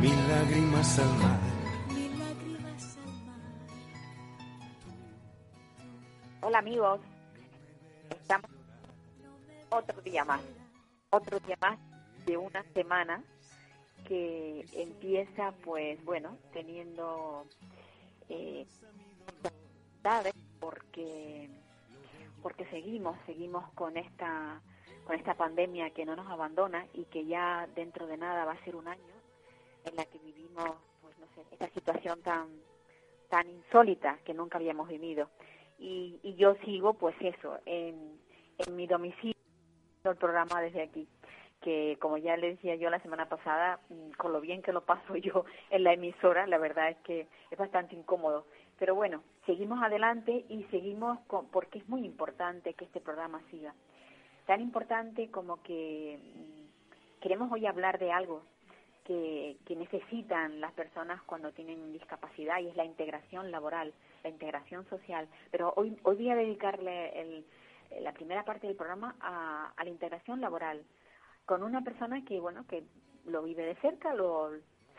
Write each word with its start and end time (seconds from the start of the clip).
Mil 0.00 0.28
lágrimas 0.28 0.98
al 1.00 1.18
mar. 1.18 1.40
Hola 6.40 6.58
amigos, 6.60 7.00
estamos 8.08 8.48
otro 9.70 10.00
día 10.02 10.24
más, 10.24 10.40
otro 11.10 11.40
día 11.40 11.56
más 11.60 11.80
de 12.26 12.36
una 12.36 12.62
semana 12.74 13.24
que 14.06 14.64
empieza 14.72 15.52
pues 15.64 16.02
bueno, 16.04 16.38
teniendo 16.52 17.44
eh, 18.28 18.66
porque 20.60 21.50
porque 22.40 22.64
seguimos, 22.66 23.18
seguimos 23.26 23.68
con 23.72 23.96
esta 23.96 24.62
con 25.04 25.16
esta 25.16 25.34
pandemia 25.34 25.90
que 25.90 26.04
no 26.04 26.14
nos 26.14 26.30
abandona 26.30 26.86
y 26.94 27.04
que 27.06 27.26
ya 27.26 27.66
dentro 27.74 28.06
de 28.06 28.16
nada 28.16 28.44
va 28.44 28.52
a 28.52 28.64
ser 28.64 28.76
un 28.76 28.86
año 28.86 29.17
en 29.88 29.96
la 29.96 30.04
que 30.04 30.18
vivimos 30.18 30.70
pues 31.02 31.18
no 31.18 31.26
sé, 31.34 31.42
esta 31.50 31.68
situación 31.70 32.22
tan 32.22 32.48
tan 33.28 33.48
insólita 33.48 34.18
que 34.24 34.32
nunca 34.32 34.56
habíamos 34.58 34.88
vivido. 34.88 35.28
Y, 35.78 36.18
y 36.22 36.34
yo 36.34 36.54
sigo 36.64 36.94
pues 36.94 37.14
eso 37.20 37.58
en, 37.66 38.18
en 38.58 38.76
mi 38.76 38.86
domicilio 38.86 39.34
el 40.04 40.16
programa 40.16 40.60
desde 40.60 40.82
aquí 40.82 41.06
que 41.60 41.98
como 42.00 42.16
ya 42.18 42.36
le 42.36 42.50
decía 42.50 42.76
yo 42.76 42.88
la 42.88 43.00
semana 43.00 43.28
pasada 43.28 43.80
mm, 43.88 44.12
con 44.16 44.32
lo 44.32 44.40
bien 44.40 44.62
que 44.62 44.72
lo 44.72 44.84
paso 44.84 45.16
yo 45.16 45.44
en 45.70 45.84
la 45.84 45.92
emisora 45.92 46.46
la 46.46 46.58
verdad 46.58 46.90
es 46.90 46.96
que 46.98 47.26
es 47.50 47.58
bastante 47.58 47.94
incómodo. 47.94 48.46
Pero 48.78 48.94
bueno 48.94 49.22
seguimos 49.46 49.82
adelante 49.82 50.44
y 50.48 50.64
seguimos 50.64 51.18
con, 51.26 51.46
porque 51.48 51.78
es 51.78 51.88
muy 51.88 52.04
importante 52.04 52.74
que 52.74 52.84
este 52.84 53.00
programa 53.00 53.40
siga. 53.50 53.74
Tan 54.46 54.60
importante 54.60 55.30
como 55.30 55.62
que 55.62 56.18
mm, 56.18 57.20
queremos 57.20 57.50
hoy 57.52 57.66
hablar 57.66 57.98
de 57.98 58.12
algo 58.12 58.42
que, 59.08 59.76
necesitan 59.76 60.60
las 60.60 60.72
personas 60.72 61.22
cuando 61.22 61.52
tienen 61.52 61.92
discapacidad 61.92 62.58
y 62.60 62.68
es 62.68 62.76
la 62.76 62.84
integración 62.84 63.50
laboral, 63.50 63.94
la 64.22 64.30
integración 64.30 64.86
social. 64.88 65.26
Pero 65.50 65.72
hoy, 65.76 65.96
hoy 66.02 66.16
voy 66.16 66.30
a 66.30 66.36
dedicarle 66.36 67.20
el, 67.20 67.46
la 68.02 68.12
primera 68.12 68.44
parte 68.44 68.66
del 68.66 68.76
programa 68.76 69.16
a, 69.20 69.72
a 69.74 69.84
la 69.84 69.90
integración 69.90 70.40
laboral 70.40 70.84
con 71.46 71.62
una 71.62 71.82
persona 71.82 72.22
que, 72.24 72.38
bueno, 72.38 72.66
que 72.66 72.84
lo 73.24 73.42
vive 73.42 73.64
de 73.64 73.76
cerca, 73.76 74.12
lo 74.14 74.50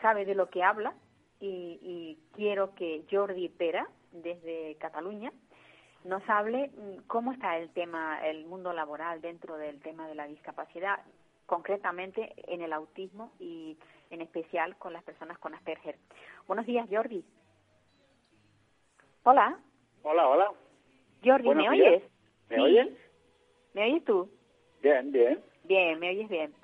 sabe 0.02 0.24
de 0.24 0.34
lo 0.34 0.50
que 0.50 0.64
habla 0.64 0.94
y, 1.38 1.78
y 1.80 2.18
quiero 2.34 2.74
que 2.74 3.04
Jordi 3.08 3.48
Pera, 3.48 3.86
desde 4.10 4.76
Cataluña, 4.80 5.32
nos 6.04 6.28
hable 6.28 6.68
mm, 6.68 7.06
cómo 7.06 7.32
está 7.32 7.58
el 7.58 7.70
tema, 7.70 8.26
el 8.26 8.46
mundo 8.46 8.72
laboral 8.72 9.20
dentro 9.20 9.56
del 9.56 9.80
tema 9.80 10.08
de 10.08 10.16
la 10.16 10.26
discapacidad, 10.26 10.98
concretamente 11.46 12.32
en 12.52 12.62
el 12.62 12.72
autismo 12.72 13.32
y 13.38 13.76
en 14.10 14.20
especial 14.20 14.76
con 14.76 14.92
las 14.92 15.02
personas 15.04 15.38
con 15.38 15.54
Asperger. 15.54 15.96
Buenos 16.46 16.66
días, 16.66 16.86
Jordi. 16.90 17.24
Hola, 19.22 19.58
Hola, 20.02 20.28
hola. 20.28 20.50
Jordi, 21.22 21.44
Buenos 21.44 21.68
¿me 21.68 21.76
días. 21.76 21.88
oyes? 21.88 22.02
¿Me 22.48 22.56
Sí. 22.56 22.62
oyen? 22.62 22.98
¿Me 23.74 23.84
oyes 23.84 24.04
tú? 24.04 24.30
Bien, 24.82 25.12
bien. 25.12 25.40
Bien, 25.64 25.98
me 25.98 26.08
oyes 26.10 26.28
bien. 26.28 26.54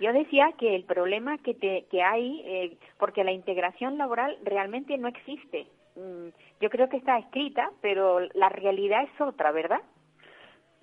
Yo 0.00 0.12
decía 0.12 0.52
que 0.58 0.74
el 0.74 0.84
problema 0.84 1.38
que, 1.38 1.54
te, 1.54 1.84
que 1.90 2.02
hay, 2.02 2.42
eh, 2.44 2.78
porque 2.98 3.22
la 3.24 3.32
integración 3.32 3.98
laboral 3.98 4.36
realmente 4.42 4.96
no 4.98 5.08
existe. 5.08 5.66
Mm, 5.94 6.28
Yo 6.60 6.70
creo 6.70 6.88
que 6.88 6.96
está 6.96 7.18
escrita, 7.18 7.70
pero 7.82 8.20
la 8.34 8.48
realidad 8.48 9.02
es 9.04 9.20
otra, 9.20 9.52
¿verdad? 9.52 9.80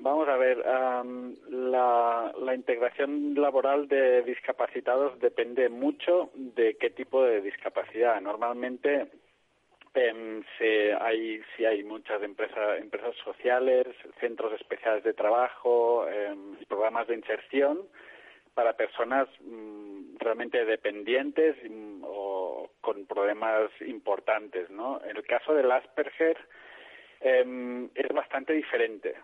Vamos 0.04 0.28
a 0.28 0.36
ver, 0.36 0.68
am, 0.68 1.34
la, 1.48 2.54
integración 2.54 3.36
laboral 3.36 3.88
de 3.88 4.22
discapacitados 4.24 5.18
depende 5.20 5.70
mucho 5.70 6.30
de 6.36 6.76
qué 6.76 6.90
tipo 6.90 7.24
de 7.24 7.40
discapacidad. 7.40 8.20
Normalmente 8.20 9.08
em, 9.94 10.44
se, 10.58 10.94
hay, 10.94 11.42
sí 11.56 11.64
hay 11.66 11.86
muchas 11.86 12.22
empresas, 12.22 12.82
empresas 12.82 13.16
sociales, 13.24 13.88
centros 14.20 14.52
especiales 14.60 15.06
de 15.06 15.14
trabajo, 15.14 16.06
em, 16.10 16.58
programas 16.68 17.08
de 17.08 17.16
inserción 17.16 17.88
para 18.54 18.74
personas 18.74 19.30
mm, 19.40 20.18
realmente 20.20 20.66
dependientes 20.66 21.56
mm, 21.64 22.04
o 22.04 22.72
con 22.82 23.06
problemas 23.06 23.72
importantes, 23.80 24.70
¿no? 24.70 25.02
En 25.06 25.16
el 25.16 25.24
caso 25.24 25.54
del 25.54 25.72
Asperger 25.72 26.38
em, 27.22 27.86
es 27.96 28.10
bastante 28.10 28.52
diferente. 28.52 29.16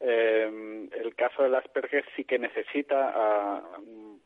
Eh, 0.00 0.88
el 0.92 1.14
caso 1.14 1.42
del 1.42 1.54
Asperger 1.54 2.04
sí 2.14 2.24
que 2.24 2.38
necesita 2.38 3.12
ah, 3.14 3.62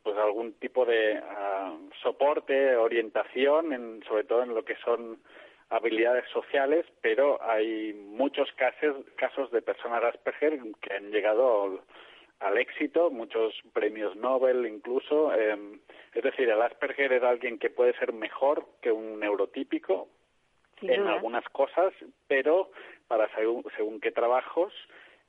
pues 0.03 0.17
algún 0.17 0.55
tipo 0.55 0.85
de 0.85 1.17
ah, 1.23 1.77
soporte, 2.03 2.75
orientación, 2.77 3.73
en, 3.73 4.03
sobre 4.05 4.25
todo 4.25 4.43
en 4.43 4.55
lo 4.55 4.65
que 4.65 4.77
son 4.85 5.19
habilidades 5.69 6.29
sociales, 6.31 6.85
pero 7.01 7.41
hay 7.43 7.93
muchos 7.95 8.51
casos, 8.55 8.97
casos 9.17 9.51
de 9.53 9.63
personas 9.63 10.03
Asperger 10.03 10.59
que 10.81 10.95
han 10.95 11.13
llegado 11.13 11.63
al, 11.63 11.81
al 12.41 12.59
éxito, 12.59 13.11
muchos 13.11 13.55
premios 13.73 14.17
Nobel 14.17 14.67
incluso. 14.67 15.33
eh, 15.35 15.57
es 16.15 16.23
decir, 16.25 16.49
el 16.51 16.61
Asperger 16.61 17.13
es 17.13 17.23
alguien 17.23 17.59
que 17.59 17.71
puede 17.71 17.97
ser 17.99 18.13
mejor 18.13 18.67
que 18.83 18.91
un 18.91 19.21
neurotípico, 19.21 20.09
Sin 20.81 20.91
en 20.91 20.97
duda. 20.97 21.13
algunas 21.13 21.45
cosas, 21.51 21.93
pero 22.27 22.71
para 23.07 23.33
según, 23.37 23.65
según 23.77 24.01
qué 24.01 24.11
trabajos 24.11 24.73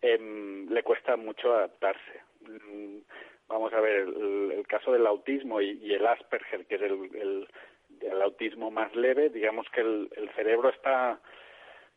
em, 0.01 0.69
le 0.69 0.83
cuesta 0.83 1.15
mucho 1.17 1.53
adaptarse. 1.53 2.21
Mm, 2.41 2.99
Vamos 3.51 3.73
a 3.73 3.81
ver, 3.81 4.07
el, 4.07 4.65
caso 4.65 4.93
del 4.93 5.05
autismo 5.05 5.59
y, 5.59 5.71
y 5.83 5.93
el 5.93 6.07
Asperger, 6.07 6.65
que 6.67 6.75
es 6.75 6.81
el, 6.83 7.47
el, 7.99 8.21
autismo 8.21 8.71
más 8.71 8.95
leve, 8.95 9.29
digamos 9.29 9.67
que 9.71 9.81
el, 9.81 10.09
cerebro 10.37 10.69
está 10.69 11.19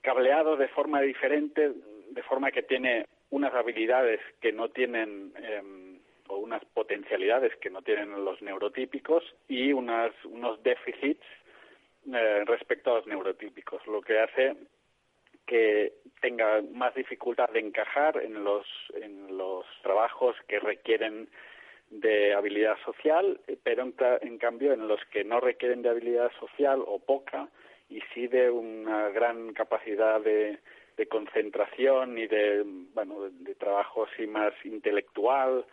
cableado 0.00 0.56
de 0.56 0.66
forma 0.66 1.00
diferente, 1.00 1.70
de 2.10 2.22
forma 2.25 2.50
que 2.50 2.65
tiene 2.65 3.06
unas 3.31 3.54
habilidades 3.54 4.21
que 4.41 4.53
no 4.53 4.71
tienen 4.71 5.32
em, 5.36 6.00
o 6.26 6.38
unas 6.38 6.65
potencialidades 6.65 7.54
que 7.56 7.71
no 7.71 7.82
tienen 7.82 8.25
los 8.25 8.42
neurotípicos 8.42 9.22
y 9.47 9.72
unas, 9.72 10.12
unos 10.25 10.60
déficits 10.65 11.25
eh, 12.12 12.42
respecto 12.47 12.91
a 12.91 12.97
los 12.97 13.06
neurotípicos, 13.06 13.86
lo 13.86 14.03
que 14.03 14.19
hace 14.19 14.56
que 15.47 15.93
tenga 16.21 16.62
más 16.72 16.94
dificultad 16.94 17.50
de 17.50 17.60
encajar 17.60 18.16
en 18.22 18.44
los, 18.44 18.66
trabajos 19.82 20.37
que 20.49 20.59
requieren 20.59 21.28
de 21.91 22.32
habilidad 22.34 22.77
social, 22.84 23.38
pero 23.62 23.83
en, 23.83 23.93
ca- 23.93 24.19
en 24.22 24.38
cambio 24.38 24.72
en 24.72 24.88
los 24.88 25.04
que 25.12 25.22
no 25.25 25.41
requieren 25.41 25.83
de 25.83 25.91
habilidad 25.91 26.31
social 26.41 26.83
o 26.87 26.99
poca 26.99 27.49
y 27.91 28.00
sí 28.15 28.27
de 28.27 28.50
una 28.50 29.10
gran 29.10 29.53
capacidad 29.53 30.21
de, 30.21 30.59
de 30.97 31.06
concentración 31.06 32.16
y 32.19 32.27
de, 32.27 32.62
bueno, 32.94 33.22
de, 33.22 33.31
de 33.44 33.54
trabajo 33.54 34.04
así 34.04 34.27
más 34.27 34.53
intelectual 34.65 35.66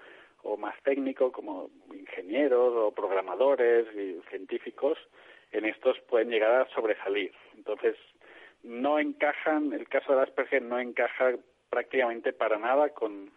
o 0.44 0.58
más 0.58 0.76
técnico 0.84 1.32
como 1.32 1.70
ingenieros 1.94 2.74
o 2.76 2.92
programadores 2.92 3.88
y 3.96 4.20
científicos, 4.30 4.98
en 5.52 5.66
estos 5.66 6.00
pueden 6.02 6.30
llegar 6.30 6.62
a 6.62 6.70
sobresalir. 6.74 7.32
Entonces, 7.56 7.96
no 8.64 9.00
encajan, 9.00 9.74
el 9.74 9.88
caso 9.88 10.16
de 10.16 10.22
Asperger 10.24 10.62
no 10.62 10.80
encaja 10.80 11.36
prácticamente 11.70 12.34
para 12.34 12.58
nada 12.60 12.90
con 12.90 13.32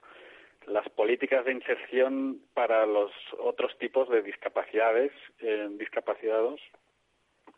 las 0.67 0.89
políticas 0.91 1.45
de 1.45 1.53
inserción 1.53 2.41
para 2.55 2.87
los 2.87 3.11
otros 3.39 3.77
tipos 3.79 4.09
de 4.09 4.23
discapacidades, 4.23 5.13
eh, 5.41 5.69
discapacitados, 5.73 6.61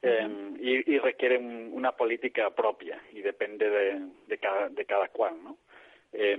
eh, 0.03 0.29
y, 0.61 0.93
y 0.95 0.99
requiere 0.99 1.39
un- 1.39 1.71
una 1.73 1.93
política 1.93 2.51
propia 2.51 3.01
y 3.13 3.23
depende 3.23 3.69
de, 3.71 4.01
de, 4.27 4.39
cada, 4.39 4.69
de 4.69 4.85
cada 4.85 5.09
cual, 5.09 5.35
¿no? 5.43 5.57
Eh, 6.13 6.37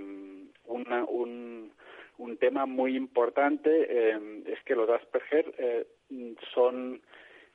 una- 0.65 1.05
un, 1.05 1.71
un 2.17 2.37
tema 2.37 2.65
muy 2.65 2.95
importante 2.95 3.69
eh, 3.89 4.43
es 4.47 4.61
que 4.63 4.75
los 4.75 4.89
Asperger 4.89 5.53
eh, 5.57 5.87
son 6.53 7.01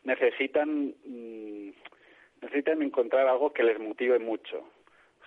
necesitan 0.05 0.95
mm, 1.05 1.71
necesitan 2.43 2.83
encontrar 2.83 3.27
algo 3.29 3.53
que 3.53 3.63
les 3.63 3.79
motive 3.79 4.19
mucho. 4.19 4.65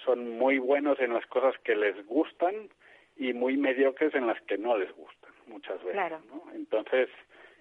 Son 0.03 0.38
muy 0.38 0.59
buenos 0.59 1.00
en 1.00 1.13
las 1.13 1.25
cosas 1.27 1.56
que 1.63 1.75
les 1.75 2.06
gustan 2.06 2.69
y 3.15 3.33
muy 3.33 3.57
mediocres 3.57 4.13
en 4.13 4.27
las 4.27 4.39
que 4.41 4.57
no 4.57 4.77
les 4.77 4.91
gustan 4.95 5.31
muchas 5.47 5.77
veces. 5.79 5.94
Claro. 5.94 6.19
¿no? 6.29 6.44
Entonces, 6.53 7.09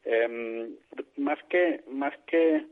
Em, 0.04 0.76
más 1.16 1.42
que 1.44 1.80
más 1.88 2.12
que 2.26 2.64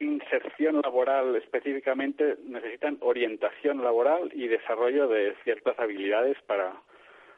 inserción 0.00 0.80
laboral 0.82 1.36
específicamente 1.36 2.36
necesitan 2.44 2.98
orientación 3.00 3.82
laboral 3.82 4.30
y 4.34 4.48
desarrollo 4.48 5.06
de 5.08 5.34
ciertas 5.44 5.78
habilidades 5.78 6.36
para 6.42 6.74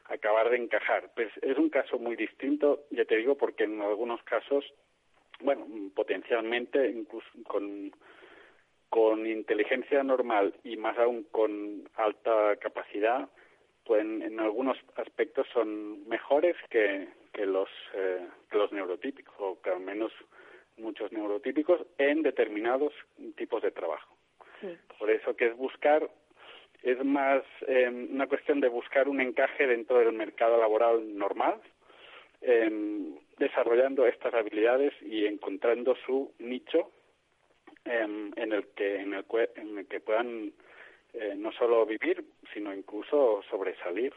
acabar 0.05 0.49
de 0.49 0.57
encajar. 0.57 1.11
Pues 1.15 1.29
es 1.43 1.57
un 1.57 1.69
caso 1.69 1.99
muy 1.99 2.15
distinto, 2.15 2.85
ya 2.89 3.05
te 3.05 3.17
digo, 3.17 3.37
porque 3.37 3.65
en 3.65 3.79
algunos 3.81 4.21
casos, 4.23 4.65
bueno, 5.41 5.67
potencialmente 5.95 6.89
incluso 6.89 7.27
con 7.45 7.91
con 8.89 9.25
inteligencia 9.27 10.03
normal 10.03 10.53
y 10.63 10.77
más 10.77 10.97
aún 10.97 11.23
con 11.31 11.87
alta 11.95 12.55
capacidad, 12.57 13.29
pues 13.85 14.01
en, 14.01 14.39
algunos 14.39 14.77
aspectos 14.95 15.47
son 15.53 16.07
mejores 16.07 16.55
que, 16.69 17.07
que 17.33 17.45
los 17.45 17.69
eh, 17.93 18.27
que 18.49 18.57
los 18.57 18.71
neurotípicos 18.71 19.35
o 19.39 19.61
que 19.61 19.69
al 19.69 19.79
menos 19.79 20.11
muchos 20.77 21.11
neurotípicos 21.11 21.81
en 21.97 22.23
determinados 22.23 22.93
tipos 23.35 23.61
de 23.61 23.71
trabajo. 23.71 24.15
Por 24.97 25.09
eso 25.09 25.35
que 25.35 25.47
es 25.47 25.55
buscar 25.55 26.09
es 26.83 27.03
más 27.03 27.43
eh, 27.67 27.89
una 27.89 28.27
cuestión 28.27 28.59
de 28.59 28.69
buscar 28.69 29.07
un 29.09 29.21
encaje 29.21 29.67
dentro 29.67 29.99
del 29.99 30.13
mercado 30.13 30.57
laboral 30.57 31.17
normal, 31.17 31.55
eh, 32.41 32.71
desarrollando 33.37 34.05
estas 34.05 34.33
habilidades 34.33 34.93
y 35.01 35.25
encontrando 35.25 35.95
su 36.05 36.33
nicho 36.39 36.91
Em, 37.89 38.31
en 38.35 38.53
el 38.53 38.67
que 38.75 39.01
en 39.01 39.15
el, 39.15 39.25
en 39.55 39.79
el 39.79 39.87
que 39.87 39.99
puedan 39.99 40.53
eh, 41.13 41.33
no 41.35 41.51
solo 41.53 41.87
vivir 41.87 42.23
sino 42.53 42.71
incluso 42.71 43.41
sobresalir 43.49 44.13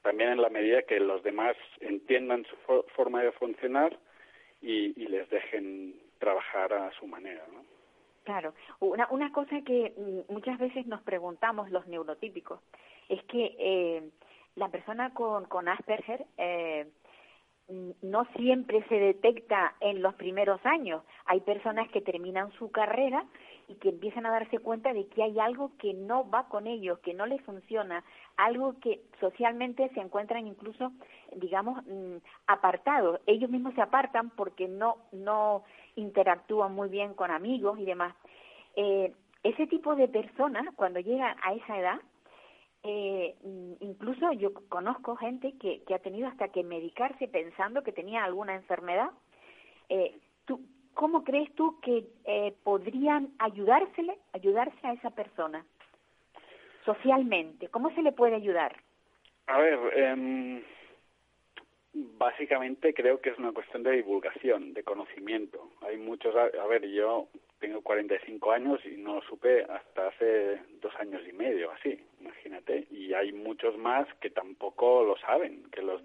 también 0.00 0.30
en 0.30 0.40
la 0.40 0.48
medida 0.48 0.80
que 0.84 0.98
los 0.98 1.22
demás 1.22 1.54
entiendan 1.80 2.46
su 2.46 2.56
forma 2.96 3.22
de 3.22 3.32
funcionar 3.32 3.98
y, 4.62 4.98
y, 4.98 5.08
les 5.08 5.28
dejen 5.28 5.94
trabajar 6.20 6.72
a 6.72 6.90
su 6.92 7.06
manera 7.06 7.44
¿no? 7.52 7.62
Claro, 8.24 8.54
una, 8.80 9.06
una 9.10 9.30
cosa 9.30 9.60
que 9.60 9.92
mm, 9.94 10.32
muchas 10.32 10.58
veces 10.58 10.86
nos 10.86 11.02
preguntamos 11.02 11.70
los 11.70 11.86
neurotípicos 11.88 12.60
es 13.10 13.22
que 13.24 13.54
eh, 13.58 14.08
la 14.56 14.70
persona 14.70 15.12
con, 15.12 15.44
con 15.44 15.68
Asperger 15.68 16.24
eh, 16.38 16.86
no 18.02 18.24
siempre 18.36 18.84
se 18.88 18.94
detecta 18.96 19.74
en 19.80 20.02
los 20.02 20.14
primeros 20.14 20.64
años. 20.64 21.02
Hay 21.26 21.40
personas 21.40 21.88
que 21.90 22.00
terminan 22.00 22.52
su 22.52 22.70
carrera 22.70 23.24
y 23.68 23.74
que 23.76 23.90
empiezan 23.90 24.26
a 24.26 24.30
darse 24.30 24.58
cuenta 24.58 24.92
de 24.92 25.06
que 25.06 25.22
hay 25.22 25.38
algo 25.38 25.72
que 25.78 25.94
no 25.94 26.28
va 26.28 26.48
con 26.48 26.66
ellos, 26.66 26.98
que 27.00 27.14
no 27.14 27.26
les 27.26 27.40
funciona, 27.42 28.04
algo 28.36 28.74
que 28.80 29.00
socialmente 29.20 29.88
se 29.90 30.00
encuentran 30.00 30.46
incluso, 30.46 30.92
digamos, 31.36 31.84
mm, 31.86 32.16
apartados. 32.46 33.20
Ellos 33.26 33.50
mismos 33.50 33.74
se 33.74 33.82
apartan 33.82 34.30
porque 34.30 34.68
no, 34.68 34.96
no 35.12 35.62
interactúan 35.96 36.74
muy 36.74 36.88
bien 36.88 37.14
con 37.14 37.30
amigos 37.30 37.78
y 37.78 37.84
demás. 37.84 38.14
Eh, 38.76 39.12
ese 39.42 39.66
tipo 39.66 39.94
de 39.96 40.08
personas, 40.08 40.66
cuando 40.76 41.00
llegan 41.00 41.36
a 41.42 41.54
esa 41.54 41.78
edad, 41.78 42.00
eh, 42.84 43.36
incluso 43.80 44.32
yo 44.32 44.52
conozco 44.68 45.16
gente 45.16 45.54
que, 45.60 45.82
que 45.86 45.94
ha 45.94 46.00
tenido 46.00 46.26
hasta 46.28 46.48
que 46.48 46.64
medicarse 46.64 47.28
pensando 47.28 47.82
que 47.82 47.92
tenía 47.92 48.24
alguna 48.24 48.54
enfermedad. 48.54 49.10
Eh, 49.88 50.18
¿tú, 50.46 50.60
¿Cómo 50.94 51.22
crees 51.24 51.54
tú 51.54 51.80
que 51.80 52.04
eh, 52.24 52.54
podrían 52.64 53.30
ayudársele, 53.38 54.18
ayudarse 54.32 54.86
a 54.86 54.92
esa 54.94 55.10
persona 55.10 55.64
socialmente? 56.84 57.68
¿Cómo 57.68 57.94
se 57.94 58.02
le 58.02 58.12
puede 58.12 58.34
ayudar? 58.34 58.76
A 59.46 59.58
ver, 59.58 59.78
eh, 59.94 60.64
básicamente 61.94 62.94
creo 62.94 63.20
que 63.20 63.30
es 63.30 63.38
una 63.38 63.52
cuestión 63.52 63.82
de 63.82 63.92
divulgación, 63.92 64.74
de 64.74 64.82
conocimiento. 64.82 65.70
Hay 65.82 65.98
muchos, 65.98 66.34
a 66.34 66.66
ver, 66.66 66.88
yo 66.88 67.28
tengo 67.62 67.80
45 67.80 68.50
años 68.50 68.80
y 68.84 68.96
no 68.96 69.14
lo 69.14 69.22
supe 69.22 69.62
hasta 69.62 70.08
hace 70.08 70.60
dos 70.80 70.92
años 70.96 71.22
y 71.26 71.32
medio, 71.32 71.70
así, 71.70 71.96
imagínate. 72.20 72.88
Y 72.90 73.14
hay 73.14 73.32
muchos 73.32 73.78
más 73.78 74.06
que 74.20 74.30
tampoco 74.30 75.04
lo 75.04 75.16
saben, 75.18 75.62
que 75.70 75.80
los, 75.80 76.02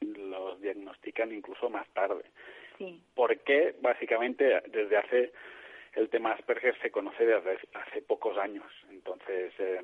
los 0.00 0.60
diagnostican 0.60 1.32
incluso 1.32 1.70
más 1.70 1.88
tarde. 1.94 2.24
Sí. 2.76 3.00
Porque 3.14 3.74
básicamente 3.80 4.60
desde 4.66 4.96
hace 4.98 5.32
el 5.94 6.10
tema 6.10 6.32
Asperger 6.32 6.78
se 6.82 6.90
conoce 6.90 7.24
desde 7.24 7.58
hace 7.72 8.02
pocos 8.02 8.36
años. 8.36 8.70
Entonces, 8.90 9.54
eh, 9.58 9.80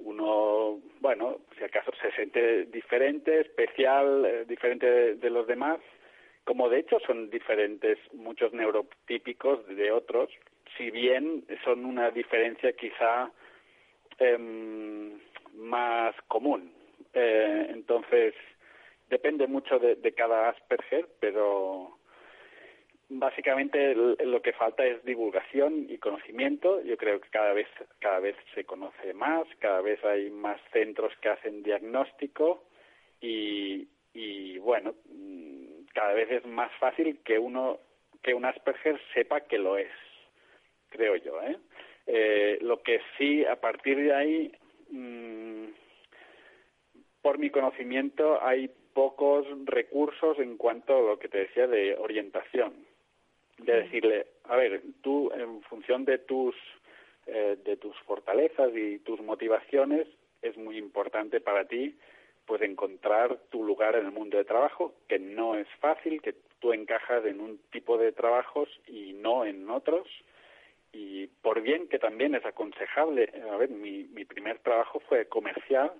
uno, 0.00 0.80
bueno, 1.00 1.38
si 1.56 1.64
acaso 1.64 1.92
se 2.02 2.12
siente 2.12 2.66
diferente, 2.66 3.40
especial, 3.40 4.26
eh, 4.26 4.44
diferente 4.44 5.14
de 5.14 5.30
los 5.30 5.46
demás, 5.46 5.78
como 6.44 6.68
de 6.68 6.80
hecho 6.80 6.98
son 7.06 7.30
diferentes 7.30 7.98
muchos 8.12 8.52
neurotípicos 8.52 9.66
de 9.66 9.90
otros, 9.90 10.30
si 10.76 10.90
bien 10.90 11.44
son 11.64 11.84
una 11.84 12.10
diferencia 12.10 12.72
quizá 12.72 13.30
em, 14.18 15.18
más 15.54 16.14
común. 16.28 16.72
Eh, 17.12 17.66
entonces, 17.70 18.34
depende 19.08 19.46
mucho 19.46 19.78
de, 19.78 20.12
cada 20.14 20.48
Asperger, 20.50 21.08
pero 21.20 21.98
básicamente 23.08 23.94
lo 23.94 24.42
que 24.42 24.52
falta 24.52 24.84
es 24.84 25.04
divulgación 25.04 25.86
y 25.88 25.98
conocimiento. 25.98 26.82
Yo 26.82 26.96
creo 26.96 27.20
que 27.20 27.28
cada 27.30 27.52
vez, 27.52 27.68
cada 28.00 28.20
vez 28.20 28.36
se 28.54 28.64
conoce 28.64 29.14
más, 29.14 29.46
cada 29.60 29.80
vez 29.80 30.02
hay 30.04 30.30
más 30.30 30.60
centros 30.72 31.12
que 31.20 31.28
hacen 31.28 31.62
diagnóstico 31.62 32.64
y, 33.20 33.88
y 34.12 34.58
bueno, 34.58 34.94
cada 35.94 36.12
vez 36.12 36.30
es 36.30 36.44
más 36.44 36.70
fácil 36.78 37.20
que 37.24 37.38
uno 37.38 37.78
que 38.22 38.34
un 38.34 38.44
Asperger 38.44 39.00
sepa 39.12 39.42
que 39.42 39.58
lo 39.58 39.76
es, 39.76 39.92
creo 40.88 41.16
yo. 41.16 41.40
¿eh? 41.42 41.58
Eh, 42.06 42.58
lo 42.62 42.82
que 42.82 43.00
sí, 43.16 43.44
a 43.44 43.56
partir 43.56 43.98
de 43.98 44.14
ahí, 44.14 44.52
mm, 44.90 45.66
por 47.20 47.38
mi 47.38 47.50
conocimiento, 47.50 48.42
hay 48.42 48.70
pocos 48.94 49.46
recursos 49.66 50.38
en 50.38 50.56
cuanto 50.56 50.96
a 50.96 51.02
lo 51.02 51.18
que 51.18 51.28
te 51.28 51.38
decía 51.38 51.66
de 51.66 51.96
orientación. 51.96 52.72
De 53.58 53.82
decirle, 53.82 54.26
a 54.44 54.56
ver, 54.56 54.82
tú 55.02 55.30
en 55.32 55.62
función 55.62 56.04
de 56.04 56.18
tus, 56.18 56.56
eh, 57.26 57.56
de 57.62 57.76
tus 57.76 57.96
fortalezas 58.00 58.74
y 58.74 58.98
tus 59.00 59.20
motivaciones, 59.20 60.08
es 60.42 60.56
muy 60.56 60.78
importante 60.78 61.40
para 61.40 61.66
ti 61.66 61.94
pues 62.46 62.62
encontrar 62.62 63.38
tu 63.50 63.64
lugar 63.64 63.96
en 63.96 64.06
el 64.06 64.12
mundo 64.12 64.36
de 64.36 64.44
trabajo, 64.44 64.94
que 65.08 65.18
no 65.18 65.54
es 65.54 65.66
fácil, 65.80 66.20
que 66.20 66.34
tú 66.60 66.72
encajas 66.72 67.24
en 67.24 67.40
un 67.40 67.58
tipo 67.70 67.98
de 67.98 68.12
trabajos 68.12 68.68
y 68.86 69.12
no 69.14 69.44
en 69.44 69.68
otros. 69.70 70.06
Y 70.92 71.26
por 71.42 71.60
bien 71.60 71.88
que 71.88 71.98
también 71.98 72.34
es 72.34 72.44
aconsejable, 72.44 73.30
a 73.50 73.56
ver, 73.56 73.70
mi, 73.70 74.04
mi 74.04 74.24
primer 74.24 74.58
trabajo 74.60 75.00
fue 75.00 75.26
comercial 75.26 75.92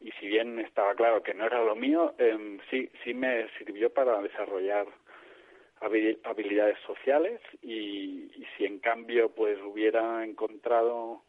y 0.00 0.10
si 0.12 0.26
bien 0.26 0.58
estaba 0.60 0.94
claro 0.94 1.22
que 1.22 1.34
no 1.34 1.44
era 1.44 1.62
lo 1.62 1.74
mío, 1.74 2.14
eh, 2.18 2.58
sí, 2.70 2.90
sí 3.04 3.14
me 3.14 3.48
sirvió 3.58 3.92
para 3.92 4.20
desarrollar 4.20 4.86
habilidades 5.80 6.78
sociales 6.80 7.40
y, 7.62 8.30
y 8.36 8.46
si 8.56 8.64
en 8.64 8.80
cambio 8.80 9.30
pues 9.30 9.58
hubiera 9.62 10.24
encontrado 10.24 11.22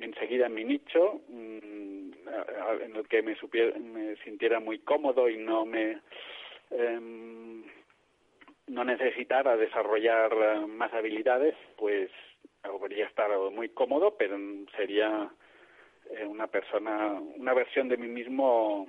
enseguida 0.00 0.46
en 0.46 0.54
mi 0.54 0.64
nicho 0.64 1.20
mm, 1.28 2.10
en 2.82 2.96
el 2.96 3.08
que 3.08 3.22
me, 3.22 3.34
supiera, 3.36 3.78
me 3.78 4.16
sintiera 4.24 4.60
muy 4.60 4.78
cómodo 4.80 5.28
y 5.28 5.36
no 5.36 5.64
me 5.64 6.00
em, 6.70 7.62
no 8.68 8.84
necesitara 8.84 9.56
desarrollar 9.56 10.32
eh, 10.32 10.66
más 10.66 10.92
habilidades 10.94 11.54
pues 11.76 12.10
habría 12.62 13.06
estado 13.06 13.50
muy 13.50 13.68
cómodo 13.68 14.16
pero 14.16 14.38
sería 14.76 15.30
eh, 16.10 16.24
una 16.24 16.46
persona 16.46 17.20
una 17.36 17.52
versión 17.54 17.88
de 17.88 17.96
mí 17.96 18.08
mismo 18.08 18.88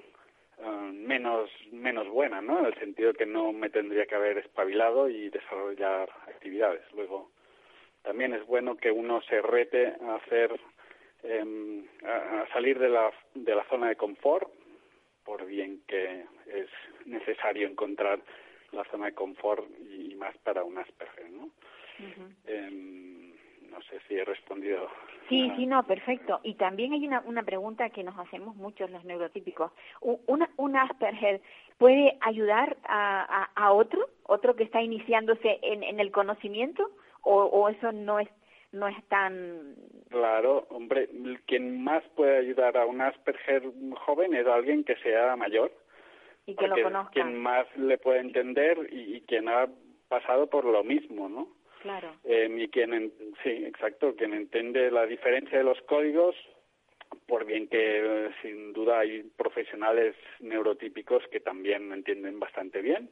eh, 0.59 0.91
menos 0.93 1.49
menos 1.71 2.07
buena 2.07 2.41
no 2.41 2.59
en 2.59 2.65
el 2.67 2.75
sentido 2.75 3.13
que 3.13 3.25
no 3.25 3.51
me 3.51 3.69
tendría 3.69 4.05
que 4.05 4.15
haber 4.15 4.37
espabilado 4.37 5.09
y 5.09 5.29
desarrollar 5.29 6.09
actividades. 6.27 6.83
Luego 6.93 7.31
también 8.03 8.33
es 8.33 8.45
bueno 8.45 8.75
que 8.75 8.91
uno 8.91 9.21
se 9.23 9.41
rete 9.41 9.95
a 10.01 10.15
hacer 10.15 10.59
eh, 11.23 11.85
a, 12.05 12.45
salir 12.53 12.77
de 12.79 12.89
la, 12.89 13.11
de 13.33 13.55
la 13.55 13.63
zona 13.69 13.89
de 13.89 13.95
confort, 13.95 14.49
por 15.23 15.45
bien 15.45 15.81
que 15.87 16.25
es 16.47 16.69
necesario 17.05 17.67
encontrar 17.67 18.19
la 18.71 18.83
zona 18.85 19.05
de 19.07 19.13
confort 19.13 19.65
y, 19.89 20.15
más 20.15 20.37
para 20.39 20.63
un 20.63 20.77
Asperger, 20.77 21.29
¿no? 21.31 21.49
Em, 22.45 23.31
no 23.69 23.81
sé 23.83 23.99
si 24.07 24.15
he 24.15 24.25
respondido. 24.25 24.89
Sí, 25.29 25.51
sí, 25.55 25.65
no, 25.65 25.83
perfecto. 25.83 26.39
Y 26.43 26.55
también 26.55 26.93
hay 26.93 27.07
una, 27.07 27.21
una 27.21 27.43
pregunta 27.43 27.89
que 27.89 28.03
nos 28.03 28.17
hacemos 28.19 28.55
muchos 28.55 28.89
los 28.91 29.03
neurotípicos. 29.03 29.71
¿Un, 30.01 30.47
un 30.57 30.75
Asperger 30.77 31.41
puede 31.77 32.17
ayudar 32.21 32.77
a, 32.83 33.43
a, 33.43 33.49
a, 33.55 33.71
otro, 33.71 34.07
otro 34.23 34.55
que 34.55 34.63
está 34.63 34.81
iniciándose 34.81 35.59
en, 35.61 35.83
en 35.83 35.99
el 35.99 36.11
conocimiento? 36.11 36.91
O, 37.21 37.43
¿O 37.45 37.69
eso 37.69 37.91
no 37.91 38.19
es 38.19 38.29
no 38.73 38.87
es 38.87 39.03
tan... 39.07 39.75
Claro, 40.09 40.67
hombre, 40.69 41.09
quien 41.47 41.83
más 41.83 42.03
puede 42.15 42.37
ayudar 42.37 42.75
a 42.77 42.85
un 42.85 43.01
Asperger 43.01 43.63
joven 44.05 44.33
es 44.33 44.45
alguien 44.45 44.83
que 44.83 44.95
sea 44.97 45.35
mayor, 45.35 45.71
Y 46.45 46.55
que 46.55 46.67
lo 46.67 46.75
conozcan. 46.81 47.11
quien 47.13 47.41
más 47.41 47.65
le 47.77 47.97
puede 47.97 48.19
entender 48.19 48.77
y, 48.91 49.15
y 49.17 49.21
quien 49.21 49.47
ha 49.47 49.67
pasado 50.09 50.47
por 50.47 50.65
lo 50.65 50.83
mismo, 50.83 51.29
¿no? 51.29 51.47
Claro. 51.81 52.15
Eh, 52.23 52.49
y 52.55 52.67
quien, 52.69 52.93
en- 52.93 53.13
sí, 53.43 53.49
exacto, 53.65 54.15
quien 54.15 54.33
entiende 54.33 54.89
la 54.91 55.05
diferencia 55.05 55.57
de 55.57 55.63
los 55.63 55.81
códigos, 55.83 56.35
por 57.27 57.45
bien 57.45 57.67
que 57.67 57.77
eh, 58.27 58.29
sin 58.41 58.73
duda 58.73 58.99
hay 58.99 59.23
profesionales 59.37 60.15
neurotípicos 60.39 61.23
que 61.31 61.39
también 61.39 61.91
entienden 61.91 62.39
bastante 62.39 62.81
bien, 62.81 63.09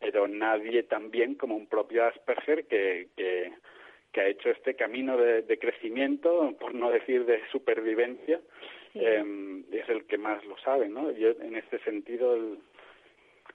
pero 0.00 0.26
nadie 0.28 0.82
tan 0.84 1.10
bien 1.10 1.34
como 1.36 1.56
un 1.56 1.66
propio 1.66 2.04
Asperger 2.04 2.66
que, 2.66 3.08
que, 3.16 3.52
que 4.14 4.20
ha 4.22 4.28
hecho 4.28 4.48
este 4.48 4.74
camino 4.74 5.16
de, 5.18 5.42
de 5.42 5.58
crecimiento, 5.58 6.54
por 6.58 6.74
no 6.74 6.90
decir 6.90 7.26
de 7.26 7.42
supervivencia, 7.50 8.40
Sí. 8.92 9.00
eh, 9.02 9.64
es 9.72 9.88
el 9.88 10.04
que 10.04 10.18
más 10.18 10.44
lo 10.44 10.56
sabe, 10.58 10.88
¿no? 10.88 11.10
Yo, 11.10 11.30
en 11.30 11.56
este 11.56 11.80
sentido, 11.80 12.36
el, 12.36 12.58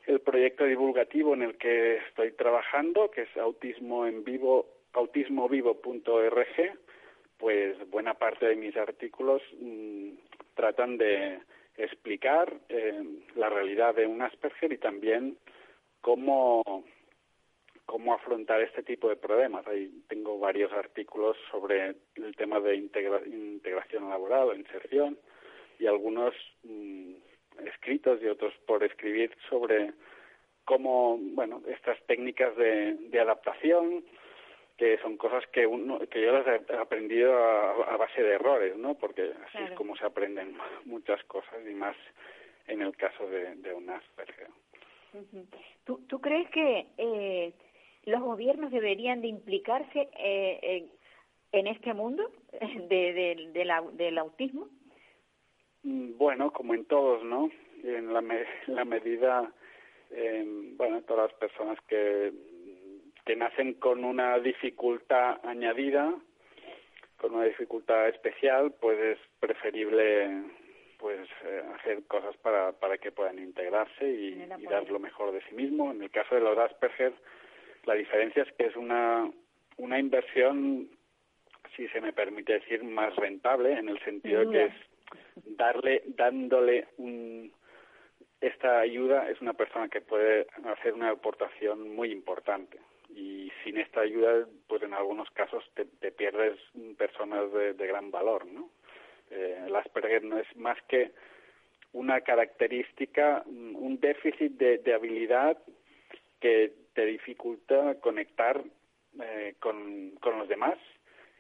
el 0.06 0.20
proyecto 0.20 0.66
divulgativo 0.66 1.34
en 1.34 1.44
el 1.44 1.58
que 1.58 1.96
estoy 2.10 2.34
trabajando, 2.34 3.10
que 3.10 3.22
es 3.22 3.38
autismo 3.38 4.06
en 4.06 4.26
vivo, 4.26 4.68
autismovivo.org, 4.92 6.78
pues 7.38 7.90
buena 7.90 8.16
parte 8.16 8.48
de 8.48 8.58
mis 8.58 8.76
artículos 8.76 9.42
mm, 9.62 10.10
tratan 10.56 10.98
de 10.98 11.40
explicar 11.78 12.54
eh, 12.68 13.02
la 13.36 13.48
realidad 13.48 13.96
de 13.96 14.08
un 14.08 14.22
Asperger 14.22 14.74
y 14.74 14.78
también 14.78 15.38
cómo 16.02 16.84
cómo 17.90 18.14
afrontar 18.14 18.62
este 18.62 18.84
tipo 18.84 19.10
de 19.10 19.16
problemas. 19.16 19.66
Ahí 19.66 19.92
tengo 20.08 20.38
varios 20.38 20.72
artículos 20.72 21.36
sobre 21.50 21.96
el 22.16 22.36
tema 22.38 22.60
de 22.60 22.76
integra- 22.78 23.26
integración 23.26 24.08
laboral, 24.10 24.56
inserción, 24.56 25.18
y 25.80 25.88
algunos 25.88 26.36
mm, 26.64 27.14
escritos 27.66 28.22
y 28.22 28.28
otros 28.28 28.54
por 28.68 28.84
escribir 28.84 29.36
sobre 29.50 29.92
cómo, 30.66 31.18
bueno, 31.20 31.64
estas 31.68 31.98
técnicas 32.06 32.56
de, 32.58 32.94
de 33.10 33.20
adaptación, 33.20 34.06
que 34.78 35.00
son 35.00 35.18
cosas 35.18 35.44
que 35.48 35.66
uno, 35.66 35.98
que 36.12 36.22
yo 36.22 36.32
las 36.32 36.46
he 36.70 36.76
aprendido 36.76 37.36
a, 37.36 37.72
a 37.92 37.98
base 37.98 38.22
de 38.22 38.34
errores, 38.36 38.78
¿no? 38.78 38.94
Porque 38.94 39.24
así 39.24 39.58
Claro. 39.58 39.66
es 39.66 39.72
como 39.72 39.96
se 39.96 40.06
aprenden 40.06 40.56
muchas 40.86 41.24
cosas 41.24 41.58
y 41.68 41.74
más 41.74 41.96
en 42.68 42.84
el 42.84 42.96
caso 42.96 43.28
de, 43.28 43.56
de 43.56 43.74
un 43.74 43.90
Asperger. 43.90 44.48
Ujú. 45.12 45.48
¿Tú, 45.86 46.06
¿Tú 46.08 46.22
crees 46.22 46.48
que 46.52 46.86
eh, 47.00 47.52
los 48.06 48.22
gobiernos 48.22 48.72
deberían 48.72 49.22
de 49.22 49.28
implicarse 49.28 50.10
eh, 50.18 50.60
en, 50.62 50.92
en 51.52 51.68
este 51.68 51.94
mundo 51.94 52.30
de, 52.52 53.14
de- 53.14 53.50
de 53.54 53.66
la- 53.66 53.82
del 53.94 54.18
autismo? 54.18 54.68
Mm, 55.84 56.18
Bueno, 56.18 56.52
como 56.52 56.74
en 56.74 56.86
todos, 56.86 57.24
¿no? 57.24 57.50
En 57.84 58.14
la, 58.14 58.22
me- 58.22 58.46
la 58.68 58.86
medida, 58.86 59.52
eh, 60.12 60.44
bueno, 60.78 61.02
todas 61.04 61.32
las 61.32 61.40
personas 61.40 61.78
que, 61.88 62.32
que 63.26 63.36
nacen 63.36 63.76
con 63.76 64.04
una 64.04 64.40
dificultad 64.40 65.40
añadida, 65.46 66.14
con 67.18 67.36
una 67.36 67.46
dificultad 67.46 68.08
especial, 68.10 68.74
pues 68.80 68.98
es 69.00 69.18
preferible 69.40 70.44
pues 71.00 71.30
eh, 71.46 71.64
hacer 71.76 72.04
cosas 72.08 72.36
para, 72.38 72.74
para 72.74 72.98
que 72.98 73.12
puedan 73.14 73.40
integrarse 73.40 74.06
y, 74.10 74.46
y 74.58 74.64
dar 74.66 74.90
lo 74.90 75.00
mejor 75.00 75.32
de 75.32 75.42
sí 75.48 75.56
mismo. 75.56 75.92
En 75.92 76.02
el 76.04 76.12
caso 76.12 76.36
de 76.36 76.42
los 76.42 76.58
Asperger, 76.58 77.14
la 77.90 77.96
diferencia 77.96 78.44
es 78.44 78.52
que 78.54 78.68
es 78.68 78.76
una, 78.76 79.28
una 79.78 79.98
inversión, 79.98 80.88
si 81.76 81.88
se 81.88 82.00
me 82.00 82.14
permite 82.14 82.54
decir, 82.54 82.84
más 82.84 83.16
rentable, 83.16 83.74
en 83.74 83.90
el 83.90 84.00
sentido 84.04 84.46
de 84.46 84.52
que 84.52 84.66
es 84.66 84.74
darle, 85.58 86.04
dándole 86.06 86.88
un, 86.98 87.52
esta 88.42 88.80
ayuda 88.80 89.28
es 89.32 89.42
una 89.42 89.54
persona 89.54 89.90
que 89.90 90.02
puede 90.02 90.46
hacer 90.66 90.94
una 90.94 91.10
aportación 91.10 91.96
muy 91.96 92.12
importante 92.12 92.78
y 93.10 93.52
sin 93.64 93.80
esta 93.80 94.02
ayuda, 94.02 94.46
pues 94.68 94.84
en 94.84 94.94
algunos 94.94 95.32
casos 95.32 95.64
te, 95.74 95.86
te 95.86 96.12
pierdes 96.12 96.60
personas 96.96 97.52
de, 97.52 97.74
de 97.74 97.88
gran 97.88 98.12
valor, 98.12 98.46
¿no? 98.46 98.70
Eh, 99.32 99.64
el 99.66 99.76
Asperger 99.76 100.24
no 100.24 100.38
es 100.38 100.56
más 100.56 100.78
que 100.88 101.12
una 101.94 102.22
característica, 102.22 103.42
un 103.48 103.76
un 103.76 104.00
déficit 104.00 104.52
de, 104.60 104.78
de 104.78 104.94
habilidad 104.94 105.58
que 106.40 106.72
te 107.00 107.06
dificulta 107.06 107.96
conectar 108.02 108.62
eh, 109.24 109.56
con, 109.62 110.12
con 110.20 110.38
los 110.38 110.50
demás 110.50 110.78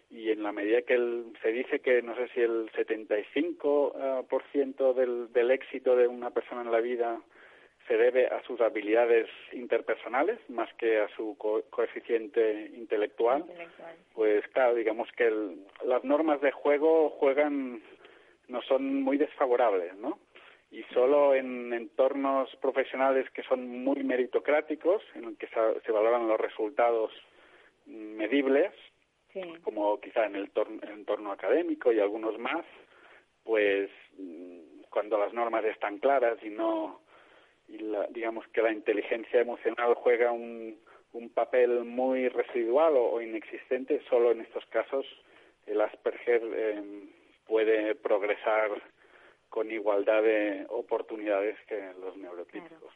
y 0.09 0.29
en 0.31 0.41
la 0.41 0.53
medida 0.53 0.83
que 0.83 0.93
el- 0.93 1.33
se 1.41 1.51
dice 1.51 1.81
que 1.81 2.01
no 2.01 2.15
sé 2.15 2.29
si 2.33 2.39
el 2.39 2.71
75% 2.71 3.91
eh, 3.93 4.23
por 4.29 4.41
ciento 4.53 4.93
del, 4.93 5.33
del 5.33 5.51
éxito 5.51 5.97
de 5.97 6.07
una 6.07 6.29
persona 6.29 6.61
en 6.61 6.71
la 6.71 6.79
vida 6.79 7.19
se 7.89 7.97
debe 7.97 8.27
a 8.27 8.41
sus 8.43 8.61
habilidades 8.61 9.27
interpersonales 9.51 10.39
más 10.49 10.73
que 10.75 10.99
a 11.01 11.09
su 11.17 11.35
co- 11.37 11.63
coeficiente 11.69 12.71
intelectual, 12.75 13.41
Intelectual. 13.41 13.95
pues 14.13 14.47
claro, 14.53 14.75
digamos 14.75 15.09
que 15.17 15.27
el- 15.27 15.57
las 15.85 16.05
normas 16.05 16.39
de 16.39 16.51
juego 16.51 17.09
juegan, 17.19 17.81
no 18.47 18.61
son 18.61 19.01
muy 19.03 19.17
desfavorables, 19.17 19.93
¿no? 19.97 20.19
Y 20.71 20.83
solo 20.93 21.33
en 21.33 21.73
entornos 21.73 22.55
profesionales 22.57 23.29
que 23.31 23.43
son 23.43 23.67
muy 23.83 24.03
meritocráticos, 24.03 25.01
en 25.15 25.23
el 25.25 25.37
que 25.37 25.47
se, 25.47 25.91
valoran 25.91 26.27
los 26.27 26.39
resultados 26.39 27.11
medibles, 27.85 28.71
Sí. 29.33 29.41
como 29.61 29.99
quizá 30.01 30.25
en 30.25 30.35
el 30.35 30.49
el 30.81 30.89
entorno 30.89 31.31
académico 31.31 31.91
y 31.91 31.99
algunos 31.99 32.37
más, 32.39 32.65
pues 33.43 33.89
mm, 34.17 34.81
cuando 34.89 35.19
las 35.19 35.33
normas 35.33 35.63
están 35.65 35.99
claras 35.99 36.37
y 36.43 36.49
no 36.49 36.99
y 37.67 37.77
la- 37.77 38.07
digamos 38.07 38.47
que 38.47 38.63
la 38.63 38.71
inteligencia 38.71 39.39
emocional 39.41 39.93
juega 39.93 40.31
un, 40.31 40.79
un 41.13 41.29
papel 41.29 41.83
muy 41.85 42.27
residual 42.29 42.95
o, 42.97 43.11
o 43.11 43.21
inexistente, 43.21 44.01
solo 44.09 44.31
en 44.31 44.41
estos 44.41 44.65
casos 44.67 45.05
el 45.67 45.79
Asperger 45.81 46.41
eh, 46.51 46.83
puede 47.45 47.93
progresar 47.93 48.71
con 49.49 49.71
igualdad 49.71 50.21
de 50.23 50.65
oportunidades 50.69 51.57
que 51.67 51.93
los 51.99 52.15
neurotípicos. 52.17 52.93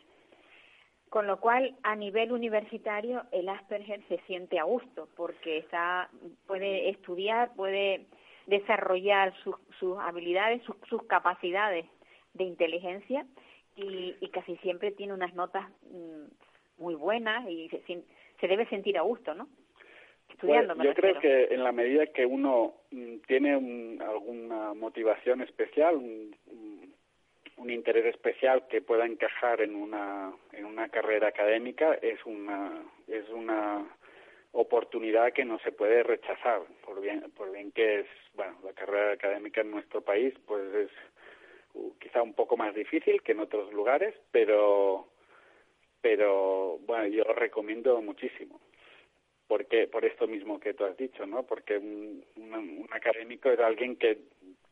Con 1.09 1.27
lo 1.27 1.39
cual, 1.39 1.75
a 1.83 1.95
nivel 1.95 2.31
universitario, 2.31 3.23
el 3.31 3.47
Asperger 3.49 4.01
se 4.07 4.17
siente 4.25 4.57
a 4.59 4.63
gusto 4.63 5.07
porque 5.15 5.59
está, 5.59 6.09
puede 6.47 6.89
estudiar, 6.89 7.53
puede 7.55 8.07
desarrollar 8.47 9.33
sus, 9.43 9.55
sus 9.79 9.97
habilidades, 9.99 10.63
sus, 10.63 11.03
capacidades 11.03 11.85
de 12.33 12.43
inteligencia 12.43 13.25
y, 13.75 14.27
casi 14.29 14.57
siempre 14.57 14.91
tiene 14.91 15.13
unas 15.13 15.35
notas 15.35 15.69
mm, 15.91 16.81
muy 16.81 16.95
buenas 16.95 17.47
y 17.47 17.69
se, 17.69 18.03
se 18.39 18.47
debe 18.47 18.67
sentir 18.69 18.97
a 18.97 19.01
gusto, 19.01 19.35
¿no? 19.35 19.47
Estudiando, 20.33 20.75
Pues, 20.75 20.85
yo 20.87 20.93
creo 20.93 21.19
que 21.19 21.53
en 21.53 21.63
la 21.63 21.71
medida 21.71 22.05
que 22.07 22.25
uno 22.25 22.73
mm, 22.91 23.17
tiene 23.27 23.55
un- 23.55 24.01
alguna 24.01 24.73
motivación 24.73 25.41
especial, 25.41 25.95
un, 25.95 26.35
un- 26.47 26.93
un 27.57 27.69
interés 27.69 28.05
especial 28.05 28.67
que 28.67 28.81
pueda 28.81 29.05
encajar 29.05 29.61
en 29.61 29.75
una 29.75 30.33
en 30.53 30.65
una 30.65 30.89
carrera 30.89 31.27
académica, 31.29 31.93
es 32.01 32.19
una 32.25 32.83
es 33.07 33.27
una 33.29 33.85
oportunidad 34.51 35.33
que 35.33 35.45
no 35.45 35.59
se 35.59 35.71
puede 35.71 36.03
rechazar, 36.03 36.61
por 36.85 36.99
bien 37.01 37.21
por 37.37 37.51
bien 37.51 37.71
que 37.71 38.01
es 38.01 38.07
bueno 38.35 38.57
la 38.63 38.73
carrera 38.73 39.13
académica 39.13 39.61
en 39.61 39.71
nuestro 39.71 40.01
país, 40.01 40.33
pues 40.45 40.63
es 40.75 40.89
quizá 41.99 42.21
un 42.21 42.33
poco 42.33 42.55
más 42.57 42.73
difícil 42.75 43.21
que 43.23 43.31
en 43.31 43.39
otros 43.39 43.71
lugares, 43.73 44.13
pero 44.31 45.07
pero 46.01 46.79
bueno 46.85 47.07
yo 47.07 47.23
lo 47.23 47.33
recomiendo 47.33 48.01
muchísimo 48.01 48.59
porque 49.53 49.87
por 49.87 50.03
esto 50.03 50.25
mismo 50.25 50.59
que 50.59 50.73
tú 50.73 50.83
has 50.83 50.97
dicho, 50.97 51.27
¿no? 51.27 51.43
Porque 51.43 51.77
un, 51.77 52.25
un- 52.37 52.53
un 52.83 52.87
académico 52.91 53.51
es 53.51 53.59
alguien 53.59 53.95
que 53.97 54.17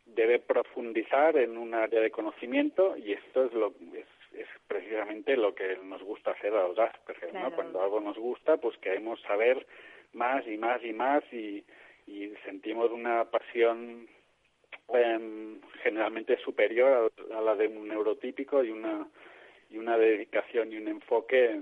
debe 0.07 0.39
profundizar 0.39 1.37
en 1.37 1.55
un 1.55 1.75
área 1.75 2.01
de 2.01 2.09
conocimiento 2.09 2.97
y 2.97 3.11
esto 3.13 3.45
es 3.45 3.53
lo 3.53 3.75
es, 3.93 4.07
es 4.33 4.47
precisamente 4.67 5.37
lo 5.37 5.53
que 5.53 5.77
nos 5.83 6.01
gusta 6.01 6.31
hacer 6.31 6.51
a 6.55 6.67
los 6.67 6.79
Asperger, 6.79 7.29
Claro. 7.29 7.49
¿no? 7.51 7.55
Cuando 7.55 7.79
algo 7.83 7.99
nos 8.01 8.17
gusta, 8.17 8.57
pues 8.57 8.75
queremos 8.79 9.21
saber 9.21 9.67
más 10.13 10.47
y 10.47 10.57
más 10.57 10.83
y 10.83 10.93
más 10.93 11.23
y, 11.31 11.63
y 12.07 12.33
sentimos 12.43 12.89
una 12.89 13.25
pasión 13.25 14.07
em, 14.95 15.61
generalmente 15.83 16.37
superior 16.37 17.11
a, 17.31 17.37
a 17.37 17.41
la 17.41 17.55
de 17.55 17.67
un 17.67 17.87
neurotípico 17.87 18.63
y 18.63 18.71
una 18.71 19.07
y 19.69 19.77
una 19.77 19.95
dedicación 19.97 20.73
y 20.73 20.77
un 20.77 20.87
enfoque 20.87 21.61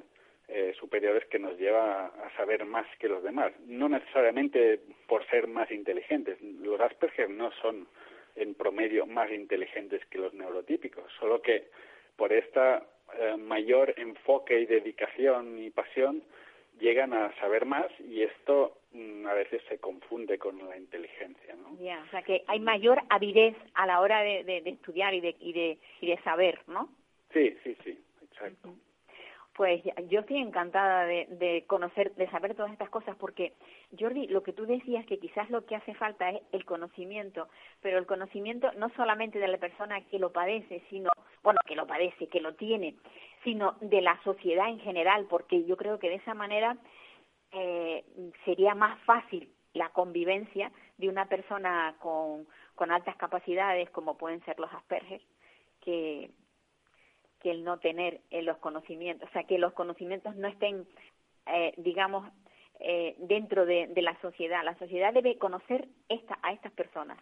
eh, 0.50 0.74
superiores 0.80 1.26
que 1.26 1.40
nos 1.40 1.58
lleva 1.58 2.08
a, 2.08 2.36
saber 2.36 2.66
más 2.66 2.86
que 2.98 3.08
los 3.08 3.24
demás. 3.24 3.52
No 3.68 3.88
necesariamente 3.90 4.80
por 5.08 5.26
ser 5.28 5.48
más 5.48 5.70
inteligentes. 5.72 6.42
Los 6.42 6.80
Asperger 6.82 7.30
no 7.30 7.52
son 7.62 7.88
en 8.36 8.54
promedio 8.56 9.06
más 9.06 9.32
inteligentes 9.32 10.06
que 10.08 10.18
los 10.18 10.34
neurotípicos, 10.34 11.12
solo 11.20 11.42
que 11.42 11.68
por 12.16 12.32
esta 12.34 12.84
eh, 13.20 13.36
mayor 13.38 13.94
enfoque 13.98 14.60
y 14.60 14.66
dedicación 14.66 15.58
y 15.60 15.70
pasión 15.72 16.24
llegan 16.80 17.14
a 17.14 17.34
saber 17.40 17.66
más 17.66 17.88
y 18.00 18.22
esto 18.24 18.78
mm, 18.94 19.26
a 19.28 19.34
veces 19.34 19.62
se 19.68 19.80
confunde 19.80 20.38
con 20.38 20.58
la 20.70 20.78
inteligencia, 20.78 21.56
¿no? 21.56 21.78
Ya, 21.84 22.02
o 22.08 22.10
sea 22.12 22.22
que 22.24 22.44
hay 22.48 22.60
mayor 22.60 23.00
avidez 23.10 23.56
a 23.74 23.86
la 23.86 24.00
hora 24.00 24.22
de, 24.22 24.44
de- 24.46 24.62
de 24.62 24.70
estudiar 24.70 25.14
y 25.14 25.20
de, 25.22 25.36
y, 25.40 25.54
de, 25.54 25.78
y 26.02 26.08
de 26.08 26.18
saber, 26.24 26.60
¿no? 26.68 26.90
Sí, 27.34 27.56
sí, 27.64 27.76
sí, 27.84 28.00
exacto. 28.32 28.74
Pues 29.60 29.84
yo 30.08 30.22
estoy 30.22 30.38
encantada 30.38 31.04
de, 31.04 31.28
de, 31.32 31.66
conocer, 31.68 32.16
de 32.16 32.30
saber 32.30 32.56
todas 32.56 32.72
estas 32.72 32.90
cosas, 32.90 33.18
porque 33.18 33.52
Jordi, 34.00 34.26
lo 34.28 34.42
que 34.42 34.54
tú 34.54 34.66
decías 34.66 35.06
que 35.06 35.20
quizás 35.20 35.50
lo 35.50 35.66
que 35.66 35.76
hace 35.76 35.94
falta 35.96 36.30
es 36.30 36.42
el 36.54 36.64
conocimiento, 36.64 37.50
pero 37.82 37.98
el 37.98 38.06
conocimiento 38.06 38.72
no 38.78 38.88
solamente 38.96 39.38
de 39.38 39.50
la 39.50 39.58
persona 39.58 40.00
que 40.06 40.18
lo 40.18 40.32
padece, 40.32 40.82
sino, 40.90 41.10
bueno, 41.44 41.60
que 41.68 41.76
lo 41.76 41.86
padece, 41.86 42.28
que 42.28 42.40
lo 42.40 42.56
tiene, 42.56 42.96
sino 43.44 43.76
de 43.82 44.00
la 44.00 44.18
sociedad 44.24 44.70
en 44.70 44.80
general, 44.80 45.26
porque 45.30 45.66
yo 45.66 45.76
creo 45.76 46.00
que 46.00 46.08
de 46.08 46.16
esa 46.16 46.34
manera 46.34 46.78
eh, 47.52 48.06
sería 48.46 48.76
más 48.76 48.98
fácil 49.02 49.52
la 49.74 49.90
convivencia 49.90 50.72
de 50.98 51.10
una 51.10 51.26
persona 51.26 51.96
con, 52.00 52.48
con 52.76 52.92
altas 52.92 53.18
capacidades, 53.18 53.90
como 53.90 54.18
pueden 54.18 54.42
ser 54.46 54.58
los 54.58 54.74
Asperger, 54.74 55.20
que, 55.82 56.32
que 57.42 57.52
el 57.52 57.64
no 57.64 57.80
tener 57.80 58.22
eh, 58.32 58.42
los 58.42 58.58
conocimientos, 58.58 59.30
o 59.30 59.32
sea, 59.34 59.44
que 59.44 59.58
los 59.58 59.74
conocimientos 59.74 60.36
no 60.36 60.48
estén, 60.48 60.86
eh, 61.48 61.74
digamos, 61.78 62.30
eh, 62.80 63.16
dentro 63.18 63.66
de, 63.66 63.88
de, 63.88 64.02
la 64.02 64.20
sociedad. 64.22 64.64
La 64.64 64.78
sociedad 64.78 65.14
debe 65.14 65.38
conocer 65.38 65.88
esta, 66.08 66.40
a 66.42 66.54
estas 66.54 66.72
personas. 66.74 67.18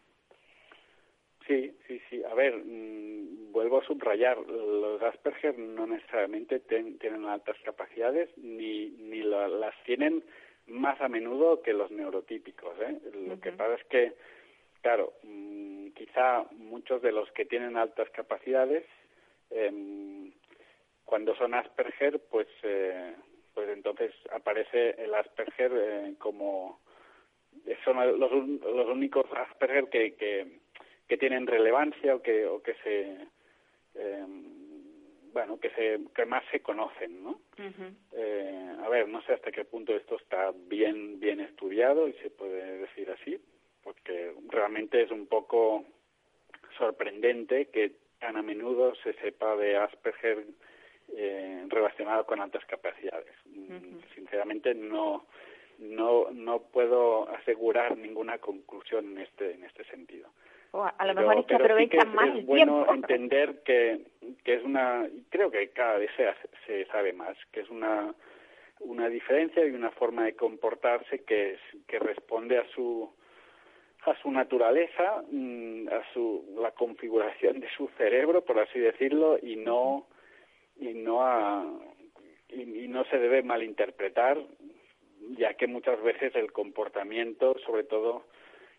Sí, 1.48 1.72
sí, 1.88 2.02
sí. 2.10 2.24
A 2.24 2.34
ver, 2.34 2.58
mmm, 2.58 3.52
vuelvo 3.52 3.80
a 3.80 3.86
subrayar, 3.86 4.38
los 4.38 5.02
Asperger 5.02 5.58
no 5.58 5.88
necesariamente 5.88 6.60
ten, 6.60 7.00
tienen 7.00 7.26
altas 7.26 7.56
capacidades 7.64 8.30
ni, 8.38 8.90
ni 8.90 9.24
la, 9.24 9.48
las 9.48 9.74
tienen 9.84 10.24
más 10.68 11.00
a 11.00 11.08
menudo 11.08 11.62
que 11.62 11.74
los 11.74 11.90
neurotípicos. 11.90 12.76
¿eh? 12.82 13.00
Lo 13.14 13.34
uh 13.34 13.38
-huh. 13.38 13.40
que 13.40 13.52
pasa 13.54 13.76
es 13.76 13.84
que, 13.86 14.14
claro, 14.82 15.14
mmm, 15.24 15.88
quizá 15.92 16.46
muchos 16.52 17.02
de 17.02 17.12
los 17.12 17.32
que 17.32 17.46
tienen 17.46 17.78
altas 17.78 18.10
capacidades 18.10 18.84
eh, 19.52 20.32
cuando 21.06 21.36
son 21.36 21.54
Asperger, 21.54 22.20
pues, 22.30 22.48
eh, 22.64 23.16
pues 23.54 23.70
entonces 23.70 24.14
aparece 24.32 25.02
el 25.02 25.14
Asperger 25.14 25.72
eh, 25.76 26.14
como 26.20 26.80
son 27.84 28.20
los, 28.20 28.32
los 28.32 28.88
únicos 28.88 29.26
Asperger 29.34 29.90
que, 29.90 30.16
que, 30.16 30.60
que 31.08 31.18
tienen 31.18 31.48
relevancia 31.48 32.16
o 32.16 32.22
que, 32.22 32.46
o 32.46 32.62
que 32.62 32.76
se 32.84 33.18
eh, 33.96 34.26
bueno 35.34 35.60
que 35.60 35.70
se 35.72 36.00
que 36.16 36.26
más 36.26 36.44
se 36.52 36.62
conocen 36.62 37.24
no 37.24 37.32
uh 37.32 37.40
-huh. 37.58 37.94
eh, 38.14 38.76
a 38.84 38.90
ver 38.90 39.08
no 39.08 39.22
sé 39.24 39.34
hasta 39.34 39.52
qué 39.52 39.66
punto 39.66 39.96
esto 39.96 40.18
está 40.18 40.52
bien 40.68 41.20
bien 41.20 41.40
estudiado 41.40 42.08
y 42.08 42.14
se 42.14 42.30
puede 42.30 42.80
decir 42.80 43.10
así 43.12 43.40
porque 43.84 44.34
realmente 44.50 45.02
es 45.02 45.12
un 45.12 45.28
poco 45.28 45.86
sorprendente 46.78 47.68
que 47.68 47.94
tan 48.20 48.38
a 48.38 48.42
menudo 48.42 48.96
se 48.96 49.14
sepa 49.14 49.56
de 49.56 49.78
Asperger 49.78 50.46
eh, 51.16 51.66
relacionado 51.70 52.26
con 52.26 52.40
altas 52.40 52.66
capacidades. 52.66 53.34
Uh 53.46 53.70
-huh. 53.70 54.14
Sinceramente 54.16 54.74
no 54.74 55.26
no 55.80 56.32
no 56.32 56.60
puedo 56.60 57.30
asegurar 57.30 57.98
ninguna 57.98 58.40
conclusión 58.40 59.06
en 59.12 59.20
este 59.20 59.54
en 59.54 59.64
este 59.64 59.84
sentido. 59.86 60.30
Oh, 60.72 60.86
a 60.86 61.06
lo 61.06 61.14
mejor 61.14 61.34
pero, 61.34 61.40
es 61.40 61.46
que 61.48 61.56
aprovechan 61.56 61.88
sí 61.88 61.90
que 61.90 61.98
es, 62.10 62.14
más 62.14 62.38
es 62.38 62.46
bueno 62.46 62.84
tiempo. 62.84 62.94
entender 62.94 63.64
que, 63.64 64.02
que 64.44 64.54
es 64.56 64.64
una 64.64 65.08
creo 65.30 65.50
que 65.50 65.70
cada 65.70 65.98
vez 65.98 66.12
se, 66.18 66.28
se 66.66 66.86
sabe 66.92 67.14
más 67.14 67.38
que 67.52 67.62
es 67.62 67.70
una 67.70 68.14
una 68.80 69.10
diferencia 69.10 69.66
y 69.66 69.72
una 69.72 69.92
forma 69.92 70.26
de 70.26 70.36
comportarse 70.36 71.24
que 71.24 71.54
es, 71.54 71.60
que 71.88 72.00
responde 72.00 72.58
a 72.58 72.68
su 72.76 73.10
a 74.08 74.22
su 74.22 74.32
naturaleza, 74.32 75.24
mm, 75.30 75.90
a 75.90 76.02
su 76.14 76.46
la 76.62 76.72
configuración 76.72 77.60
de 77.60 77.70
su 77.76 77.90
cerebro, 77.98 78.44
por 78.44 78.60
así 78.60 78.80
decirlo, 78.80 79.38
y 79.42 79.58
no 79.58 80.08
y 80.80 80.94
no 80.94 81.22
a 81.24 81.66
y, 82.50 82.88
no 82.88 83.04
se 83.06 83.18
debe 83.18 83.44
malinterpretar, 83.44 84.38
ya 85.38 85.54
que 85.56 85.68
muchas 85.68 86.02
veces 86.02 86.34
el 86.36 86.52
comportamiento, 86.54 87.58
sobre 87.66 87.84
todo 87.84 88.24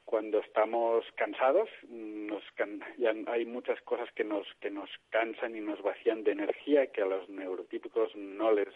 cuando 0.06 0.38
estamos 0.38 1.04
cansados, 1.16 1.68
nos 1.88 2.42
can, 2.54 2.80
ya 2.96 3.12
hay 3.26 3.44
muchas 3.44 3.78
cosas 3.82 4.10
que 4.12 4.24
nos 4.24 4.46
que 4.60 4.70
nos 4.70 4.88
cansan 5.10 5.54
y 5.54 5.60
nos 5.60 5.82
vacían 5.82 6.24
de 6.24 6.32
energía 6.32 6.86
que 6.86 7.02
a 7.02 7.06
los 7.06 7.28
neurotípicos 7.28 8.16
no 8.16 8.52
les 8.52 8.74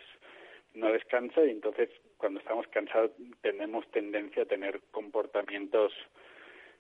no 0.75 0.91
les 0.91 1.05
cansa 1.07 1.43
y 1.45 1.51
entonces 1.51 1.89
cuando 2.19 2.41
estamos 2.41 2.67
cansados 2.69 3.11
tenemos 3.41 3.91
tendencia 3.91 4.43
a 4.43 4.47
tener 4.47 4.81
comportamientos 4.91 5.93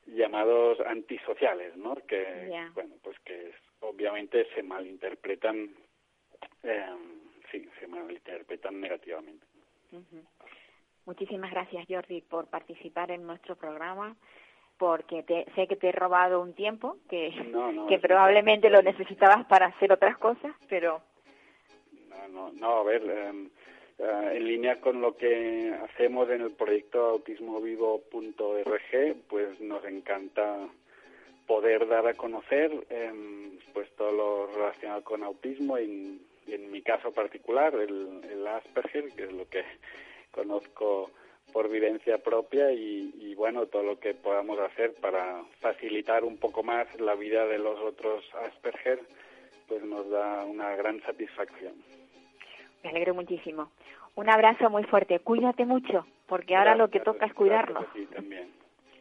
llamados 0.06 0.80
antisociales, 0.80 1.76
¿no? 1.76 1.94
Que 2.06 2.46
yeah. 2.48 2.70
bueno, 2.74 2.94
pues 3.02 3.18
que 3.20 3.52
obviamente 3.80 4.46
se 4.54 4.62
malinterpretan 4.62 5.70
eh, 6.62 6.86
sí, 7.50 7.68
se 7.78 7.86
malinterpretan 7.86 8.80
negativamente. 8.80 9.46
Uh 9.92 9.98
-huh. 9.98 10.24
Muchísimas 11.04 11.50
gracias, 11.50 11.86
Jordi, 11.88 12.20
por 12.22 12.46
participar 12.46 13.10
en 13.10 13.26
nuestro 13.26 13.56
programa, 13.56 14.16
porque 14.78 15.22
te, 15.24 15.46
sé 15.54 15.66
que 15.66 15.76
te 15.76 15.88
he 15.88 15.92
robado 15.92 16.40
un 16.40 16.54
tiempo 16.54 16.96
que, 17.08 17.30
no, 17.50 17.72
no, 17.72 17.86
que 17.86 17.98
probablemente 17.98 18.70
lo 18.70 18.82
necesitabas 18.82 19.44
para 19.46 19.66
hacer 19.66 19.92
otras 19.92 20.16
cosas, 20.18 20.54
pero... 20.68 21.02
No, 22.08 22.28
no, 22.28 22.52
no 22.52 22.76
a 22.78 22.82
ver, 22.84 23.02
eh, 23.04 23.48
uh, 24.02 24.28
en 24.30 24.44
línea 24.44 24.80
con 24.80 25.00
lo 25.00 25.16
que 25.16 25.74
hacemos 25.84 26.28
en 26.30 26.42
el 26.42 26.52
proyecto 26.52 27.10
autismovivo.org, 27.10 29.16
pues 29.28 29.60
nos 29.60 29.84
encanta 29.84 30.68
poder 31.46 31.88
dar 31.88 32.06
a 32.06 32.14
conocer 32.14 32.72
eh, 32.90 33.12
pues 33.72 33.90
todo 33.96 34.12
lo 34.12 34.46
relacionado 34.46 35.02
con 35.02 35.22
autismo 35.22 35.78
y, 35.78 36.20
y 36.46 36.54
en 36.54 36.70
mi 36.70 36.82
caso 36.82 37.12
particular 37.12 37.74
el, 37.74 38.20
el 38.30 38.46
Asperger, 38.46 39.12
que 39.12 39.24
es 39.24 39.32
lo 39.32 39.48
que 39.48 39.64
conozco 40.30 41.10
por 41.52 41.68
vivencia 41.68 42.18
propia 42.18 42.72
y, 42.72 43.12
y, 43.18 43.34
bueno, 43.34 43.66
todo 43.66 43.82
lo 43.82 44.00
que 44.00 44.14
podamos 44.14 44.58
hacer 44.58 44.94
para 44.94 45.42
facilitar 45.60 46.24
un 46.24 46.38
poco 46.38 46.62
más 46.62 46.88
la 46.98 47.14
vida 47.14 47.46
de 47.46 47.58
los 47.58 47.78
otros 47.80 48.24
Asperger, 48.34 49.00
pues 49.68 49.84
nos 49.84 50.08
da 50.10 50.44
una 50.44 50.74
gran 50.76 51.02
satisfacción. 51.02 51.74
Me 52.82 52.90
alegro 52.90 53.14
muchísimo. 53.14 53.70
Un 54.14 54.28
abrazo 54.28 54.68
muy 54.70 54.84
fuerte. 54.84 55.20
Cuídate 55.20 55.64
mucho, 55.64 56.06
porque 56.26 56.54
ahora 56.54 56.74
gracias, 56.74 56.78
lo 56.78 56.90
que 56.90 57.00
toca 57.00 57.26
es 57.26 57.34
cuidarnos. 57.34 57.84
Sí, 57.94 58.06
también. 58.06 58.50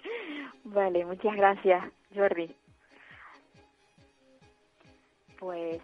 Vale, 0.63 1.05
muchas 1.05 1.35
gracias, 1.35 1.83
Jordi. 2.15 2.55
Pues 5.39 5.81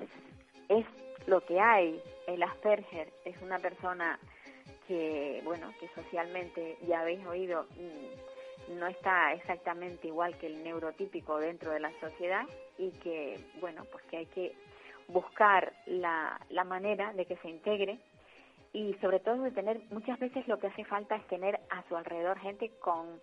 es 0.70 0.86
lo 1.26 1.42
que 1.42 1.60
hay. 1.60 2.02
El 2.28 2.44
Asperger 2.44 3.10
es 3.26 3.42
una 3.42 3.60
persona 3.60 4.20
que, 4.88 5.42
bueno, 5.44 5.74
que 5.80 5.88
socialmente, 5.90 6.78
ya 6.88 7.02
habéis 7.02 7.26
oído, 7.26 7.66
mm, 7.78 8.78
no 8.80 8.88
está 8.88 9.34
exactamente 9.34 10.08
igual 10.08 10.38
que 10.38 10.48
el 10.48 10.64
neurotípico 10.64 11.40
dentro 11.40 11.72
de 11.72 11.80
la 11.80 11.92
sociedad 12.00 12.46
y 12.78 12.92
que, 13.00 13.40
bueno, 13.60 13.86
pues 13.92 14.04
que 14.06 14.18
hay 14.18 14.26
que 14.28 14.54
buscar 15.08 15.74
la, 15.86 16.40
la 16.50 16.64
manera 16.64 17.14
de 17.14 17.26
que 17.26 17.38
se 17.38 17.50
integre 17.50 18.00
y 18.74 18.94
sobre 18.96 19.20
todo 19.20 19.44
de 19.44 19.52
tener, 19.52 19.82
muchas 19.90 20.20
veces 20.20 20.48
lo 20.48 20.60
que 20.60 20.68
hace 20.68 20.84
falta 20.86 21.16
es 21.16 21.26
tener 21.28 21.60
a 21.70 21.84
su 21.88 21.96
alrededor 21.96 22.38
gente 22.40 22.72
con 22.80 23.20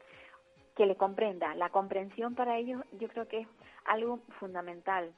que 0.77 0.87
le 0.87 0.97
comprenda. 0.97 1.55
La 1.55 1.70
comprensión 1.70 2.35
para 2.35 2.59
ellos 2.59 2.83
yo 2.99 3.09
creo 3.09 3.29
que 3.29 3.40
es 3.40 3.49
algo 3.85 4.18
fundamental. 4.40 5.12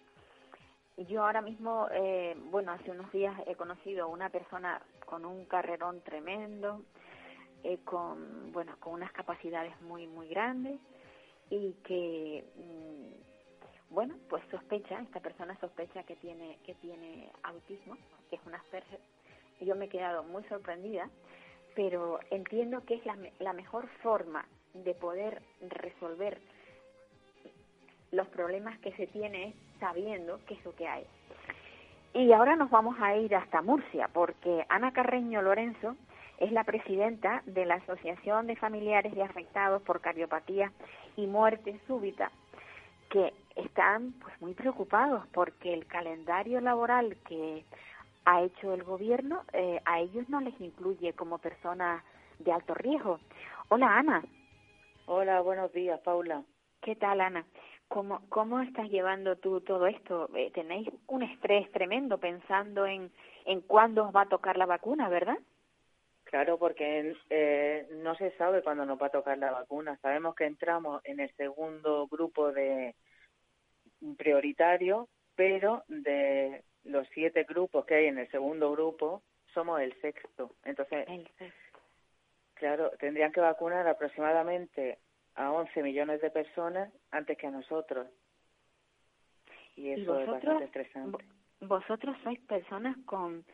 Yo 1.08 1.24
ahora 1.24 1.42
mismo, 1.42 1.88
eh, 1.92 2.34
bueno, 2.50 2.72
hace 2.72 2.90
unos 2.90 3.10
días 3.12 3.34
he 3.46 3.54
conocido 3.54 4.08
una 4.08 4.30
persona 4.30 4.80
con 5.04 5.24
un 5.24 5.44
carrerón 5.44 6.00
tremendo, 6.00 6.82
eh, 7.64 7.78
con, 7.84 8.52
bueno, 8.52 8.76
con 8.80 8.94
unas 8.94 9.12
capacidades 9.12 9.78
muy, 9.82 10.06
muy 10.06 10.28
grandes 10.28 10.78
y 11.50 11.72
que, 11.84 12.44
mmm, 12.56 13.25
bueno, 13.90 14.14
pues 14.28 14.42
sospecha, 14.50 15.00
esta 15.00 15.20
persona 15.20 15.56
sospecha 15.60 16.02
que 16.02 16.16
tiene, 16.16 16.58
que 16.64 16.74
tiene 16.74 17.30
autismo, 17.42 17.96
que 18.28 18.36
es 18.36 18.42
una 18.46 18.58
Asperger. 18.58 19.00
Yo 19.60 19.74
me 19.74 19.86
he 19.86 19.88
quedado 19.88 20.22
muy 20.22 20.44
sorprendida, 20.44 21.08
pero 21.74 22.20
entiendo 22.30 22.84
que 22.84 22.94
es 22.94 23.06
la, 23.06 23.16
la 23.38 23.52
mejor 23.52 23.88
forma 24.02 24.44
de 24.74 24.94
poder 24.94 25.42
resolver 25.60 26.38
los 28.12 28.26
problemas 28.28 28.78
que 28.80 28.92
se 28.92 29.06
tiene 29.06 29.54
sabiendo 29.80 30.40
qué 30.46 30.54
es 30.54 30.64
lo 30.64 30.74
que 30.74 30.88
hay. 30.88 31.04
Y 32.14 32.32
ahora 32.32 32.56
nos 32.56 32.70
vamos 32.70 32.96
a 33.00 33.16
ir 33.16 33.34
hasta 33.34 33.62
Murcia, 33.62 34.08
porque 34.12 34.64
Ana 34.68 34.92
Carreño 34.92 35.42
Lorenzo 35.42 35.96
es 36.38 36.52
la 36.52 36.64
presidenta 36.64 37.42
de 37.46 37.66
la 37.66 37.76
Asociación 37.76 38.46
de 38.46 38.56
Familiares 38.56 39.14
de 39.14 39.22
Afectados 39.22 39.82
por 39.82 40.00
Cardiopatía 40.00 40.72
y 41.16 41.26
Muerte 41.26 41.78
Súbita, 41.86 42.30
que 43.10 43.32
están 43.56 44.12
pues 44.20 44.40
muy 44.40 44.54
preocupados 44.54 45.26
porque 45.32 45.74
el 45.74 45.86
calendario 45.86 46.60
laboral 46.60 47.16
que 47.26 47.64
ha 48.24 48.42
hecho 48.42 48.74
el 48.74 48.84
gobierno 48.84 49.44
eh, 49.52 49.80
a 49.84 50.00
ellos 50.00 50.28
no 50.28 50.40
les 50.40 50.58
incluye 50.60 51.12
como 51.14 51.38
personas 51.38 52.02
de 52.38 52.52
alto 52.52 52.74
riesgo. 52.74 53.18
Hola 53.68 53.98
Ana. 53.98 54.22
Hola, 55.06 55.40
buenos 55.40 55.72
días, 55.72 56.00
Paula. 56.00 56.42
¿Qué 56.82 56.96
tal, 56.96 57.20
Ana? 57.20 57.44
¿Cómo, 57.88 58.20
¿Cómo 58.28 58.60
estás 58.60 58.90
llevando 58.90 59.36
tú 59.36 59.60
todo 59.60 59.86
esto? 59.86 60.28
Eh, 60.34 60.50
tenéis 60.52 60.88
un 61.06 61.22
estrés 61.22 61.70
tremendo 61.70 62.18
pensando 62.18 62.84
en, 62.84 63.12
en 63.44 63.60
cuándo 63.60 64.06
os 64.06 64.14
va 64.14 64.22
a 64.22 64.28
tocar 64.28 64.56
la 64.56 64.66
vacuna, 64.66 65.08
¿verdad? 65.08 65.38
Claro, 66.24 66.58
porque 66.58 67.14
eh, 67.30 67.88
no 68.02 68.16
se 68.16 68.32
sabe 68.32 68.62
cuándo 68.62 68.84
nos 68.84 69.00
va 69.00 69.06
a 69.06 69.10
tocar 69.10 69.38
la 69.38 69.52
vacuna. 69.52 69.96
Sabemos 70.02 70.34
que 70.34 70.44
entramos 70.44 71.00
en 71.04 71.20
el 71.20 71.30
segundo 71.36 72.08
grupo 72.08 72.50
de 72.50 72.96
prioritario, 74.14 75.08
pero 75.34 75.82
de 75.88 76.62
los 76.84 77.08
siete 77.08 77.44
grupos 77.44 77.84
que 77.84 77.96
hay 77.96 78.06
en 78.06 78.18
el 78.18 78.30
segundo 78.30 78.70
grupo, 78.72 79.22
somos 79.52 79.80
el 79.80 79.98
sexto. 80.00 80.54
Entonces, 80.64 81.06
claro, 82.54 82.90
tendrían 82.98 83.32
que 83.32 83.40
vacunar 83.40 83.86
aproximadamente 83.88 84.98
a 85.34 85.50
11 85.50 85.82
millones 85.82 86.20
de 86.20 86.30
personas 86.30 86.92
antes 87.10 87.36
que 87.36 87.46
a 87.46 87.50
nosotros. 87.50 88.06
Y 89.76 89.90
eso 89.90 90.18
es 90.20 90.26
bastante 90.26 90.64
estresante. 90.64 91.24
Vosotros 91.60 92.16
sois 92.22 92.38
personas 92.40 92.96
con 93.04 93.44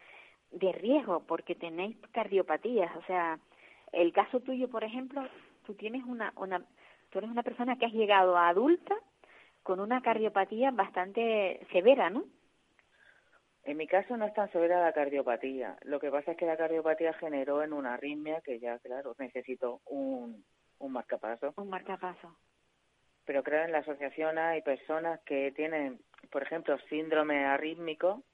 de 0.51 0.73
riesgo 0.73 1.25
porque 1.27 1.55
tenéis 1.55 1.97
cardiopatías, 2.13 2.95
o 2.97 3.03
sea, 3.07 3.39
el 3.93 4.13
caso 4.13 4.41
tuyo, 4.41 4.69
por 4.69 4.85
ejemplo, 4.85 5.27
tú 5.67 5.75
tienes 5.75 6.05
una 6.05 6.33
una 6.37 6.61
tú 7.11 7.19
eres 7.19 7.31
una 7.31 7.43
persona 7.43 7.77
que 7.77 7.87
has 7.87 7.93
llegado 7.93 8.37
a 8.37 8.49
adulta 8.49 8.95
con 9.63 9.81
una 9.81 10.03
cardiopatía 10.03 10.71
bastante 10.71 11.67
severa, 11.73 12.11
¿no? 12.11 12.25
En 13.65 13.77
mi 13.77 13.87
caso 13.87 14.17
no 14.17 14.27
es 14.27 14.35
tan 14.35 14.51
severa 14.51 14.83
la 14.83 14.93
cardiopatía. 14.93 15.77
Lo 15.83 16.01
que 16.01 16.11
pasa 16.11 16.33
es 16.33 16.37
que 16.37 16.47
la 16.47 16.57
cardiopatía 16.57 17.13
generó 17.15 17.63
en 17.63 17.73
una 17.73 17.95
arritmia 17.95 18.41
que 18.41 18.59
ya, 18.59 18.79
claro, 18.81 19.15
necesito 19.19 19.81
un, 19.87 20.45
un 20.79 20.93
marcapaso. 20.93 21.55
Un 21.57 21.71
marcapaso. 21.71 22.37
Pero 23.25 23.45
creo 23.45 23.65
en 23.65 23.71
la 23.71 23.79
asociación 23.79 24.37
hay 24.37 24.63
personas 24.63 25.21
que 25.21 25.53
tienen, 25.53 26.01
por 26.31 26.43
ejemplo, 26.43 26.77
síndrome 26.89 27.45
arrítmico, 27.45 28.25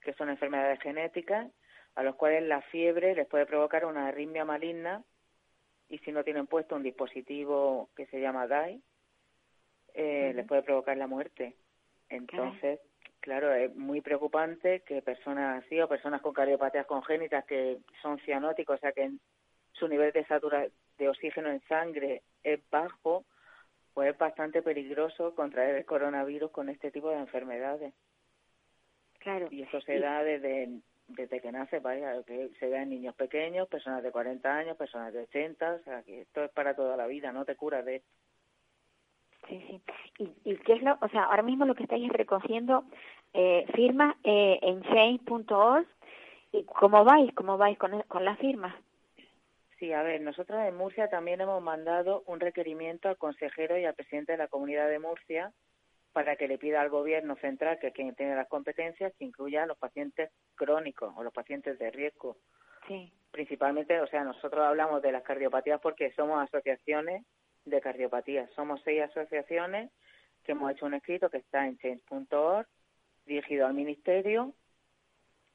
que 0.00 0.14
son 0.14 0.30
enfermedades 0.30 0.80
genéticas, 0.80 1.48
a 1.94 2.02
los 2.02 2.16
cuales 2.16 2.42
la 2.42 2.60
fiebre 2.62 3.14
les 3.14 3.28
puede 3.28 3.46
provocar 3.46 3.84
una 3.84 4.08
arritmia 4.08 4.44
maligna 4.44 5.04
y 5.88 5.98
si 5.98 6.10
no 6.10 6.24
tienen 6.24 6.48
puesto 6.48 6.74
un 6.74 6.82
dispositivo 6.82 7.90
que 7.94 8.06
se 8.06 8.20
llama 8.20 8.48
DAI, 8.48 8.82
eh, 9.94 10.32
les 10.34 10.46
puede 10.46 10.62
provocar 10.62 10.96
la 10.96 11.06
muerte. 11.06 11.54
Entonces, 12.08 12.80
claro, 13.20 13.52
es 13.52 13.74
muy 13.74 14.00
preocupante 14.00 14.80
que 14.80 15.02
personas 15.02 15.64
así 15.64 15.80
o 15.80 15.88
personas 15.88 16.20
con 16.20 16.32
cardiopatías 16.32 16.86
congénitas 16.86 17.44
que 17.44 17.78
son 18.02 18.18
cianóticos, 18.20 18.76
o 18.76 18.80
sea 18.80 18.92
que 18.92 19.10
su 19.72 19.88
nivel 19.88 20.12
de 20.12 20.24
satura 20.26 20.66
de 20.98 21.08
oxígeno 21.08 21.50
en 21.50 21.60
sangre 21.62 22.22
es 22.42 22.60
bajo, 22.70 23.24
pues 23.94 24.10
es 24.10 24.18
bastante 24.18 24.62
peligroso 24.62 25.34
contraer 25.34 25.76
el 25.76 25.84
coronavirus 25.84 26.50
con 26.50 26.68
este 26.68 26.90
tipo 26.90 27.10
de 27.10 27.16
enfermedades. 27.16 27.94
Claro. 29.18 29.48
Y 29.50 29.62
eso 29.62 29.80
se 29.80 29.98
da 30.00 30.22
desde, 30.22 30.80
desde 31.08 31.40
que 31.40 31.52
nace, 31.52 31.78
vaya, 31.78 32.22
que 32.24 32.50
se 32.58 32.68
da 32.68 32.82
en 32.82 32.90
niños 32.90 33.14
pequeños, 33.14 33.68
personas 33.68 34.02
de 34.02 34.10
40 34.10 34.54
años, 34.54 34.76
personas 34.76 35.12
de 35.12 35.20
80, 35.20 35.74
o 35.74 35.78
sea, 35.84 36.02
que 36.02 36.22
esto 36.22 36.44
es 36.44 36.50
para 36.50 36.74
toda 36.74 36.96
la 36.96 37.06
vida, 37.06 37.32
no 37.32 37.44
te 37.44 37.54
curas 37.54 37.84
de 37.84 37.96
esto. 37.96 38.08
Sí, 39.48 39.64
sí. 39.68 39.82
¿Y, 40.18 40.52
¿Y 40.52 40.56
qué 40.58 40.74
es 40.74 40.82
lo, 40.82 40.96
o 41.00 41.08
sea, 41.08 41.24
ahora 41.24 41.42
mismo 41.42 41.64
lo 41.64 41.74
que 41.74 41.82
estáis 41.84 42.10
recogiendo 42.10 42.84
eh, 43.32 43.66
firmas 43.74 44.16
eh, 44.24 44.58
en 44.62 44.82
change.org 44.82 45.86
y 46.52 46.64
cómo 46.64 47.04
vais, 47.04 47.32
cómo 47.34 47.58
vais 47.58 47.78
con, 47.78 48.02
con 48.02 48.24
las 48.24 48.38
firmas? 48.38 48.74
Sí, 49.78 49.92
a 49.92 50.02
ver, 50.02 50.20
nosotros 50.20 50.60
en 50.60 50.76
Murcia 50.76 51.08
también 51.08 51.40
hemos 51.40 51.60
mandado 51.60 52.22
un 52.26 52.38
requerimiento 52.38 53.08
al 53.08 53.16
consejero 53.16 53.76
y 53.76 53.84
al 53.84 53.94
presidente 53.94 54.32
de 54.32 54.38
la 54.38 54.48
Comunidad 54.48 54.88
de 54.88 55.00
Murcia 55.00 55.52
para 56.12 56.36
que 56.36 56.46
le 56.46 56.58
pida 56.58 56.80
al 56.80 56.90
gobierno 56.90 57.36
central, 57.36 57.78
que 57.80 57.88
es 57.88 57.94
quien 57.94 58.14
tiene 58.14 58.36
las 58.36 58.48
competencias, 58.48 59.12
que 59.18 59.24
incluya 59.24 59.62
a 59.62 59.66
los 59.66 59.78
pacientes 59.78 60.30
crónicos 60.54 61.12
o 61.16 61.22
los 61.22 61.32
pacientes 61.32 61.78
de 61.78 61.90
riesgo. 61.90 62.36
Sí. 62.86 63.12
Principalmente, 63.30 64.00
o 64.00 64.06
sea, 64.06 64.22
nosotros 64.22 64.64
hablamos 64.64 65.00
de 65.02 65.10
las 65.10 65.22
cardiopatías 65.22 65.80
porque 65.80 66.12
somos 66.12 66.40
asociaciones 66.42 67.24
de 67.64 67.80
cardiopatías. 67.80 68.50
Somos 68.52 68.80
seis 68.84 69.02
asociaciones 69.02 69.90
que 70.44 70.52
hemos 70.52 70.72
hecho 70.72 70.86
un 70.86 70.94
escrito 70.94 71.30
que 71.30 71.38
está 71.38 71.66
en 71.66 71.78
change.org, 71.78 72.66
dirigido 73.26 73.66
al 73.66 73.74
Ministerio, 73.74 74.54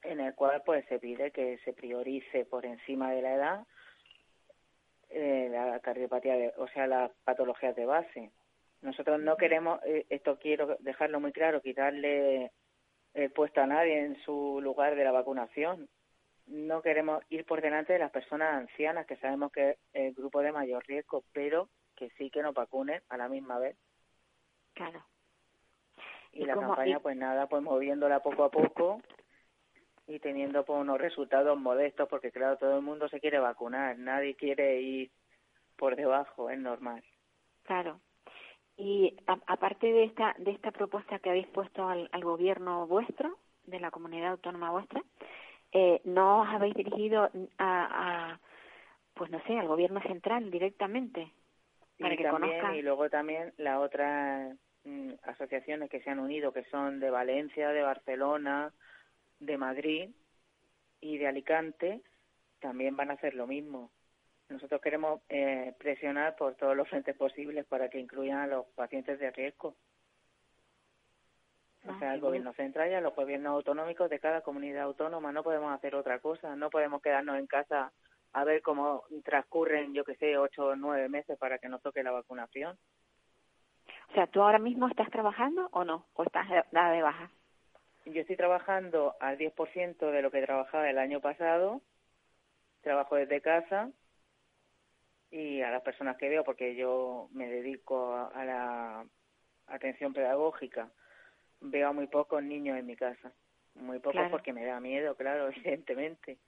en 0.02 0.20
el 0.20 0.34
cual 0.34 0.62
pues 0.64 0.86
se 0.86 0.98
pide 0.98 1.30
que 1.30 1.58
se 1.64 1.72
priorice 1.72 2.44
por 2.44 2.64
encima 2.64 3.12
de 3.12 3.22
la 3.22 3.34
edad 3.34 3.66
eh, 5.10 5.48
la 5.50 5.80
cardiopatía, 5.80 6.36
de, 6.36 6.52
o 6.58 6.68
sea, 6.68 6.86
las 6.86 7.10
patologías 7.24 7.74
de 7.74 7.86
base. 7.86 8.30
Nosotros 8.82 9.20
no 9.20 9.36
queremos, 9.36 9.80
eh, 9.84 10.06
esto 10.10 10.38
quiero 10.38 10.76
dejarlo 10.80 11.18
muy 11.18 11.32
claro, 11.32 11.62
quitarle 11.62 12.52
el 13.14 13.30
puesto 13.32 13.62
a 13.62 13.66
nadie 13.66 14.00
en 14.00 14.20
su 14.22 14.60
lugar 14.62 14.96
de 14.96 15.04
la 15.04 15.12
vacunación. 15.12 15.88
No 16.46 16.82
queremos 16.82 17.22
ir 17.30 17.44
por 17.46 17.62
delante 17.62 17.94
de 17.94 17.98
las 17.98 18.10
personas 18.10 18.54
ancianas, 18.54 19.06
que 19.06 19.16
sabemos 19.16 19.50
que 19.50 19.70
es 19.70 19.76
el 19.92 20.14
grupo 20.14 20.40
de 20.40 20.52
mayor 20.52 20.86
riesgo, 20.86 21.24
pero 21.32 21.68
que 21.98 22.10
sí 22.10 22.30
que 22.30 22.42
nos 22.42 22.54
vacunen 22.54 23.02
a 23.08 23.16
la 23.16 23.28
misma 23.28 23.58
vez. 23.58 23.76
Claro. 24.74 25.04
Y, 26.32 26.44
la 26.44 26.54
campaña, 26.54 27.00
pues 27.00 27.16
nada, 27.16 27.48
pues 27.48 27.62
moviéndola 27.62 28.20
poco 28.22 28.44
a 28.44 28.50
poco 28.50 29.00
y 30.06 30.20
teniendo 30.20 30.64
pues, 30.64 30.78
unos 30.78 30.98
resultados 30.98 31.58
modestos, 31.58 32.08
porque 32.08 32.30
claro, 32.30 32.56
todo 32.56 32.76
el 32.76 32.82
mundo 32.82 33.08
se 33.08 33.20
quiere 33.20 33.40
vacunar, 33.40 33.98
nadie 33.98 34.36
quiere 34.36 34.80
ir 34.80 35.10
por 35.76 35.96
debajo, 35.96 36.50
es 36.50 36.58
normal. 36.58 37.02
Claro. 37.64 38.00
Y 38.76 39.16
aparte 39.26 39.92
de 39.92 40.04
esta 40.04 40.36
de 40.38 40.52
esta 40.52 40.70
propuesta 40.70 41.18
que 41.18 41.30
habéis 41.30 41.48
puesto 41.48 41.88
al, 41.88 42.08
al 42.12 42.22
gobierno 42.22 42.86
vuestro, 42.86 43.36
de 43.64 43.80
la 43.80 43.90
comunidad 43.90 44.30
autónoma 44.30 44.70
vuestra, 44.70 45.02
eh, 45.72 46.00
¿no 46.04 46.42
os 46.42 46.48
habéis 46.48 46.74
dirigido 46.74 47.24
a, 47.24 47.30
a, 47.58 48.40
pues 49.14 49.30
no 49.30 49.40
sé, 49.42 49.58
al 49.58 49.66
gobierno 49.66 50.00
central 50.02 50.50
directamente? 50.50 51.32
Para 51.98 52.14
y 52.14 52.16
que 52.16 52.24
también, 52.24 52.52
conozcan. 52.52 52.74
y 52.76 52.82
luego 52.82 53.10
también 53.10 53.52
las 53.58 53.78
otras 53.78 54.56
mm, 54.84 55.12
asociaciones 55.24 55.90
que 55.90 56.00
se 56.02 56.10
han 56.10 56.18
unido, 56.20 56.52
que 56.52 56.64
son 56.64 57.00
de 57.00 57.10
Valencia, 57.10 57.70
de 57.70 57.82
Barcelona, 57.82 58.72
de 59.40 59.58
Madrid 59.58 60.10
y 61.00 61.18
de 61.18 61.26
Alicante 61.28 62.02
también 62.60 62.96
van 62.96 63.10
a 63.10 63.14
hacer 63.14 63.34
lo 63.34 63.46
mismo. 63.46 63.90
Nosotros 64.48 64.80
queremos 64.80 65.20
eh, 65.28 65.74
presionar 65.78 66.36
por 66.36 66.54
todos 66.56 66.76
los 66.76 66.88
frentes 66.88 67.16
posibles 67.16 67.66
para 67.66 67.88
que 67.90 68.00
incluyan 68.00 68.38
a 68.38 68.46
los 68.46 68.66
pacientes 68.74 69.18
de 69.20 69.30
riesgo. 69.30 69.76
O 71.86 71.92
Ah, 71.92 71.96
sea, 72.00 72.14
el 72.14 72.20
gobierno 72.20 72.52
central 72.54 72.90
y 72.90 72.94
a 72.94 73.00
los 73.00 73.14
gobiernos 73.14 73.52
autonómicos 73.52 74.10
de 74.10 74.18
cada 74.18 74.40
comunidad 74.42 74.82
autónoma. 74.84 75.32
No 75.32 75.42
podemos 75.44 75.72
hacer 75.72 75.94
otra 75.94 76.18
cosa. 76.18 76.56
No 76.56 76.70
podemos 76.70 77.00
quedarnos 77.02 77.38
en 77.38 77.46
casa 77.46 77.92
a 78.32 78.44
ver 78.44 78.62
cómo 78.62 79.04
transcurren, 79.24 79.94
yo 79.94 80.04
que 80.04 80.14
sé, 80.16 80.36
ocho 80.38 80.66
o 80.66 80.76
nueve 80.76 81.08
meses 81.08 81.38
para 81.38 81.58
que 81.58 81.68
nos 81.68 81.82
toque 81.82 82.02
la 82.02 82.10
vacunación. 82.10 82.76
O 84.10 84.14
sea, 84.14 84.26
¿tú 84.26 84.42
ahora 84.42 84.58
mismo 84.58 84.88
estás 84.88 85.10
trabajando 85.10 85.68
o 85.72 85.84
no? 85.84 86.06
¿O 86.14 86.22
estás 86.22 86.46
dada 86.72 86.92
de 86.92 87.02
baja? 87.02 87.30
Yo 88.06 88.20
estoy 88.22 88.36
trabajando 88.36 89.16
al 89.20 89.36
10% 89.36 90.10
de 90.10 90.22
lo 90.22 90.30
que 90.30 90.42
trabajaba 90.42 90.88
el 90.88 90.98
año 90.98 91.20
pasado. 91.20 91.82
Trabajo 92.80 93.16
desde 93.16 93.40
casa 93.42 93.90
y 95.30 95.60
a 95.60 95.70
las 95.70 95.82
personas 95.82 96.16
que 96.16 96.28
veo, 96.28 96.42
porque 96.44 96.74
yo 96.74 97.28
me 97.32 97.48
dedico 97.48 98.14
a, 98.14 98.28
a 98.28 98.44
la 98.44 99.04
atención 99.66 100.14
pedagógica, 100.14 100.90
veo 101.60 101.88
a 101.88 101.92
muy 101.92 102.06
pocos 102.06 102.42
niños 102.42 102.78
en 102.78 102.86
mi 102.86 102.96
casa. 102.96 103.32
Muy 103.74 103.98
pocos 103.98 104.12
Claro. 104.12 104.30
porque 104.30 104.52
me 104.54 104.64
da 104.64 104.80
miedo, 104.80 105.14
claro, 105.16 105.48
evidentemente. 105.54 106.38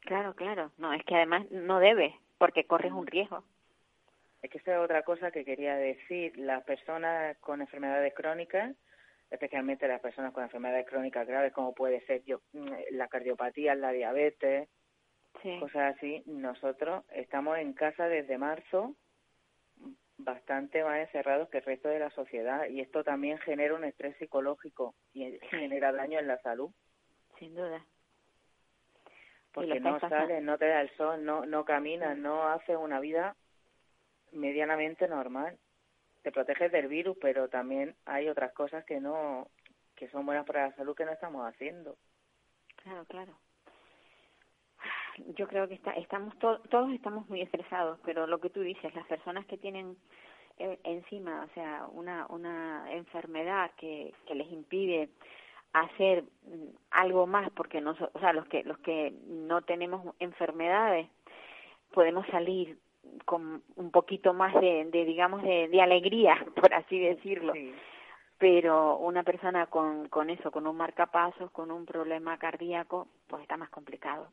Claro, 0.00 0.34
claro. 0.34 0.72
No, 0.78 0.92
es 0.92 1.04
que 1.04 1.16
además 1.16 1.50
no 1.50 1.80
debes, 1.80 2.14
porque 2.38 2.64
corres 2.64 2.92
un 2.92 3.06
riesgo. 3.06 3.44
Es 4.42 4.50
que 4.50 4.58
esa 4.58 4.72
es 4.74 4.78
otra 4.78 5.02
cosa 5.02 5.30
que 5.30 5.44
quería 5.44 5.76
decir. 5.76 6.36
Las 6.38 6.62
personas 6.64 7.36
con 7.38 7.60
enfermedades 7.60 8.14
crónicas, 8.14 8.74
especialmente 9.30 9.88
las 9.88 10.00
personas 10.00 10.32
con 10.32 10.44
enfermedades 10.44 10.86
crónicas 10.86 11.26
graves, 11.26 11.52
como 11.52 11.74
puede 11.74 12.00
ser 12.06 12.24
yo, 12.24 12.40
mm, 12.52 12.68
la 12.92 13.08
cardiopatía, 13.08 13.74
la 13.74 13.90
diabetes, 13.92 14.68
Sí. 15.42 15.58
cosas 15.60 15.94
así, 15.96 16.22
nosotros 16.26 17.04
estamos 17.12 17.58
en 17.58 17.72
casa 17.72 18.08
desde 18.08 18.38
marzo 18.38 18.96
bastante 20.16 20.82
más 20.82 20.98
encerrados 20.98 21.48
que 21.48 21.58
el 21.58 21.64
resto 21.64 21.88
de 21.88 22.00
la 22.00 22.10
sociedad 22.10 22.66
y 22.68 22.80
esto 22.80 23.04
también 23.04 23.38
genera 23.38 23.74
un 23.74 23.84
estrés 23.84 24.16
psicológico 24.16 24.94
y 25.12 25.38
genera 25.50 25.92
daño 25.92 26.18
en 26.18 26.26
la 26.26 26.38
salud 26.38 26.70
Sin 27.38 27.54
duda. 27.54 27.84
Porque 29.52 29.80
no 29.80 29.98
sales, 30.10 30.42
no 30.42 30.58
te 30.58 30.66
da 30.68 30.80
el 30.80 30.90
sol, 30.96 31.24
no 31.24 31.44
no 31.46 31.64
caminas, 31.64 32.16
no 32.16 32.44
haces 32.48 32.76
una 32.76 33.00
vida 33.00 33.36
medianamente 34.32 35.08
normal. 35.08 35.58
Te 36.22 36.32
proteges 36.32 36.70
del 36.72 36.88
virus, 36.88 37.16
pero 37.20 37.48
también 37.48 37.94
hay 38.04 38.28
otras 38.28 38.52
cosas 38.52 38.84
que 38.84 39.00
no 39.00 39.48
que 39.96 40.08
son 40.10 40.26
buenas 40.26 40.46
para 40.46 40.68
la 40.68 40.76
salud 40.76 40.94
que 40.94 41.04
no 41.04 41.12
estamos 41.12 41.46
haciendo. 41.46 41.96
Claro, 42.82 43.04
claro. 43.06 43.32
Yo 45.36 45.48
creo 45.48 45.66
que 45.66 45.74
está, 45.74 45.92
estamos 45.92 46.38
to- 46.38 46.60
todos 46.70 46.92
estamos 46.92 47.28
muy 47.28 47.40
estresados, 47.42 47.98
pero 48.04 48.26
lo 48.28 48.38
que 48.40 48.50
tú 48.50 48.60
dices, 48.60 48.94
las 48.94 49.06
personas 49.06 49.44
que 49.46 49.58
tienen 49.58 49.96
eh, 50.58 50.78
encima, 50.84 51.44
o 51.44 51.54
sea, 51.54 51.86
una, 51.90 52.26
una 52.28 52.86
enfermedad 52.92 53.72
que, 53.76 54.14
que 54.26 54.34
les 54.36 54.50
impide 54.52 55.08
hacer 55.72 56.24
mm, 56.42 56.68
algo 56.90 57.26
más 57.26 57.50
porque 57.50 57.80
no, 57.80 57.92
o 58.12 58.18
sea, 58.18 58.32
los 58.32 58.46
que 58.48 58.64
los 58.64 58.78
que 58.78 59.12
no 59.26 59.62
tenemos 59.62 60.14
enfermedades 60.18 61.08
podemos 61.92 62.26
salir 62.28 62.78
con 63.24 63.62
un 63.76 63.90
poquito 63.90 64.34
más 64.34 64.54
de, 64.54 64.86
de 64.90 65.04
digamos 65.04 65.42
de, 65.42 65.68
de, 65.68 65.80
alegría 65.80 66.36
por 66.56 66.72
así 66.74 66.98
decirlo. 66.98 67.52
Pero 68.38 68.98
una 68.98 69.24
persona 69.24 69.66
con 69.66 70.08
con 70.08 70.30
eso 70.30 70.50
con 70.50 70.66
un 70.66 70.76
marcapasos 70.76 71.50
con 71.50 71.70
un 71.70 71.84
problema 71.86 72.38
cardíaco 72.38 73.08
pues 73.26 73.42
está 73.42 73.56
más 73.56 73.70
complicado. 73.70 74.28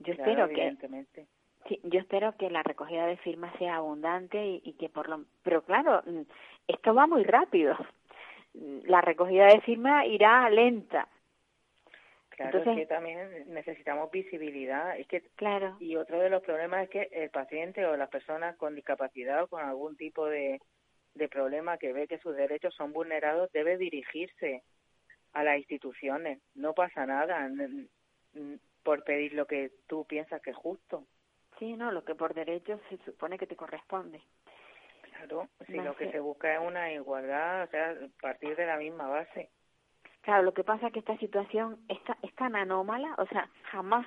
Yo 0.00 0.12
espero 0.12 0.48
que 0.48 0.76
sí, 1.68 1.80
yo 1.82 2.00
espero 2.00 2.36
que 2.36 2.50
la 2.50 2.62
recogida 2.62 3.06
de 3.06 3.16
firmas 3.18 3.52
sea 3.58 3.76
abundante 3.76 4.46
y, 4.46 4.62
y 4.64 4.72
que 4.74 4.88
por 4.88 5.08
lo 5.08 5.24
pero 5.42 5.62
claro 5.62 6.02
mm, 6.06 6.22
esto 6.68 6.94
va 6.94 7.06
muy 7.06 7.24
rápido 7.24 7.76
la 8.54 9.00
recogida 9.00 9.46
de 9.46 9.60
firmas 9.60 10.06
irá 10.06 10.48
lenta. 10.50 11.08
Claro, 12.30 12.58
es 12.58 12.76
que 12.76 12.86
también 12.86 13.52
necesitamos 13.52 14.10
visibilidad. 14.12 14.96
Es 14.96 15.08
que, 15.08 15.22
claro. 15.34 15.76
Y 15.80 15.96
otro 15.96 16.20
de 16.20 16.30
los 16.30 16.42
problemas 16.42 16.84
es 16.84 16.90
que 16.90 17.08
el 17.10 17.30
paciente 17.30 17.84
o 17.84 17.96
las 17.96 18.08
personas 18.08 18.56
con 18.56 18.76
discapacidad 18.76 19.42
o 19.42 19.48
con 19.48 19.64
algún 19.64 19.96
tipo 19.96 20.26
de, 20.26 20.60
de 21.14 21.28
problema 21.28 21.78
que 21.78 21.92
ve 21.92 22.06
que 22.06 22.18
sus 22.18 22.36
derechos 22.36 22.74
son 22.74 22.92
vulnerados 22.92 23.50
debe 23.52 23.76
dirigirse 23.76 24.62
a 25.32 25.42
las 25.42 25.58
instituciones. 25.58 26.40
No 26.54 26.74
pasa 26.74 27.06
nada 27.06 27.50
por 28.82 29.04
pedir 29.04 29.34
lo 29.34 29.46
que 29.46 29.72
tú 29.86 30.06
piensas 30.06 30.40
que 30.40 30.50
es 30.50 30.56
justo. 30.56 31.04
Sí, 31.58 31.76
no, 31.76 31.90
lo 31.90 32.04
que 32.04 32.14
por 32.14 32.34
derecho 32.34 32.80
se 32.88 32.98
supone 32.98 33.36
que 33.36 33.46
te 33.46 33.56
corresponde. 33.56 34.20
Claro, 35.18 35.48
si 35.66 35.74
lo 35.74 35.96
que 35.96 36.10
se 36.10 36.20
busca 36.20 36.54
es 36.54 36.60
una 36.60 36.92
igualdad, 36.92 37.64
o 37.64 37.66
sea, 37.68 37.94
partir 38.20 38.54
de 38.56 38.66
la 38.66 38.76
misma 38.76 39.08
base. 39.08 39.50
Claro, 40.22 40.42
lo 40.42 40.54
que 40.54 40.64
pasa 40.64 40.86
es 40.86 40.92
que 40.92 41.00
esta 41.00 41.16
situación 41.18 41.78
está, 41.88 42.16
es 42.22 42.34
tan 42.34 42.54
anómala, 42.54 43.14
o 43.18 43.26
sea, 43.26 43.48
jamás 43.70 44.06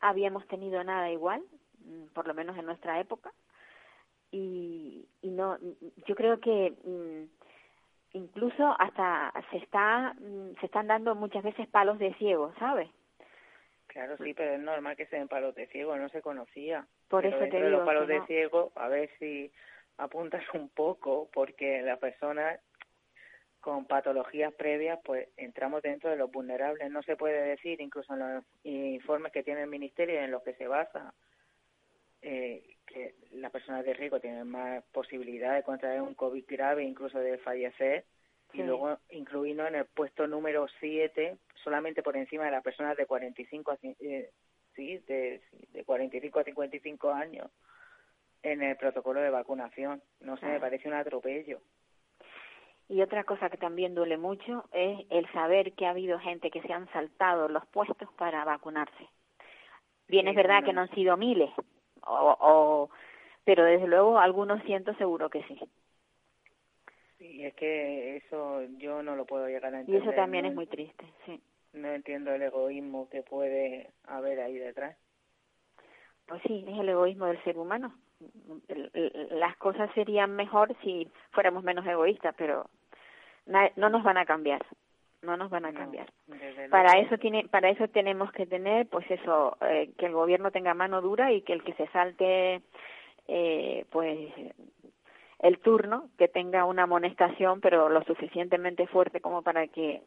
habíamos 0.00 0.46
tenido 0.48 0.82
nada 0.84 1.10
igual, 1.10 1.42
mm, 1.78 2.06
por 2.14 2.26
lo 2.26 2.34
menos 2.34 2.56
en 2.58 2.66
nuestra 2.66 3.00
época, 3.00 3.32
y, 4.30 5.08
y 5.22 5.30
no, 5.30 5.58
yo 6.06 6.14
creo 6.14 6.40
que 6.40 6.74
mm, 6.84 8.18
incluso 8.18 8.74
hasta 8.78 9.32
se 9.50 9.58
está, 9.58 10.14
mm, 10.14 10.54
se 10.60 10.66
están 10.66 10.86
dando 10.86 11.14
muchas 11.14 11.42
veces 11.42 11.68
palos 11.68 11.98
de 11.98 12.12
ciego, 12.14 12.52
¿sabes? 12.58 12.90
Claro, 13.86 14.16
sí, 14.16 14.32
pero 14.32 14.54
es 14.54 14.60
normal 14.60 14.96
que 14.96 15.06
se 15.06 15.16
den 15.16 15.28
palos 15.28 15.54
de 15.54 15.66
ciego, 15.66 15.96
no 15.96 16.08
se 16.08 16.22
conocía. 16.22 16.86
Por 17.08 17.26
eso 17.26 17.38
te 17.38 17.56
digo. 17.56 17.68
los 17.68 17.84
palos 17.84 18.08
de 18.08 18.22
ciego, 18.22 18.72
a 18.74 18.88
ver 18.88 19.10
si 19.18 19.52
apuntas 19.98 20.42
un 20.54 20.68
poco 20.68 21.28
porque 21.32 21.82
la 21.82 21.96
persona 21.96 22.58
con 23.62 23.86
patologías 23.86 24.52
previas, 24.52 24.98
pues 25.04 25.28
entramos 25.36 25.82
dentro 25.82 26.10
de 26.10 26.16
los 26.16 26.30
vulnerables. 26.30 26.90
No 26.90 27.02
se 27.04 27.16
puede 27.16 27.42
decir, 27.42 27.80
incluso 27.80 28.12
en 28.12 28.18
los 28.18 28.44
informes 28.64 29.32
que 29.32 29.44
tiene 29.44 29.62
el 29.62 29.70
Ministerio 29.70 30.20
en 30.20 30.32
los 30.32 30.42
que 30.42 30.54
se 30.54 30.66
basa, 30.66 31.14
eh, 32.22 32.76
que 32.84 33.14
las 33.30 33.52
personas 33.52 33.84
de 33.84 33.94
riesgo 33.94 34.18
tienen 34.18 34.48
más 34.48 34.82
posibilidad 34.92 35.54
de 35.54 35.62
contraer 35.62 36.02
un 36.02 36.14
COVID 36.14 36.44
grave, 36.48 36.82
incluso 36.82 37.20
de 37.20 37.38
fallecer, 37.38 38.04
y 38.52 38.64
luego 38.64 38.98
incluirnos 39.10 39.68
en 39.68 39.76
el 39.76 39.86
puesto 39.86 40.26
número 40.26 40.66
7, 40.80 41.38
solamente 41.62 42.02
por 42.02 42.16
encima 42.16 42.44
de 42.44 42.50
las 42.50 42.64
personas 42.64 42.96
de 42.96 43.06
45 43.06 43.70
a, 43.70 43.78
eh, 44.00 44.30
sí, 44.74 44.98
de, 45.06 45.40
de 45.72 45.84
45 45.84 46.40
a 46.40 46.44
55 46.44 47.10
años 47.10 47.48
en 48.42 48.62
el 48.62 48.76
protocolo 48.76 49.20
de 49.20 49.30
vacunación. 49.30 50.02
No 50.20 50.36
sé, 50.36 50.46
me 50.46 50.60
parece 50.60 50.88
un 50.88 50.94
atropello. 50.94 51.60
Y 52.88 53.00
otra 53.00 53.24
cosa 53.24 53.48
que 53.48 53.56
también 53.56 53.94
duele 53.94 54.18
mucho 54.18 54.64
es 54.72 55.06
el 55.10 55.30
saber 55.32 55.72
que 55.72 55.86
ha 55.86 55.90
habido 55.90 56.18
gente 56.18 56.50
que 56.50 56.60
se 56.62 56.72
han 56.72 56.90
saltado 56.92 57.48
los 57.48 57.64
puestos 57.68 58.08
para 58.18 58.44
vacunarse. 58.44 59.08
Bien, 60.08 60.28
es 60.28 60.34
verdad 60.34 60.62
que 60.62 60.72
no 60.72 60.82
han 60.82 60.90
sido 60.90 61.16
miles, 61.16 61.50
o, 62.02 62.36
o, 62.40 62.90
pero 63.44 63.64
desde 63.64 63.86
luego 63.86 64.18
algunos 64.18 64.62
cientos 64.64 64.96
seguro 64.98 65.30
que 65.30 65.42
sí. 65.44 65.58
Sí, 67.16 67.46
es 67.46 67.54
que 67.54 68.16
eso 68.16 68.62
yo 68.76 69.02
no 69.02 69.16
lo 69.16 69.24
puedo 69.24 69.46
llegar 69.46 69.74
a 69.74 69.80
entender. 69.80 70.02
Y 70.02 70.04
eso 70.04 70.14
también 70.14 70.44
es 70.44 70.54
muy 70.54 70.66
triste, 70.66 71.06
sí. 71.24 71.40
No 71.72 71.88
entiendo 71.88 72.34
el 72.34 72.42
egoísmo 72.42 73.08
que 73.08 73.22
puede 73.22 73.90
haber 74.04 74.40
ahí 74.40 74.58
detrás. 74.58 74.98
Pues 76.26 76.42
sí, 76.42 76.64
es 76.68 76.78
el 76.78 76.90
egoísmo 76.90 77.26
del 77.26 77.42
ser 77.44 77.56
humano 77.56 77.94
las 79.30 79.56
cosas 79.56 79.90
serían 79.94 80.34
mejor 80.34 80.74
si 80.82 81.08
fuéramos 81.30 81.62
menos 81.64 81.86
egoístas, 81.86 82.34
pero 82.36 82.68
no 83.46 83.90
nos 83.90 84.02
van 84.02 84.18
a 84.18 84.24
cambiar, 84.24 84.64
no 85.22 85.36
nos 85.36 85.50
van 85.50 85.64
a 85.64 85.72
cambiar. 85.72 86.06
para 86.70 86.98
eso 86.98 87.18
tiene, 87.18 87.48
para 87.48 87.70
eso 87.70 87.88
tenemos 87.88 88.32
que 88.32 88.46
tener, 88.46 88.86
pues 88.88 89.10
eso, 89.10 89.56
eh, 89.62 89.90
que 89.98 90.06
el 90.06 90.12
gobierno 90.12 90.50
tenga 90.50 90.74
mano 90.74 91.00
dura 91.00 91.32
y 91.32 91.42
que 91.42 91.52
el 91.52 91.62
que 91.62 91.74
se 91.74 91.86
salte, 91.88 92.62
eh, 93.28 93.86
pues 93.90 94.30
el 95.40 95.58
turno, 95.58 96.08
que 96.18 96.28
tenga 96.28 96.64
una 96.64 96.84
amonestación, 96.84 97.60
pero 97.60 97.88
lo 97.88 98.02
suficientemente 98.04 98.86
fuerte 98.86 99.20
como 99.20 99.42
para 99.42 99.66
que 99.66 100.02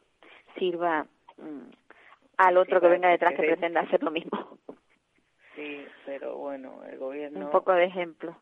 sirva 0.58 1.06
mm, 1.38 1.69
al 2.38 2.58
otro 2.58 2.80
que 2.80 2.88
venga 2.88 3.10
detrás 3.10 3.34
que 3.34 3.43
pretenda 3.43 3.82
hacer 3.82 4.01
lo 4.01 4.12
mismo. 4.12 4.58
Sí, 5.55 5.85
pero 6.05 6.37
bueno, 6.37 6.83
el 6.89 6.97
gobierno... 6.97 7.45
Un 7.45 7.51
poco 7.51 7.71
de 7.73 7.85
ejemplo. 7.85 8.35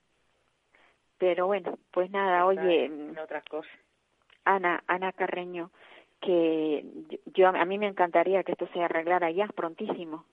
Pero 1.18 1.48
bueno, 1.48 1.78
pues 1.92 2.10
nada, 2.10 2.46
oye... 2.46 2.86
En 2.86 3.18
otras 3.18 3.46
cosas. 3.46 3.72
Ana, 4.46 4.84
Ana 4.88 5.12
Carreño, 5.14 5.70
que 6.20 6.86
yo 7.34 7.48
a 7.48 7.66
mí 7.66 7.78
me 7.78 7.88
encantaría 7.88 8.44
que 8.44 8.54
esto 8.54 8.68
se 8.74 8.82
arreglara 8.82 9.32
ya 9.32 9.48
prontísimo 9.48 10.26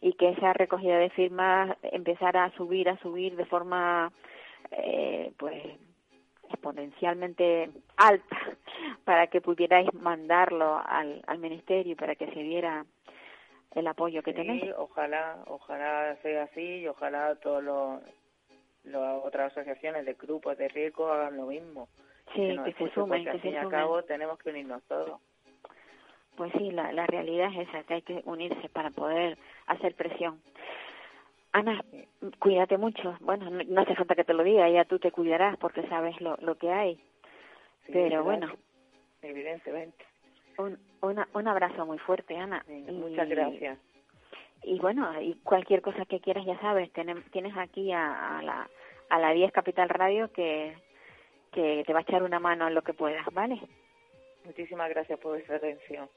y 0.00 0.14
que 0.14 0.30
esa 0.30 0.52
recogida 0.52 0.98
de 0.98 1.10
firmas 1.10 1.76
empezara 1.82 2.44
a 2.44 2.52
subir, 2.56 2.88
a 2.88 2.98
subir 2.98 3.36
de 3.36 3.44
forma, 3.46 4.12
eh, 4.72 5.32
pues, 5.38 5.62
exponencialmente 6.48 7.70
alta 7.96 8.36
para 9.04 9.28
que 9.28 9.40
pudierais 9.40 9.92
mandarlo 9.94 10.80
al, 10.84 11.22
al 11.26 11.38
ministerio 11.38 11.92
y 11.92 11.96
para 11.96 12.14
que 12.16 12.26
se 12.32 12.42
viera 12.42 12.84
el 13.74 13.86
apoyo 13.86 14.22
que 14.22 14.32
sí, 14.32 14.70
Ojalá, 14.76 15.38
ojalá 15.46 16.16
sea 16.22 16.44
así 16.44 16.80
y 16.80 16.88
ojalá 16.88 17.34
todas 17.36 18.02
las 18.84 19.24
otras 19.24 19.52
asociaciones 19.52 20.04
de 20.04 20.14
grupos 20.14 20.58
de 20.58 20.68
riesgo 20.68 21.10
hagan 21.10 21.36
lo 21.36 21.46
mismo. 21.46 21.88
Sí, 22.34 22.56
que, 22.64 22.72
se 22.72 22.90
sumen, 22.94 23.24
que 23.24 23.30
al 23.30 23.40
fin 23.40 23.54
y 23.54 23.56
al 23.56 23.68
cabo 23.68 24.02
tenemos 24.04 24.38
que 24.38 24.50
unirnos 24.50 24.82
todos. 24.84 25.20
Pues 26.36 26.52
sí, 26.56 26.70
la, 26.70 26.92
la 26.92 27.06
realidad 27.06 27.50
es 27.52 27.68
esa, 27.68 27.82
que 27.84 27.94
hay 27.94 28.02
que 28.02 28.22
unirse 28.24 28.68
para 28.70 28.90
poder 28.90 29.36
hacer 29.66 29.94
presión. 29.94 30.40
Ana, 31.52 31.84
cuídate 32.38 32.78
mucho. 32.78 33.16
Bueno, 33.20 33.50
no, 33.50 33.80
hace 33.82 33.94
falta 33.94 34.14
que 34.14 34.24
te 34.24 34.32
lo 34.32 34.42
diga, 34.42 34.68
ya 34.70 34.86
tú 34.86 34.98
te 34.98 35.12
cuidarás 35.12 35.58
porque 35.58 35.86
sabes 35.88 36.18
lo, 36.20 36.36
lo 36.38 36.56
que 36.56 36.70
hay. 36.70 36.98
Pero 37.92 38.24
bueno. 38.24 38.50
Evidentemente. 39.20 40.11
Un, 40.58 40.78
un 41.32 41.48
abrazo 41.48 41.86
muy 41.86 41.98
fuerte, 41.98 42.36
Ana. 42.36 42.64
muchas 42.68 43.28
gracias. 43.28 43.78
Y 44.62 44.78
bueno, 44.78 45.20
y 45.20 45.34
cualquier 45.42 45.82
cosa 45.82 46.04
que 46.04 46.20
quieras, 46.20 46.46
ya 46.46 46.58
sabes, 46.60 46.90
tienes 46.92 47.56
aquí 47.56 47.92
a, 47.92 48.40
la 48.42 48.68
a 49.08 49.18
la 49.18 49.32
10 49.32 49.52
Capital 49.52 49.88
Radio 49.88 50.32
que, 50.32 50.76
que 51.52 51.82
te 51.86 51.92
va 51.92 51.98
a 52.00 52.02
echar 52.02 52.22
una 52.22 52.38
mano 52.38 52.68
en 52.68 52.74
lo 52.74 52.82
que 52.82 52.94
puedas, 52.94 53.26
¿vale? 53.32 53.60
Muchísimas 54.44 54.88
gracias 54.88 55.18
por 55.18 55.38
esa 55.38 55.56
atención. 55.56 56.08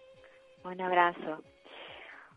Un 0.64 0.80
abrazo. 0.80 1.44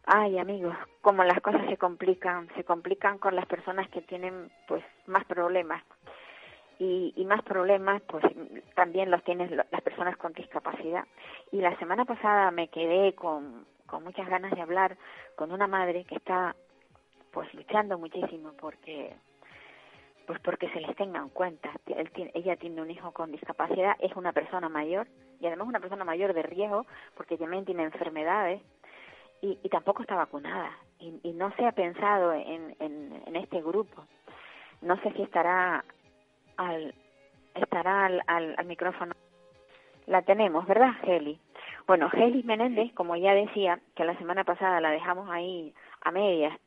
Ay, 0.05 0.39
amigos, 0.39 0.75
como 1.03 1.23
las 1.23 1.41
cosas 1.41 1.67
se 1.69 1.77
complican, 1.77 2.49
se 2.55 2.65
complican 2.65 3.19
con 3.19 3.37
las 3.37 3.47
personas 3.47 3.89
que 3.91 4.01
tienen 4.01 4.51
pues 4.67 4.83
más 5.07 5.25
problemas 5.27 5.83
y, 6.79 7.13
y 7.17 7.25
más 7.25 7.43
problemas 7.43 8.03
pues 8.03 8.25
también 8.75 9.11
los 9.11 9.23
tienen 9.25 9.57
las 9.57 9.83
personas 9.83 10.17
con 10.17 10.33
discapacidad. 10.33 11.05
Y 11.51 11.61
la 11.61 11.77
semana 11.79 12.05
pasada 12.05 12.51
me 12.51 12.69
quedé 12.69 13.15
con, 13.15 13.67
con 13.87 14.05
muchas 14.05 14.29
ganas 14.29 14.53
de 14.53 14.63
hablar 14.63 14.97
con 15.37 15.51
una 15.51 15.67
madre 15.67 16.05
que 16.05 16.15
está 16.15 16.55
pues 17.33 17.53
luchando 17.55 17.99
muchísimo 17.99 18.53
porque 18.61 19.15
pues 20.27 20.41
porque 20.41 20.69
se 20.71 20.81
les 20.81 20.95
tenga 20.95 21.21
en 21.21 21.31
cuenta. 21.31 21.71
ella 22.35 22.57
tiene 22.57 22.83
un 22.83 22.91
hijo 22.91 23.13
con 23.13 23.33
discapacidad, 23.33 23.97
es 23.99 24.15
una 24.15 24.33
persona 24.33 24.69
mayor 24.69 25.09
y 25.41 25.47
además 25.47 25.69
una 25.69 25.81
persona 25.81 26.05
mayor 26.05 26.35
de 26.35 26.43
riesgo 26.43 26.87
porque 27.17 27.39
también 27.39 27.65
tiene 27.65 27.85
enfermedades 27.85 28.61
y, 29.41 29.59
y 29.63 29.69
tampoco 29.69 30.03
está 30.03 30.17
vacunada 30.17 30.71
y, 31.01 31.19
y, 31.23 31.33
no 31.33 31.55
se 31.57 31.65
ha 31.65 31.73
pensado 31.73 32.33
en, 32.35 32.77
en, 32.81 33.23
en 33.25 33.37
este 33.37 33.63
grupo. 33.63 34.05
No 34.83 35.01
sé 35.01 35.13
si 35.13 35.23
estará 35.23 35.85
al, 36.59 36.95
estará 37.55 38.07
al, 38.07 38.23
al, 38.27 38.67
micrófono. 38.67 39.15
La 40.07 40.23
tenemos, 40.23 40.67
¿verdad, 40.67 40.93
Heli? 41.03 41.41
Bueno, 41.87 42.11
Heli 42.13 42.43
Menéndez, 42.43 42.93
como 42.93 43.17
ya 43.17 43.33
decía, 43.33 43.81
que 43.97 44.05
la 44.05 44.17
semana 44.19 44.45
pasada 44.45 44.81
la 44.81 44.91
dejamos 44.91 45.31
ahí 45.31 45.73
a 46.03 46.11
medias. 46.11 46.59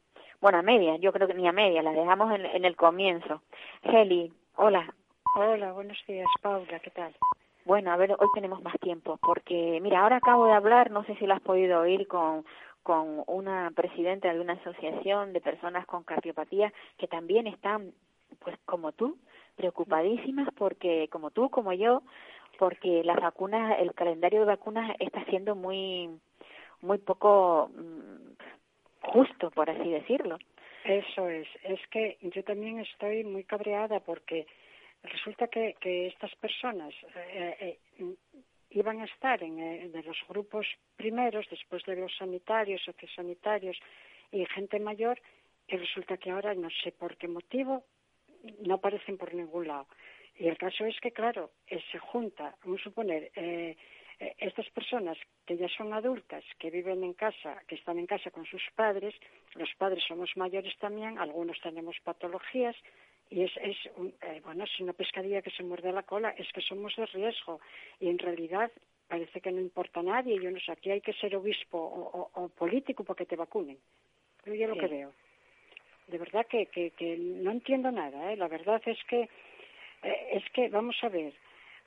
Bueno, 0.42 0.58
a 0.58 0.64
medias, 0.64 1.00
yo 1.00 1.14
creo 1.14 1.28
que 1.28 1.36
ni 1.36 1.48
a 1.48 1.52
medias, 1.52 1.84
la 1.84 1.92
dejamos 1.92 2.34
en, 2.34 2.46
en 2.46 2.66
el 2.66 2.76
comienzo. 2.76 3.44
Heli, 3.84 4.34
hola. 4.56 4.92
Hola, 5.36 5.72
buenos 5.72 5.98
días, 6.08 6.28
Paula, 6.42 6.80
¿qué 6.80 6.90
tal? 6.90 7.14
Bueno, 7.64 7.92
a 7.92 7.96
ver, 7.96 8.12
hoy 8.18 8.28
tenemos 8.34 8.62
más 8.64 8.74
tiempo, 8.80 9.20
porque 9.22 9.80
mira, 9.82 10.02
ahora 10.02 10.18
acabo 10.18 10.48
de 10.48 10.54
hablar, 10.54 10.90
no 10.90 11.04
sé 11.06 11.16
si 11.16 11.28
lo 11.28 11.36
has 11.36 11.42
podido 11.42 11.82
oír 11.82 12.08
con 12.08 12.44
con 12.84 13.24
una 13.28 13.72
presidenta 13.76 14.34
de 14.34 14.40
una 14.40 14.54
asociación 14.54 15.34
de 15.34 15.42
personas 15.42 15.86
con 15.86 16.04
cardiopatía 16.04 16.74
que 16.98 17.08
también 17.08 17.48
están, 17.48 17.94
pues 18.40 18.58
como 18.66 18.92
tú, 18.92 19.18
preocupadísimas 19.56 20.50
porque, 20.56 21.08
como 21.10 21.32
tú, 21.32 21.50
como 21.50 21.74
yo, 21.74 22.04
porque 22.58 23.04
las 23.04 23.18
vacunas, 23.18 23.80
el 23.80 23.94
calendario 23.94 24.42
de 24.42 24.46
vacunas 24.46 24.96
está 25.00 25.24
siendo 25.26 25.56
muy, 25.56 26.10
muy 26.82 26.98
poco 26.98 27.72
mm, 27.76 28.34
justo, 29.02 29.52
por 29.52 29.70
así 29.70 29.90
decirlo. 29.90 30.38
Eso 30.84 31.30
es, 31.30 31.48
es 31.64 31.80
que 31.90 32.18
yo 32.22 32.44
también 32.44 32.80
estoy 32.80 33.24
muy 33.24 33.44
cabreada 33.44 34.00
porque 34.00 34.48
resulta 35.04 35.48
que, 35.48 35.76
que 35.80 36.08
estas 36.08 36.34
personas 36.36 36.94
eh, 37.16 37.78
eh, 38.00 38.16
iban 38.72 39.02
a 39.02 39.06
estar 39.06 39.44
en 39.44 39.60
eh, 39.60 39.90
de 39.90 40.04
los 40.04 40.18
grupos 40.28 40.66
primeros, 40.96 41.46
después 41.50 41.84
de 41.86 41.96
los 41.96 42.16
sanitarios, 42.18 42.82
sociosanitarios 42.84 43.78
y 44.32 44.46
gente 44.46 44.80
mayor, 44.80 45.20
y 45.68 45.78
resulta 45.78 46.18
que 46.18 46.32
ahora 46.32 46.54
no 46.56 46.70
sé 46.84 46.92
por 46.92 47.16
qué 47.18 47.28
motivo 47.28 47.84
no 48.66 48.76
aparecen 48.76 49.18
por 49.18 49.34
ningún 49.34 49.68
lado. 49.68 49.88
Y 50.38 50.48
el 50.48 50.58
caso 50.58 50.86
es 50.86 51.00
que, 51.00 51.12
claro, 51.12 51.52
eh, 51.68 51.82
se 51.92 52.00
junta, 52.00 52.56
vamos 52.64 52.82
a 52.82 52.84
suponer, 52.86 53.32
eh, 53.36 53.76
eh, 54.20 54.36
estas 54.38 54.70
personas 54.70 55.18
que 55.46 55.58
ya 55.58 55.68
son 55.70 55.94
adultas, 55.94 56.44
que 56.60 56.70
viven 56.70 57.04
en 57.04 57.14
casa, 57.14 57.62
que 57.68 57.76
están 57.76 58.00
en 58.00 58.08
casa 58.08 58.32
con 58.32 58.46
sus 58.46 58.62
padres, 58.76 59.14
los 59.56 59.70
padres 59.78 60.04
somos 60.08 60.32
mayores 60.36 60.78
también, 60.80 61.20
algunos 61.20 61.60
tenemos 61.62 61.98
patologías, 62.04 62.76
y 63.32 63.44
es, 63.44 63.52
es 63.58 63.78
eh, 64.22 64.42
bueno, 64.44 64.66
si 64.68 64.84
una 64.84 64.92
pescadilla 64.92 65.42
que 65.42 65.52
se 65.52 65.64
muerde 65.64 65.94
la 65.94 66.04
cola, 66.04 66.32
es 66.38 66.52
que 66.52 66.62
somos 66.62 66.94
de 66.98 67.06
riesgo. 67.06 67.62
Y 68.00 68.10
en 68.10 68.20
realidad 68.20 68.70
parece 69.08 69.40
que 69.40 69.52
no 69.54 69.62
importa 69.62 70.02
a 70.02 70.04
nadie. 70.04 70.38
Yo 70.42 70.52
no 70.52 70.60
sé, 70.60 70.74
aquí 70.74 70.92
hay 70.92 71.00
que 71.00 71.14
ser 71.14 71.34
obispo 71.38 71.78
o, 71.78 72.30
o, 72.34 72.50
político 72.50 73.06
para 73.06 73.18
que 73.18 73.26
te 73.26 73.38
vacunen. 73.38 73.78
Yo 74.46 74.54
ya 74.54 74.68
lo 74.68 74.76
que 74.76 74.88
veo. 74.88 75.14
De 76.08 76.18
verdad 76.18 76.46
que, 76.48 76.66
que, 76.68 76.92
que 76.92 77.18
no 77.18 77.52
entiendo 77.52 77.92
nada. 77.92 78.32
¿eh? 78.32 78.38
La 78.38 78.48
verdad 78.48 78.82
es 78.86 78.98
que, 79.06 79.22
eh, 80.04 80.28
es 80.34 80.44
que, 80.52 80.70
vamos 80.70 80.98
a 81.04 81.10
ver, 81.10 81.34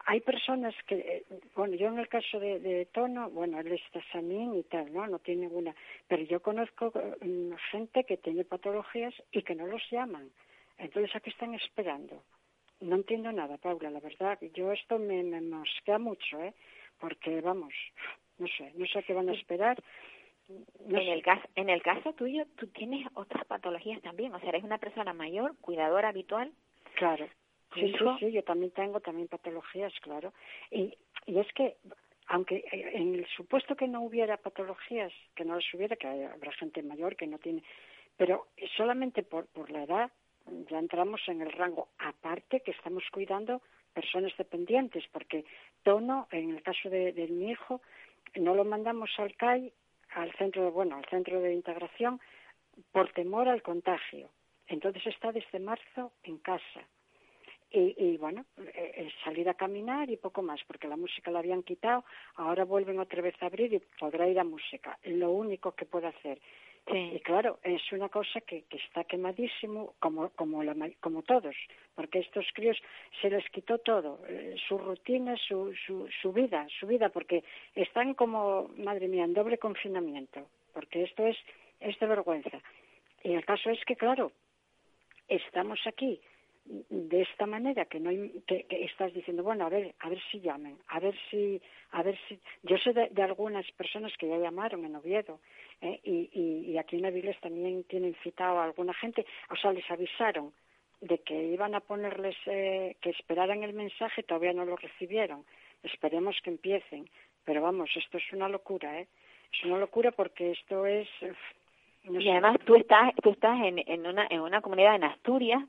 hay 0.06 0.20
personas 0.20 0.74
que, 0.86 0.96
eh, 0.96 1.24
bueno, 1.54 1.76
yo 1.76 1.88
en 1.88 1.98
el 1.98 2.08
caso 2.08 2.38
de, 2.38 2.58
de 2.60 2.86
Tono, 2.86 3.30
bueno, 3.30 3.58
él 3.60 3.72
está 3.72 4.00
sanín 4.12 4.54
y 4.54 4.62
tal, 4.64 4.92
¿no? 4.92 5.06
No 5.06 5.18
tiene 5.18 5.42
ninguna, 5.42 5.74
pero 6.08 6.22
yo 6.24 6.40
conozco 6.40 6.92
mm, 7.22 7.52
gente 7.70 8.04
que 8.04 8.18
tiene 8.18 8.44
patologías 8.44 9.14
y 9.32 9.42
que 9.42 9.54
no 9.54 9.66
los 9.66 9.82
llaman. 9.90 10.30
Entonces, 10.78 11.14
¿a 11.14 11.20
qué 11.20 11.30
están 11.30 11.54
esperando? 11.54 12.22
No 12.80 12.96
entiendo 12.96 13.32
nada, 13.32 13.56
Paula, 13.56 13.90
la 13.90 14.00
verdad. 14.00 14.38
Yo 14.54 14.72
esto 14.72 14.98
me, 14.98 15.22
me 15.22 15.40
mosquea 15.40 15.98
mucho, 15.98 16.40
¿eh? 16.40 16.52
Porque, 16.98 17.40
vamos, 17.40 17.72
no 18.38 18.46
sé, 18.48 18.72
no 18.74 18.86
sé 18.86 19.02
qué 19.04 19.14
van 19.14 19.28
a 19.28 19.32
esperar. 19.32 19.82
No 20.48 20.98
en, 20.98 21.08
el 21.08 21.22
caso, 21.22 21.48
en 21.54 21.70
el 21.70 21.82
caso 21.82 22.12
tuyo, 22.12 22.44
tú 22.56 22.66
tienes 22.68 23.06
otras 23.14 23.44
patologías 23.46 24.02
también. 24.02 24.34
O 24.34 24.40
sea, 24.40 24.50
eres 24.50 24.64
una 24.64 24.78
persona 24.78 25.12
mayor, 25.12 25.56
cuidadora 25.60 26.08
habitual. 26.08 26.52
Claro. 26.94 27.26
Sí, 27.74 27.80
sí, 27.80 27.86
hijo. 27.86 28.16
sí, 28.18 28.32
yo 28.32 28.44
también 28.44 28.70
tengo 28.72 29.00
también 29.00 29.28
patologías, 29.28 29.92
claro. 30.00 30.32
Y, 30.70 30.96
y 31.26 31.38
es 31.38 31.52
que, 31.54 31.76
aunque 32.26 32.64
eh, 32.70 32.90
en 32.94 33.14
el 33.14 33.26
supuesto 33.26 33.74
que 33.74 33.88
no 33.88 34.02
hubiera 34.02 34.36
patologías, 34.36 35.12
que 35.34 35.44
no 35.44 35.56
las 35.56 35.74
hubiera, 35.74 35.96
que 35.96 36.06
habrá 36.06 36.52
gente 36.52 36.82
mayor 36.82 37.16
que 37.16 37.26
no 37.26 37.38
tiene, 37.38 37.62
pero 38.16 38.46
solamente 38.76 39.22
por, 39.22 39.46
por 39.46 39.70
la 39.70 39.82
edad 39.82 40.10
ya 40.70 40.78
entramos 40.78 41.20
en 41.26 41.40
el 41.40 41.52
rango 41.52 41.88
aparte 41.98 42.60
que 42.60 42.72
estamos 42.72 43.02
cuidando 43.10 43.62
personas 43.92 44.32
dependientes, 44.36 45.04
porque 45.10 45.44
Tono, 45.82 46.28
en 46.30 46.50
el 46.50 46.62
caso 46.62 46.90
de, 46.90 47.12
de 47.12 47.28
mi 47.28 47.50
hijo, 47.50 47.80
no 48.36 48.54
lo 48.54 48.64
mandamos 48.64 49.10
al 49.18 49.34
CAI, 49.36 49.72
al 50.14 50.32
centro 50.32 50.70
bueno, 50.72 50.96
al 50.96 51.04
centro 51.06 51.40
de 51.40 51.52
integración, 51.52 52.20
por 52.92 53.12
temor 53.12 53.48
al 53.48 53.62
contagio. 53.62 54.30
Entonces 54.66 55.06
está 55.06 55.32
desde 55.32 55.58
marzo 55.58 56.12
en 56.22 56.38
casa. 56.38 56.80
Y, 57.70 57.94
y 57.98 58.16
bueno, 58.18 58.44
eh, 58.56 58.92
eh, 58.96 59.12
salir 59.24 59.48
a 59.48 59.54
caminar 59.54 60.08
y 60.08 60.16
poco 60.16 60.42
más, 60.42 60.60
porque 60.64 60.86
la 60.86 60.96
música 60.96 61.32
la 61.32 61.40
habían 61.40 61.64
quitado, 61.64 62.04
ahora 62.36 62.64
vuelven 62.64 63.00
otra 63.00 63.20
vez 63.20 63.34
a 63.42 63.46
abrir 63.46 63.72
y 63.74 63.82
podrá 63.98 64.28
ir 64.28 64.38
a 64.38 64.44
música. 64.44 64.96
Lo 65.02 65.32
único 65.32 65.72
que 65.72 65.84
puede 65.84 66.06
hacer. 66.06 66.40
Y 66.86 67.18
claro, 67.20 67.58
es 67.62 67.80
una 67.92 68.10
cosa 68.10 68.42
que, 68.42 68.62
que 68.64 68.76
está 68.76 69.04
quemadísimo, 69.04 69.94
como, 70.00 70.28
como, 70.30 70.62
la, 70.62 70.74
como 71.00 71.22
todos, 71.22 71.56
porque 71.94 72.18
a 72.18 72.20
estos 72.20 72.46
críos 72.52 72.76
se 73.22 73.30
les 73.30 73.48
quitó 73.50 73.78
todo, 73.78 74.20
eh, 74.28 74.54
su 74.68 74.76
rutina, 74.76 75.34
su, 75.36 75.72
su, 75.86 76.06
su 76.20 76.32
vida, 76.32 76.66
su 76.78 76.86
vida, 76.86 77.08
porque 77.08 77.42
están 77.74 78.12
como, 78.12 78.68
madre 78.76 79.08
mía, 79.08 79.24
en 79.24 79.32
doble 79.32 79.56
confinamiento, 79.56 80.46
porque 80.74 81.04
esto 81.04 81.26
es, 81.26 81.38
es 81.80 81.98
de 81.98 82.06
vergüenza. 82.06 82.60
Y 83.22 83.32
el 83.32 83.46
caso 83.46 83.70
es 83.70 83.82
que, 83.86 83.96
claro, 83.96 84.32
estamos 85.28 85.80
aquí 85.86 86.20
de 86.66 87.22
esta 87.22 87.46
manera 87.46 87.84
que 87.84 88.00
no 88.00 88.10
hay- 88.10 88.42
que, 88.46 88.64
que 88.64 88.84
estás 88.84 89.12
diciendo 89.12 89.42
bueno 89.42 89.66
a 89.66 89.68
ver 89.68 89.94
a 90.00 90.08
ver 90.08 90.20
si 90.30 90.40
llamen 90.40 90.78
a 90.88 90.98
ver 90.98 91.14
si 91.30 91.60
a 91.90 92.02
ver 92.02 92.18
si 92.26 92.38
yo 92.62 92.78
sé 92.78 92.92
de, 92.92 93.08
de 93.10 93.22
algunas 93.22 93.70
personas 93.72 94.12
que 94.16 94.28
ya 94.28 94.38
llamaron 94.38 94.84
en 94.84 94.96
Oviedo 94.96 95.40
¿eh? 95.82 96.00
y, 96.04 96.30
y, 96.32 96.70
y 96.72 96.78
aquí 96.78 96.96
en 96.96 97.06
Avilés 97.06 97.38
también 97.40 97.84
tienen 97.84 98.14
citado 98.22 98.58
a 98.58 98.64
alguna 98.64 98.94
gente 98.94 99.26
o 99.50 99.56
sea 99.56 99.72
les 99.72 99.88
avisaron 99.90 100.52
de 101.02 101.18
que 101.18 101.34
iban 101.34 101.74
a 101.74 101.80
ponerles 101.80 102.36
eh, 102.46 102.96
que 103.02 103.10
esperaran 103.10 103.62
el 103.62 103.74
mensaje 103.74 104.22
todavía 104.22 104.54
no 104.54 104.64
lo 104.64 104.76
recibieron 104.76 105.44
esperemos 105.82 106.36
que 106.42 106.50
empiecen 106.50 107.10
pero 107.44 107.60
vamos 107.60 107.90
esto 107.94 108.16
es 108.16 108.32
una 108.32 108.48
locura 108.48 109.00
eh 109.00 109.06
es 109.52 109.64
una 109.64 109.78
locura 109.78 110.12
porque 110.12 110.52
esto 110.52 110.86
es 110.86 111.08
y 112.04 112.28
además 112.28 112.56
tú 112.64 112.76
estás 112.76 113.14
tú 113.22 113.30
estás 113.30 113.60
en, 113.62 113.78
en 113.86 114.06
una 114.06 114.26
en 114.30 114.40
una 114.40 114.60
comunidad 114.60 114.94
en 114.96 115.04
Asturias 115.04 115.62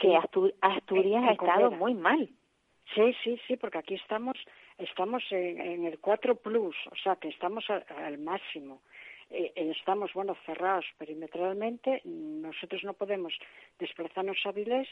que 0.00 0.08
Sí. 0.08 0.14
Astu- 0.14 0.54
Asturias 0.60 1.22
En- 1.22 1.28
ha 1.28 1.32
estado 1.32 1.70
muy 1.72 1.94
mal 1.94 2.28
Sí, 2.94 3.14
sí, 3.22 3.40
sí, 3.46 3.56
porque 3.56 3.78
aquí 3.78 3.94
estamos, 3.94 4.36
estamos 4.76 5.22
en, 5.30 5.60
en 5.60 5.84
el 5.84 6.00
4 6.00 6.34
plus, 6.34 6.74
o 6.90 6.96
sea 6.96 7.14
que 7.14 7.28
estamos 7.28 7.64
al 7.70 8.18
máximo. 8.18 8.82
Eh, 9.30 9.52
eh, 9.54 9.70
estamos, 9.78 10.12
bueno, 10.12 10.34
cerrados 10.44 10.84
perimetralmente. 10.98 12.00
Nosotros 12.04 12.82
no 12.82 12.94
podemos 12.94 13.32
desplazarnos 13.78 14.38
a 14.44 14.50
Vilés, 14.50 14.88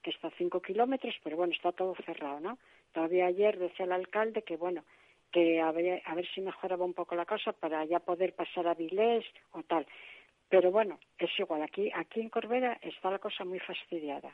que 0.00 0.10
está 0.10 0.28
a 0.28 0.38
5 0.38 0.62
kilómetros, 0.62 1.16
pero 1.24 1.36
bueno, 1.38 1.52
está 1.52 1.72
todo 1.72 1.96
cerrado, 2.06 2.38
¿no? 2.38 2.56
Todavía 2.92 3.26
ayer 3.26 3.58
decía 3.58 3.84
el 3.86 3.92
alcalde 3.92 4.42
que, 4.42 4.56
bueno, 4.56 4.84
que 5.32 5.60
a 5.60 5.72
ver, 5.72 6.02
a 6.04 6.14
ver 6.14 6.28
si 6.28 6.40
mejoraba 6.40 6.84
un 6.84 6.94
poco 6.94 7.16
la 7.16 7.24
cosa 7.26 7.52
para 7.52 7.84
ya 7.84 7.98
poder 7.98 8.32
pasar 8.34 8.68
a 8.68 8.74
Vilés 8.74 9.24
o 9.52 9.62
tal. 9.64 9.84
Pero 10.50 10.70
bueno, 10.70 10.98
es 11.18 11.30
igual. 11.38 11.62
Aquí, 11.62 11.90
aquí 11.94 12.20
en 12.20 12.28
Corbera 12.28 12.78
está 12.82 13.10
la 13.10 13.18
cosa 13.18 13.44
muy 13.44 13.60
fastidiada 13.60 14.30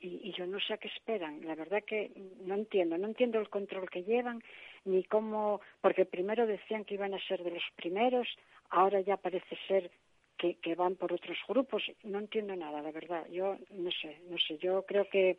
y, 0.00 0.20
y 0.28 0.32
yo 0.32 0.46
no 0.46 0.60
sé 0.60 0.74
a 0.74 0.78
qué 0.78 0.88
esperan. 0.88 1.44
La 1.44 1.54
verdad 1.54 1.82
que 1.84 2.12
no 2.44 2.54
entiendo, 2.54 2.96
no 2.98 3.08
entiendo 3.08 3.40
el 3.40 3.48
control 3.48 3.90
que 3.90 4.04
llevan, 4.04 4.42
ni 4.84 5.02
cómo, 5.04 5.60
porque 5.80 6.04
primero 6.04 6.46
decían 6.46 6.84
que 6.84 6.94
iban 6.94 7.14
a 7.14 7.26
ser 7.26 7.42
de 7.42 7.50
los 7.50 7.64
primeros, 7.76 8.28
ahora 8.70 9.00
ya 9.00 9.16
parece 9.16 9.56
ser 9.66 9.90
que, 10.36 10.54
que 10.56 10.74
van 10.76 10.94
por 10.96 11.12
otros 11.12 11.38
grupos. 11.48 11.82
No 12.04 12.18
entiendo 12.18 12.54
nada, 12.54 12.80
la 12.80 12.92
verdad. 12.92 13.26
Yo 13.30 13.56
no 13.70 13.90
sé, 13.90 14.20
no 14.30 14.38
sé. 14.38 14.58
Yo 14.58 14.84
creo 14.86 15.08
que 15.08 15.38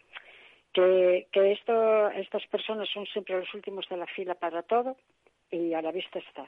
que, 0.74 1.28
que 1.32 1.52
esto, 1.52 2.10
estas 2.12 2.46
personas 2.48 2.90
son 2.90 3.06
siempre 3.08 3.40
los 3.40 3.54
últimos 3.54 3.88
de 3.90 3.98
la 3.98 4.06
fila 4.08 4.36
para 4.36 4.64
todo 4.64 4.98
y 5.52 5.74
a 5.74 5.82
la 5.82 5.92
vista 5.92 6.20
está. 6.20 6.48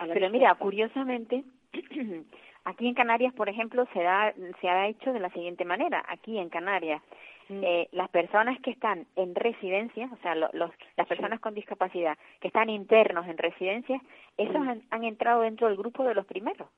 La 0.00 0.12
Pero 0.12 0.26
vista 0.26 0.28
mira, 0.30 0.50
está. 0.52 0.58
curiosamente, 0.58 1.44
aquí 2.64 2.86
en 2.88 2.94
Canarias, 2.94 3.32
por 3.34 3.48
ejemplo, 3.48 3.86
se, 3.92 4.02
da, 4.02 4.32
se 4.60 4.68
ha 4.68 4.86
hecho 4.88 5.12
de 5.12 5.20
la 5.20 5.30
siguiente 5.30 5.64
manera. 5.64 6.04
Aquí 6.08 6.38
en 6.38 6.48
Canarias, 6.48 7.02
Mm. 7.48 7.60
eh, 7.64 7.88
las 7.90 8.08
personas 8.08 8.58
que 8.60 8.70
están 8.70 9.04
en 9.16 9.34
residencia, 9.34 10.08
o 10.12 10.16
sea, 10.22 10.36
lo- 10.36 10.48
los, 10.52 10.70
las 10.96 11.08
personas 11.08 11.40
con 11.40 11.54
discapacidad 11.54 12.16
que 12.40 12.46
están 12.48 12.70
internos 12.70 13.26
en 13.26 13.36
residencias, 13.36 14.00
esos 14.36 14.60
Mm. 14.60 14.68
han, 14.68 14.82
han 14.90 15.04
entrado 15.04 15.40
dentro 15.42 15.66
del 15.66 15.76
grupo 15.76 16.04
de 16.04 16.14
los 16.14 16.24
primeros, 16.24 16.68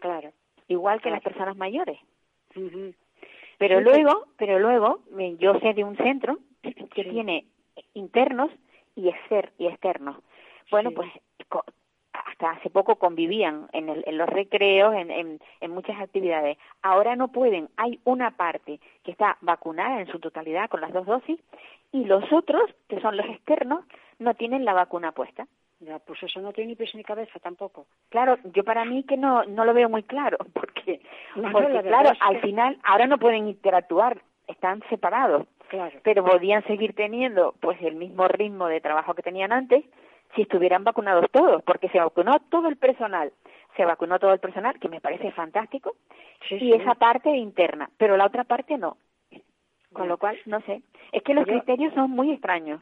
Claro. 0.00 0.32
igual 0.68 0.98
que 0.98 1.10
Claro. 1.10 1.16
las 1.16 1.22
personas 1.22 1.56
mayores. 1.58 1.98
Pero 3.58 3.78
Sí, 3.78 3.84
luego, 3.84 4.24
pero 4.38 4.58
luego, 4.58 5.00
eh, 5.18 5.36
yo 5.38 5.58
sé 5.60 5.74
de 5.74 5.84
un 5.84 5.96
centro 5.98 6.38
que 6.62 7.04
Sí. 7.04 7.10
tiene 7.10 7.44
internos 7.94 8.50
y, 8.94 9.08
exter 9.08 9.52
y 9.58 9.66
externos. 9.66 10.16
Bueno, 10.70 10.90
Sí. 10.90 10.96
pues 10.96 11.10
hasta 12.38 12.50
hace 12.50 12.68
poco 12.70 12.96
convivían 12.96 13.66
en, 13.72 13.88
el- 13.88 14.04
en 14.06 14.18
los 14.18 14.28
recreos, 14.28 14.94
en, 14.94 15.10
en, 15.10 15.40
en 15.60 15.70
muchas 15.70 15.98
actividades. 16.00 16.58
Ahora 16.82 17.16
no 17.16 17.28
pueden. 17.28 17.68
Hay 17.78 17.98
una 18.04 18.32
parte 18.32 18.78
que 19.04 19.10
está 19.10 19.38
vacunada 19.40 20.00
en 20.00 20.06
su 20.08 20.18
totalidad 20.18 20.68
con 20.68 20.82
las 20.82 20.92
dos 20.92 21.06
dosis 21.06 21.40
y 21.92 22.04
los 22.04 22.30
otros, 22.32 22.62
que 22.88 23.00
son 23.00 23.16
los 23.16 23.26
externos, 23.26 23.84
no 24.18 24.34
tienen 24.34 24.64
la 24.66 24.74
vacuna 24.74 25.12
puesta. 25.12 25.46
Ya, 25.80 25.98
pues 25.98 26.22
eso 26.22 26.40
no 26.40 26.52
tiene 26.52 26.68
ni 26.68 26.74
pies 26.76 26.94
ni 26.94 27.04
cabeza 27.04 27.38
tampoco. 27.38 27.86
Claro, 28.10 28.36
yo 28.54 28.64
para 28.64 28.84
mí 28.84 29.02
que 29.04 29.16
no 29.16 29.44
no 29.44 29.64
lo 29.64 29.72
veo 29.74 29.88
muy 29.88 30.02
claro, 30.02 30.36
porque, 30.52 31.00
No, 31.36 31.50
porque 31.52 31.80
claro, 31.82 32.10
es 32.10 32.18
al 32.20 32.40
final 32.42 32.78
ahora 32.84 33.06
no 33.06 33.18
pueden 33.18 33.48
interactuar, 33.48 34.20
están 34.46 34.82
separados. 34.90 35.46
Claro. 35.68 35.98
pero 36.04 36.24
podían 36.24 36.62
seguir 36.68 36.94
teniendo 36.94 37.52
pues 37.60 37.76
el 37.82 37.96
mismo 37.96 38.28
ritmo 38.28 38.68
de 38.68 38.80
trabajo 38.80 39.14
que 39.14 39.22
tenían 39.24 39.50
antes 39.52 39.84
si 40.36 40.42
estuvieran 40.42 40.84
vacunados 40.84 41.26
todos, 41.32 41.62
porque 41.64 41.88
se 41.88 41.98
vacunó 41.98 42.38
todo 42.48 42.68
el 42.68 42.76
personal, 42.76 43.32
se 43.76 43.84
vacunó 43.84 44.18
todo 44.20 44.32
el 44.32 44.38
personal, 44.38 44.78
que 44.78 44.88
me 44.88 45.00
parece 45.00 45.32
fantástico, 45.32 45.94
Sí, 46.48 46.54
y 46.56 46.58
sí. 46.58 46.72
esa 46.74 46.94
parte 46.94 47.30
interna, 47.30 47.90
pero 47.98 48.16
la 48.16 48.26
otra 48.26 48.44
parte 48.44 48.78
no. 48.78 48.96
Con 49.92 50.08
lo 50.08 50.18
cual, 50.18 50.38
no 50.46 50.60
sé, 50.62 50.82
es 51.12 51.22
que 51.22 51.32
los 51.34 51.46
Yo- 51.46 51.52
criterios 51.52 51.92
son 51.94 52.10
muy 52.10 52.30
extraños. 52.30 52.80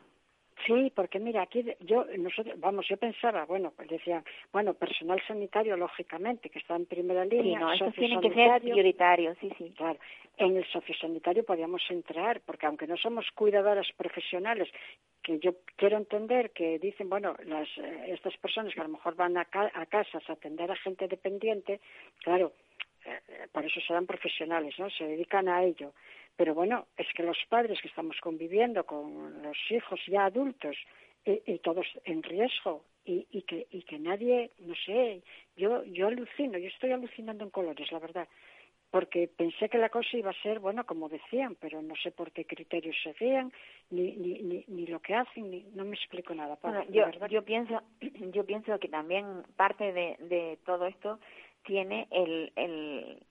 Sí, 0.67 0.91
porque 0.95 1.19
mira, 1.19 1.43
aquí 1.43 1.65
yo, 1.81 2.07
nosotros, 2.17 2.59
vamos, 2.59 2.87
yo 2.89 2.97
pensaba, 2.97 3.45
bueno, 3.45 3.73
pues 3.77 3.89
decía, 3.89 4.23
bueno, 4.53 4.73
personal 4.75 5.21
sanitario, 5.27 5.77
lógicamente, 5.77 6.49
que 6.49 6.59
está 6.61 6.77
en 6.77 6.87
primera 6.87 7.25
Sí, 7.25 7.31
línea, 7.37 7.59
no, 7.59 7.73
esos 7.73 7.93
tienen 7.95 8.21
que 8.21 8.33
ser 8.33 8.63
prioritarios, 8.63 9.37
sí, 9.39 9.51
sí. 9.59 9.73
Claro, 9.77 9.99
en 10.37 10.57
el 10.57 10.65
sociosanitario 10.67 11.45
podíamos 11.45 11.83
entrar, 11.91 12.41
porque 12.47 12.67
aunque 12.67 12.87
no 12.87 12.97
somos 12.97 13.27
cuidadoras 13.33 13.87
profesionales, 13.97 14.69
que 15.23 15.39
yo 15.39 15.55
quiero 15.77 15.97
entender 15.97 16.51
que 16.53 16.79
dicen, 16.79 17.09
bueno, 17.11 17.35
las, 17.45 17.69
eh, 17.79 18.05
estas 18.09 18.37
personas 18.39 18.73
que 18.75 18.81
a 18.81 18.85
lo 18.85 18.91
mejor 18.91 19.17
van 19.17 19.37
a, 19.37 19.45
ca- 19.47 19.73
a 19.75 19.87
casas 19.87 20.23
a 20.31 20.35
atender 20.35 20.71
a 20.71 20.77
gente 20.77 21.09
dependiente, 21.09 21.81
claro, 22.23 22.53
eh, 23.05 23.21
eh, 23.29 23.49
por 23.53 23.65
eso 23.65 23.81
serán 23.81 24.07
profesionales, 24.07 24.75
¿no? 24.79 24.91
Se 24.91 25.05
dedican 25.05 25.49
a 25.49 25.63
ello. 25.65 25.93
Pero 26.37 26.55
bueno, 26.55 26.87
es 26.97 27.07
que 27.15 27.23
los 27.23 27.39
padres 27.49 27.81
que 27.81 27.89
estamos 27.89 28.17
conviviendo 28.21 28.85
con 28.85 29.43
los 29.43 29.57
hijos 29.71 30.01
ya 30.07 30.27
adultos 30.27 30.77
y, 31.25 31.41
y 31.47 31.59
todos 31.59 31.87
en 32.05 32.23
riesgo 32.23 32.85
y, 33.05 33.27
y 33.31 33.43
que 33.43 33.67
y 33.71 33.83
que 33.83 33.99
nadie, 33.99 34.51
no 34.59 34.75
sé, 34.75 35.23
yo 35.57 35.85
yo 35.85 36.09
alucino, 36.09 36.59
yo 36.59 36.69
estoy 36.69 36.93
alucinando 36.93 37.45
en 37.45 37.51
colores, 37.51 37.91
la 37.93 37.99
verdad 37.99 38.29
porque 38.95 39.27
pensé 39.27 39.69
que 39.69 39.77
la 39.77 39.89
cosa 39.89 40.17
iba 40.17 40.31
a 40.31 40.41
ser, 40.41 40.61
bueno, 40.61 40.87
como 40.87 41.09
decían, 41.09 41.57
pero 41.59 41.83
no 41.83 41.97
sé 41.97 42.13
por 42.13 42.31
qué 42.31 42.45
criterios 42.45 42.95
seguían, 43.03 43.53
ni, 43.91 44.13
ni, 44.13 44.39
ni, 44.39 44.65
ni 44.69 44.87
lo 44.87 45.01
que 45.01 45.17
hacen, 45.17 45.51
ni, 45.51 45.65
no 45.75 45.85
me 45.85 45.97
explico 45.97 46.33
nada. 46.33 46.55
Paula, 46.55 46.85
Bueno, 46.89 47.11
yo, 47.19 47.27
yo 47.27 47.45
pienso, 47.45 47.83
yo 48.33 48.47
pienso 48.47 48.79
que 48.79 48.87
también 48.87 49.43
parte 49.57 49.93
de, 49.93 50.17
de 50.21 50.61
todo 50.65 50.87
esto 50.87 51.19
tiene 51.65 52.07
el, 52.11 52.53
el, 52.57 53.23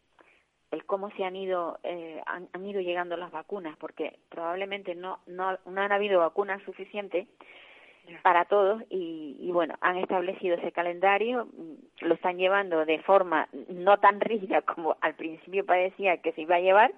el 0.72 0.86
cómo 0.86 1.10
se 1.12 1.24
han 1.24 1.36
ido, 1.36 1.80
eh, 1.84 2.22
han, 2.26 2.50
han 2.54 2.66
ido 2.66 2.82
llegando 2.82 3.16
las 3.18 3.32
vacunas, 3.32 3.78
porque 3.78 4.20
probablemente 4.30 4.96
no, 4.96 5.20
no, 5.28 5.58
no 5.66 5.82
han 5.82 5.92
habido 5.92 6.20
vacunas 6.20 6.62
suficientes 6.64 7.28
para 8.22 8.46
todos 8.46 8.84
y, 8.90 9.38
y 9.40 9.52
bueno, 9.52 9.76
han 9.82 9.98
establecido 9.98 10.56
ese 10.56 10.72
calendario, 10.72 11.46
mm, 11.46 12.06
lo 12.06 12.16
están 12.16 12.38
llevando 12.38 12.86
de 12.86 13.00
forma 13.00 13.48
no 13.70 13.98
tan 13.98 14.20
rígida 14.20 14.62
como 14.62 14.98
al 15.02 15.16
principio 15.16 15.66
parecía 15.66 16.18
que 16.18 16.34
se 16.34 16.42
iba 16.42 16.56
a 16.56 16.62
llevar, 16.62 16.92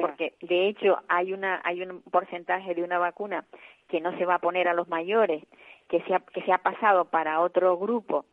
porque 0.00 0.34
de 0.40 0.68
hecho 0.68 0.98
hay 1.08 1.32
una 1.32 1.60
hay 1.64 1.82
un 1.82 2.00
porcentaje 2.02 2.74
de 2.74 2.82
una 2.82 2.98
vacuna 2.98 3.44
que 3.88 4.00
no 4.00 4.16
se 4.16 4.24
va 4.24 4.36
a 4.36 4.40
poner 4.40 4.68
a 4.68 4.74
los 4.74 4.88
mayores 4.88 5.42
que 5.88 6.00
se 6.02 6.14
ha, 6.14 6.20
que 6.20 6.42
se 6.42 6.52
ha 6.52 6.58
pasado 6.58 7.06
para 7.06 7.40
otro 7.40 7.76
grupo 7.76 8.24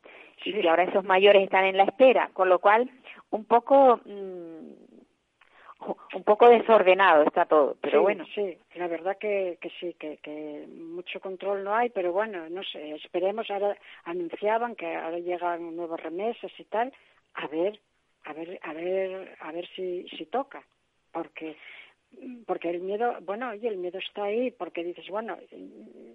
Sí. 0.44 0.54
que 0.54 0.70
ahora 0.70 0.84
esos 0.84 1.04
mayores 1.04 1.44
están 1.44 1.66
en 1.66 1.78
la 1.78 1.84
espera 1.84 2.30
con 2.34 2.50
lo 2.50 2.60
cual 2.60 2.90
un 3.32 3.46
poco 3.46 4.00
mm, 4.06 4.72
un 6.16 6.24
poco 6.24 6.48
desordenado 6.50 7.24
está 7.24 7.46
todo 7.46 7.76
pero 7.82 8.00
Sí, 8.00 8.04
bueno 8.04 8.26
Sí, 8.34 8.58
la 8.76 8.88
verdad 8.88 9.18
que, 9.18 9.58
que 9.62 9.70
sí, 9.80 9.94
que, 10.00 10.18
que 10.18 10.66
mucho 10.68 11.20
control 11.20 11.64
no 11.64 11.76
hay, 11.76 11.90
pero 11.90 12.12
bueno, 12.12 12.50
no 12.50 12.64
sé, 12.64 12.96
esperemos, 12.96 13.50
ahora 13.50 13.78
anunciaban 14.06 14.76
que 14.76 14.96
ahora 14.96 15.20
llegan 15.20 15.76
nuevos 15.76 16.00
remesas 16.02 16.52
y 16.58 16.64
tal, 16.66 16.92
a 17.36 17.48
ver, 17.48 17.80
a 18.26 18.34
ver, 18.34 18.60
a 18.64 18.74
ver, 18.74 19.38
a 19.40 19.52
ver 19.52 19.68
si, 19.76 20.08
si 20.10 20.26
toca, 20.26 20.64
porque 21.12 21.56
porque 22.46 22.70
el 22.70 22.80
miedo, 22.82 23.16
bueno, 23.22 23.50
oye, 23.50 23.68
el 23.68 23.78
miedo 23.78 23.98
está 23.98 24.26
ahí, 24.26 24.52
porque 24.52 24.84
dices, 24.84 25.08
bueno, 25.10 25.38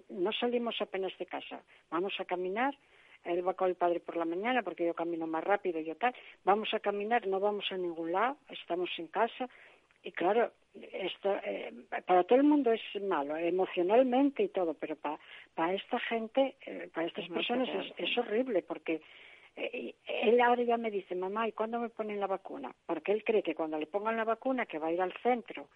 no 0.09 0.31
salimos 0.31 0.79
apenas 0.81 1.17
de 1.17 1.25
casa, 1.25 1.61
vamos 1.89 2.13
a 2.19 2.25
caminar, 2.25 2.73
él 3.25 3.47
va 3.47 3.53
con 3.53 3.69
el 3.69 3.75
padre 3.75 3.99
por 3.99 4.17
la 4.17 4.25
mañana 4.25 4.63
porque 4.63 4.85
yo 4.85 4.93
camino 4.93 5.27
más 5.27 5.43
rápido 5.43 5.79
y 5.79 5.85
yo 5.85 5.95
tal, 5.95 6.13
vamos 6.43 6.73
a 6.73 6.79
caminar, 6.79 7.27
no 7.27 7.39
vamos 7.39 7.65
a 7.71 7.77
ningún 7.77 8.11
lado, 8.11 8.37
estamos 8.49 8.89
en 8.97 9.07
casa 9.07 9.49
y 10.03 10.11
claro, 10.11 10.51
esto 10.93 11.35
eh, 11.43 11.73
para 12.05 12.23
todo 12.23 12.39
el 12.39 12.45
mundo 12.45 12.71
es 12.71 12.81
malo, 13.01 13.35
emocionalmente 13.35 14.43
y 14.43 14.47
todo, 14.49 14.73
pero 14.73 14.95
para 14.95 15.19
para 15.55 15.73
esta 15.73 15.99
gente, 15.99 16.55
eh, 16.65 16.89
para 16.93 17.07
estas 17.07 17.25
Es 17.25 17.31
personas 17.31 17.67
es, 17.69 17.93
es 17.97 18.17
horrible 18.17 18.61
porque 18.61 19.01
eh, 19.55 19.93
él 20.07 20.39
ahora 20.39 20.63
ya 20.63 20.77
me 20.77 20.89
dice, 20.89 21.15
mamá, 21.15 21.47
¿y 21.47 21.51
cuándo 21.51 21.79
me 21.79 21.89
ponen 21.89 22.19
la 22.19 22.27
vacuna? 22.27 22.73
Porque 22.85 23.11
él 23.11 23.23
cree 23.25 23.43
que 23.43 23.55
cuando 23.55 23.77
le 23.77 23.87
pongan 23.87 24.15
la 24.15 24.23
vacuna 24.23 24.65
que 24.65 24.79
va 24.79 24.87
a 24.87 24.91
ir 24.91 25.01
al 25.01 25.13
centro. 25.21 25.67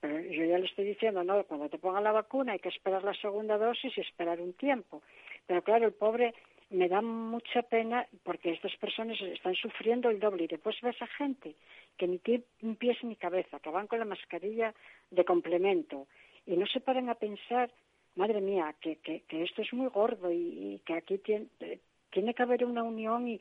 Pero 0.00 0.20
yo 0.20 0.44
ya 0.44 0.58
le 0.58 0.66
estoy 0.66 0.84
diciendo, 0.84 1.24
no, 1.24 1.44
cuando 1.44 1.68
te 1.68 1.78
pongan 1.78 2.04
la 2.04 2.12
vacuna 2.12 2.52
hay 2.52 2.58
que 2.58 2.68
esperar 2.68 3.02
la 3.04 3.14
segunda 3.14 3.58
dosis 3.58 3.96
y 3.96 4.00
esperar 4.00 4.40
un 4.40 4.54
tiempo. 4.54 5.02
Pero 5.46 5.62
claro, 5.62 5.86
el 5.86 5.92
pobre 5.92 6.34
me 6.70 6.88
da 6.88 7.00
mucha 7.00 7.62
pena 7.62 8.06
porque 8.24 8.50
estas 8.52 8.76
personas 8.76 9.20
están 9.20 9.54
sufriendo 9.54 10.10
el 10.10 10.20
doble 10.20 10.44
y 10.44 10.48
después 10.48 10.76
ves 10.82 11.00
a 11.00 11.06
gente 11.06 11.54
que 11.96 12.06
ni 12.06 12.18
tiene 12.18 12.44
pies 12.78 13.02
ni 13.04 13.16
cabeza, 13.16 13.58
que 13.60 13.70
van 13.70 13.86
con 13.86 13.98
la 13.98 14.04
mascarilla 14.04 14.74
de 15.10 15.24
complemento 15.24 16.06
y 16.46 16.56
no 16.56 16.66
se 16.66 16.80
paran 16.80 17.08
a 17.08 17.14
pensar, 17.14 17.70
madre 18.16 18.40
mía, 18.40 18.74
que, 18.80 18.96
que, 18.96 19.22
que 19.22 19.42
esto 19.42 19.62
es 19.62 19.72
muy 19.72 19.88
gordo 19.88 20.30
y, 20.30 20.36
y 20.36 20.82
que 20.84 20.94
aquí 20.94 21.18
tiene, 21.18 21.46
eh, 21.60 21.78
tiene 22.10 22.34
que 22.34 22.42
haber 22.42 22.64
una 22.64 22.82
unión 22.82 23.28
y, 23.28 23.40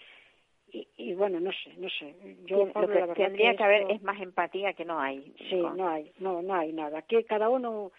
y, 0.71 0.88
y 0.97 1.13
bueno, 1.13 1.39
no 1.39 1.51
sé, 1.51 1.73
no 1.78 1.89
sé. 1.89 2.15
Yo, 2.45 2.71
Pablo, 2.71 3.07
lo 3.07 3.13
que 3.13 3.23
tendría 3.23 3.55
que, 3.55 3.63
haber 3.63 3.91
es 3.91 4.01
más 4.03 4.19
empatía 4.21 4.73
que 4.73 4.86
no 4.86 4.99
hay 4.99 5.34
Sí, 5.49 5.59
Con- 5.61 5.78
no 5.78 5.89
hay, 5.89 6.11
no, 6.19 6.41
no 6.41 6.53
hay 6.53 6.73
nada. 6.73 6.99
Aquí 6.99 7.21
cada 7.23 7.49
uno 7.49 7.91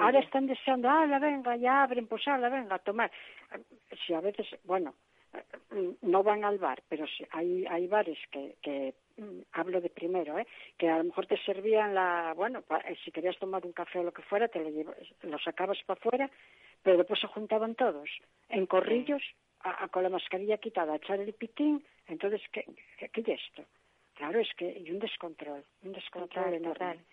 ahora 0.00 0.18
están 0.20 0.46
deseando, 0.46 0.88
ah, 0.88 1.06
la 1.06 1.18
venga, 1.18 1.56
ya 1.56 1.82
abren, 1.82 2.06
pues 2.06 2.26
ah, 2.28 2.38
la 2.38 2.48
venga, 2.48 2.76
a 2.76 2.78
tomar. 2.80 3.10
Si 4.06 4.14
a 4.14 4.20
veces, 4.20 4.46
bueno, 4.64 4.94
eh, 5.34 5.92
no 6.02 6.22
van 6.22 6.44
al 6.44 6.58
bar, 6.58 6.82
pero 6.88 7.06
sí, 7.06 7.24
hay, 7.30 7.66
hay 7.66 7.86
bares 7.86 8.18
que, 8.30 8.56
que 8.62 8.94
mm, 9.18 9.40
hablo 9.52 9.80
de 9.80 9.90
primero, 9.90 10.38
¿eh? 10.38 10.46
que 10.78 10.88
a 10.88 10.98
lo 10.98 11.04
mejor 11.04 11.26
te 11.26 11.36
servían 11.38 11.94
la, 11.94 12.32
bueno, 12.34 12.62
pa- 12.62 12.80
eh, 12.80 12.96
si 13.04 13.10
querías 13.12 13.38
tomar 13.38 13.64
un 13.66 13.72
café 13.72 13.98
o 13.98 14.02
lo 14.04 14.12
que 14.12 14.22
fuera, 14.22 14.48
te 14.48 14.60
lo, 14.60 14.70
llevas, 14.70 14.96
lo 15.22 15.38
sacabas 15.38 15.78
para 15.84 15.98
afuera, 15.98 16.30
pero 16.82 16.96
después 16.98 17.20
se 17.20 17.26
juntaban 17.26 17.74
todos 17.74 18.08
en 18.48 18.66
corrillos, 18.66 19.22
a- 19.60 19.84
a- 19.84 19.88
con 19.88 20.02
la 20.02 20.08
mascarilla 20.10 20.58
quitada, 20.58 20.94
a 20.94 20.96
echar 20.96 21.20
el 21.20 21.34
pitín, 21.34 21.84
entonces, 22.06 22.40
¿qué, 22.52 22.64
qué, 22.98 23.08
qué 23.10 23.20
es 23.20 23.40
esto? 23.48 23.64
Claro, 24.14 24.38
es 24.40 24.48
que 24.56 24.64
hay 24.68 24.90
un 24.90 24.98
descontrol, 24.98 25.62
un 25.82 25.92
descontrol 25.92 26.44
Total, 26.46 26.54
enorme. 26.54 27.04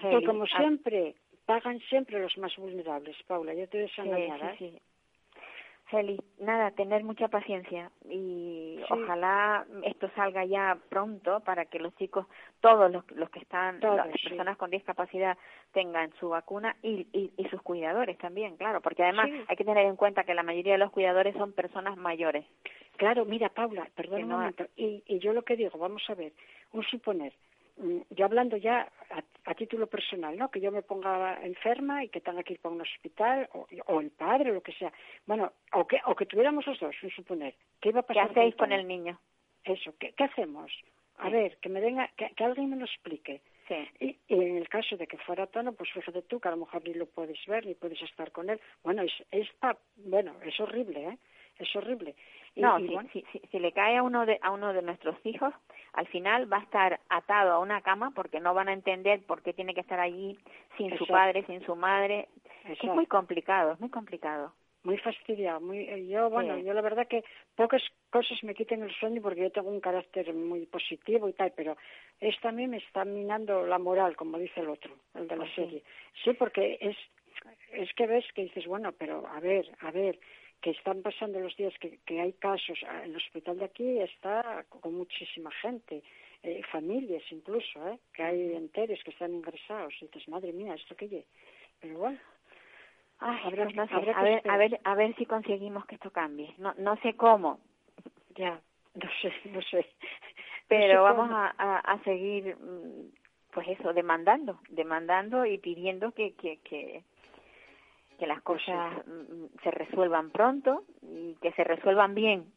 total. 0.00 0.20
Y 0.20 0.24
como 0.24 0.46
siempre, 0.46 1.14
pagan 1.46 1.80
siempre 1.88 2.20
los 2.20 2.36
más 2.38 2.54
vulnerables, 2.56 3.16
Paula, 3.26 3.54
yo 3.54 3.68
te 3.68 3.78
Sí, 3.78 3.82
desengañará. 4.02 4.56
sí, 4.56 4.70
sí. 4.70 4.78
Feli, 5.90 6.18
nada, 6.38 6.70
tener 6.70 7.04
mucha 7.04 7.28
paciencia 7.28 7.90
y 8.08 8.78
Sí. 8.88 8.94
ojalá 8.94 9.66
esto 9.82 10.08
salga 10.14 10.42
ya 10.46 10.78
pronto 10.88 11.40
para 11.40 11.66
que 11.66 11.78
los 11.78 11.94
chicos, 11.96 12.26
todos 12.60 12.90
los, 12.90 13.04
los 13.10 13.28
que 13.28 13.40
están, 13.40 13.78
Todos, 13.80 13.96
las 13.96 14.10
sí. 14.18 14.28
personas 14.30 14.56
con 14.56 14.70
discapacidad 14.70 15.36
tengan 15.72 16.10
su 16.18 16.30
vacuna 16.30 16.76
y, 16.82 17.06
y, 17.12 17.32
y 17.36 17.44
sus 17.50 17.60
cuidadores 17.60 18.16
también, 18.16 18.56
claro, 18.56 18.80
porque 18.80 19.02
además 19.02 19.28
Sí. 19.28 19.44
hay 19.48 19.56
que 19.56 19.64
tener 19.66 19.84
en 19.84 19.96
cuenta 19.96 20.24
que 20.24 20.32
la 20.34 20.42
mayoría 20.42 20.72
de 20.72 20.78
los 20.78 20.92
cuidadores 20.92 21.36
son 21.36 21.52
personas 21.52 21.98
mayores. 21.98 22.46
Claro, 22.96 23.26
mira, 23.26 23.50
Paula, 23.50 23.86
perdón 23.94 24.22
un 24.22 24.28
no 24.30 24.34
ha- 24.36 24.40
momento. 24.40 24.66
Y, 24.76 25.02
y 25.06 25.18
yo 25.18 25.34
lo 25.34 25.42
que 25.42 25.56
digo, 25.56 25.78
vamos 25.78 26.08
a 26.08 26.14
ver, 26.14 26.32
un 26.72 26.84
suponer, 26.84 27.34
yo 28.10 28.24
hablando 28.24 28.56
ya 28.56 28.88
a, 29.10 29.22
a 29.50 29.54
título 29.54 29.86
personal, 29.86 30.36
¿no? 30.36 30.50
Que 30.50 30.60
yo 30.60 30.70
me 30.70 30.82
ponga 30.82 31.40
enferma 31.42 32.04
y 32.04 32.08
que 32.08 32.20
tenga 32.20 32.42
que 32.42 32.54
ir 32.54 32.60
para 32.60 32.74
un 32.74 32.80
hospital, 32.82 33.48
o, 33.54 33.66
o 33.86 34.00
el 34.00 34.10
padre, 34.10 34.50
o 34.50 34.54
lo 34.54 34.62
que 34.62 34.72
sea. 34.72 34.92
Bueno, 35.26 35.52
o 35.72 35.86
que, 35.86 35.98
o 36.06 36.14
que 36.14 36.26
tuviéramos 36.26 36.66
los 36.66 36.78
dos, 36.78 36.94
un 37.02 37.10
suponer. 37.10 37.54
¿Qué 37.80 37.88
iba 37.90 38.00
a 38.00 38.02
¿Qué 38.02 38.14
pasar? 38.14 38.30
hacéis 38.30 38.54
con 38.56 38.72
el 38.72 38.86
niño? 38.86 39.18
Eso, 39.64 39.94
¿qué, 39.98 40.12
qué 40.12 40.24
hacemos? 40.24 40.70
A 41.18 41.26
Sí. 41.26 41.32
ver, 41.32 41.56
que 41.58 41.68
me 41.68 41.80
venga, 41.80 42.08
que, 42.16 42.30
que 42.30 42.44
alguien 42.44 42.70
me 42.70 42.76
lo 42.76 42.84
explique. 42.84 43.42
Sí. 43.68 43.76
Y, 44.00 44.34
y 44.34 44.40
en 44.42 44.56
el 44.56 44.68
caso 44.68 44.96
de 44.96 45.06
que 45.06 45.18
fuera 45.18 45.46
tono, 45.46 45.72
pues 45.72 45.90
fíjate 45.92 46.22
tú 46.22 46.40
que 46.40 46.48
a 46.48 46.50
lo 46.52 46.56
mejor 46.58 46.82
ni 46.86 46.94
lo 46.94 47.06
puedes 47.06 47.38
ver 47.46 47.64
ni 47.64 47.74
puedes 47.74 48.00
estar 48.02 48.32
con 48.32 48.50
él. 48.50 48.60
Bueno, 48.82 49.02
es, 49.02 49.12
es 49.30 49.48
pa- 49.60 49.78
bueno, 49.96 50.34
es 50.44 50.58
horrible, 50.60 51.04
¿eh? 51.08 51.18
Es 51.58 51.74
horrible. 51.76 52.14
No, 52.56 52.78
y 52.78 52.86
si, 52.88 52.94
bueno, 52.94 53.08
si, 53.12 53.24
si, 53.32 53.38
si 53.50 53.58
le 53.58 53.72
cae 53.72 53.96
a 53.96 54.02
uno 54.02 54.26
de 54.26 54.38
a 54.42 54.50
uno 54.50 54.72
de 54.72 54.82
nuestros 54.82 55.16
hijos, 55.24 55.54
al 55.94 56.06
final 56.08 56.52
va 56.52 56.58
a 56.58 56.62
estar 56.62 57.00
atado 57.08 57.52
a 57.52 57.58
una 57.58 57.80
cama 57.80 58.12
porque 58.14 58.40
no 58.40 58.52
van 58.54 58.68
a 58.68 58.72
entender 58.74 59.22
por 59.24 59.42
qué 59.42 59.52
tiene 59.54 59.74
que 59.74 59.80
estar 59.80 59.98
allí 60.00 60.38
sin 60.76 60.96
su 60.98 61.06
padre, 61.06 61.44
sin 61.46 61.62
su 61.64 61.74
madre. 61.76 62.28
Es 62.68 62.82
muy 62.84 63.06
complicado, 63.06 63.72
es 63.72 63.80
muy 63.80 63.88
complicado. 63.90 64.52
muy 64.84 64.98
fastidiado. 64.98 65.60
Muy, 65.60 65.78
eh, 65.88 66.08
yo, 66.08 66.28
bueno, 66.28 66.56
Sí. 66.56 66.64
yo 66.64 66.74
la 66.74 66.80
verdad 66.82 67.06
que 67.06 67.22
pocas 67.54 67.80
cosas 68.10 68.42
me 68.42 68.52
quiten 68.52 68.82
el 68.82 68.92
sueño 68.96 69.22
porque 69.22 69.42
yo 69.42 69.50
tengo 69.52 69.70
un 69.70 69.80
carácter 69.80 70.34
muy 70.34 70.66
positivo 70.66 71.28
y 71.28 71.32
tal, 71.34 71.52
pero 71.56 71.76
esta 72.20 72.48
a 72.48 72.52
mí 72.52 72.66
me 72.66 72.78
está 72.78 73.04
minando 73.04 73.64
la 73.64 73.78
moral, 73.78 74.16
como 74.16 74.38
dice 74.38 74.60
el 74.60 74.68
otro, 74.68 74.92
el 75.14 75.28
de 75.28 75.36
la 75.36 75.42
Pues 75.44 75.54
sí. 75.54 75.62
serie. 75.62 75.82
Sí, 76.24 76.32
porque 76.34 76.78
es, 76.80 76.96
es 77.72 77.92
que 77.94 78.06
ves 78.08 78.24
que 78.34 78.42
dices, 78.42 78.66
bueno, 78.66 78.90
pero 78.92 79.24
a 79.28 79.38
ver, 79.38 79.70
a 79.82 79.92
ver, 79.92 80.18
que 80.62 80.70
están 80.70 81.02
pasando 81.02 81.40
los 81.40 81.54
días 81.56 81.74
que, 81.80 81.98
que 82.06 82.20
hay 82.20 82.32
casos, 82.34 82.78
en 82.82 83.10
el 83.10 83.16
hospital 83.16 83.58
de 83.58 83.64
aquí 83.66 83.98
está 84.00 84.64
con 84.68 84.94
muchísima 84.94 85.50
gente, 85.50 86.02
eh, 86.44 86.62
familias 86.70 87.22
incluso, 87.30 87.88
¿eh? 87.88 87.98
que 88.14 88.22
hay 88.22 88.54
enteros 88.54 89.02
que 89.04 89.10
están 89.10 89.34
ingresados. 89.34 89.92
Y 90.00 90.06
dices, 90.06 90.28
madre 90.28 90.52
mía, 90.52 90.74
¿esto 90.74 90.94
qué 90.96 91.06
es? 91.06 91.24
Pero 91.80 91.98
bueno. 91.98 92.18
Ay, 93.18 93.40
Habrá 93.44 93.64
pues 93.64 93.68
que- 93.74 93.80
no 93.80 93.86
sé, 93.88 93.94
habrá 93.94 94.12
que 94.14 94.18
a 94.18 94.22
ver, 94.22 94.42
a 94.48 94.56
ver, 94.56 94.80
a 94.84 94.94
ver 94.94 95.16
si 95.16 95.26
conseguimos 95.26 95.84
que 95.86 95.96
esto 95.96 96.10
cambie. 96.10 96.54
No, 96.58 96.74
no 96.78 96.96
sé 97.02 97.14
cómo, 97.16 97.60
Ya, 98.36 98.60
no 98.94 99.08
sé, 99.20 99.32
no 99.50 99.62
sé. 99.62 99.86
pero 100.68 101.02
No 101.02 101.08
sé 101.08 101.14
vamos 101.14 101.30
a, 101.32 101.54
a, 101.58 101.78
a 101.78 102.02
seguir, 102.04 102.56
mm, 102.56 103.12
pues 103.52 103.68
eso, 103.68 103.92
demandando, 103.92 104.60
demandando 104.70 105.44
y 105.44 105.58
pidiendo 105.58 106.12
que, 106.12 106.34
que, 106.34 106.58
que, 106.58 107.04
que 108.22 108.28
las 108.28 108.42
cosas 108.42 109.04
mm, 109.04 109.46
se 109.64 109.70
resuelvan 109.72 110.30
pronto 110.30 110.84
y 111.02 111.34
que 111.42 111.50
se 111.54 111.64
resuelvan 111.64 112.14
bien, 112.14 112.52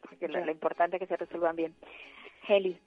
porque 0.00 0.28
lo, 0.28 0.50
importante 0.50 0.96
es 0.96 1.00
que 1.00 1.06
se 1.08 1.16
resuelvan 1.18 1.56
bien. 1.56 1.74
Heli, 2.48 2.78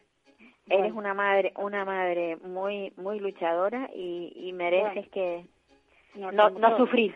eres 0.68 0.94
una 0.94 1.14
madre, 1.14 1.54
una 1.58 1.86
madre 1.86 2.38
muy, 2.38 2.92
muy 2.98 3.20
luchadora 3.20 3.88
y, 3.94 4.34
y 4.36 4.52
mereces 4.52 4.94
Bueno. 4.96 5.10
que 5.12 5.46
no, 6.16 6.32
no 6.32 6.50
todo. 6.70 6.78
sufrir. 6.78 7.14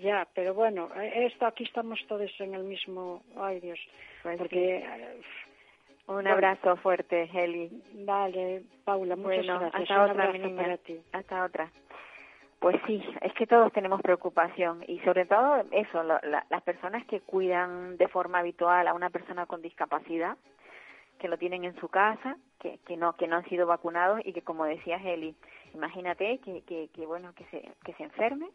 Ya, 0.00 0.28
pero 0.34 0.52
bueno, 0.52 0.90
esto 1.00 1.46
aquí 1.46 1.64
estamos 1.64 1.98
todos 2.06 2.30
en 2.40 2.54
el 2.54 2.64
mismo. 2.64 3.22
Ay, 3.38 3.60
Dios. 3.60 3.78
Pues 4.22 4.36
Porque. 4.36 4.76
eh, 4.84 5.20
Un 6.08 6.16
Bueno. 6.16 6.32
abrazo 6.32 6.76
fuerte, 6.76 7.30
Heli. 7.32 7.70
Vale, 8.04 8.64
Paula, 8.84 9.16
muchas 9.16 9.46
Bueno, 9.46 9.60
gracias. 9.60 9.82
hasta 9.82 10.04
Un 10.04 10.10
otra, 10.10 10.22
mi 10.24 10.28
abrazo 10.28 10.46
niña. 10.48 10.62
para 10.62 10.76
ti. 10.76 11.00
Hasta 11.12 11.44
otra. 11.46 11.70
Pues 12.64 12.80
sí, 12.86 13.04
es 13.20 13.34
que 13.34 13.46
todos 13.46 13.70
tenemos 13.74 14.00
preocupación 14.00 14.82
y 14.88 14.98
sobre 15.00 15.26
todo 15.26 15.62
eso, 15.70 16.02
lo- 16.02 16.18
la- 16.22 16.46
las 16.48 16.62
personas 16.62 17.04
que 17.04 17.20
cuidan 17.20 17.98
de 17.98 18.08
forma 18.08 18.38
habitual 18.38 18.88
a 18.88 18.94
una 18.94 19.10
persona 19.10 19.44
con 19.44 19.60
discapacidad, 19.60 20.38
que 21.18 21.28
lo 21.28 21.36
tienen 21.36 21.64
en 21.66 21.76
su 21.78 21.90
casa, 21.90 22.38
que, 22.60 22.78
que 22.86 22.96
no 22.96 23.16
que 23.16 23.28
no 23.28 23.36
han 23.36 23.44
sido 23.50 23.66
vacunados 23.66 24.22
y 24.24 24.32
que 24.32 24.40
como 24.40 24.64
decía 24.64 24.96
Heli, 24.96 25.34
imagínate 25.74 26.38
que, 26.38 26.62
que, 26.62 26.88
que 26.88 27.04
bueno 27.04 27.34
que 27.34 27.44
se 27.50 27.70
que 27.84 27.92
se 27.98 28.04
enferme, 28.04 28.48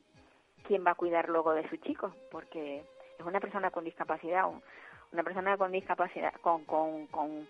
quién 0.68 0.84
va 0.84 0.92
a 0.94 0.96
cuidar 0.96 1.30
luego 1.30 1.54
de 1.54 1.70
su 1.70 1.78
chico, 1.78 2.12
porque 2.32 2.78
es 3.20 3.24
una 3.28 3.40
persona 3.40 3.70
con 3.70 3.84
discapacidad, 3.84 4.50
un- 4.50 4.64
una 5.14 5.22
persona 5.22 5.56
con 5.56 5.72
discapacidad 5.72 6.34
con, 6.42 6.66
con 6.66 7.48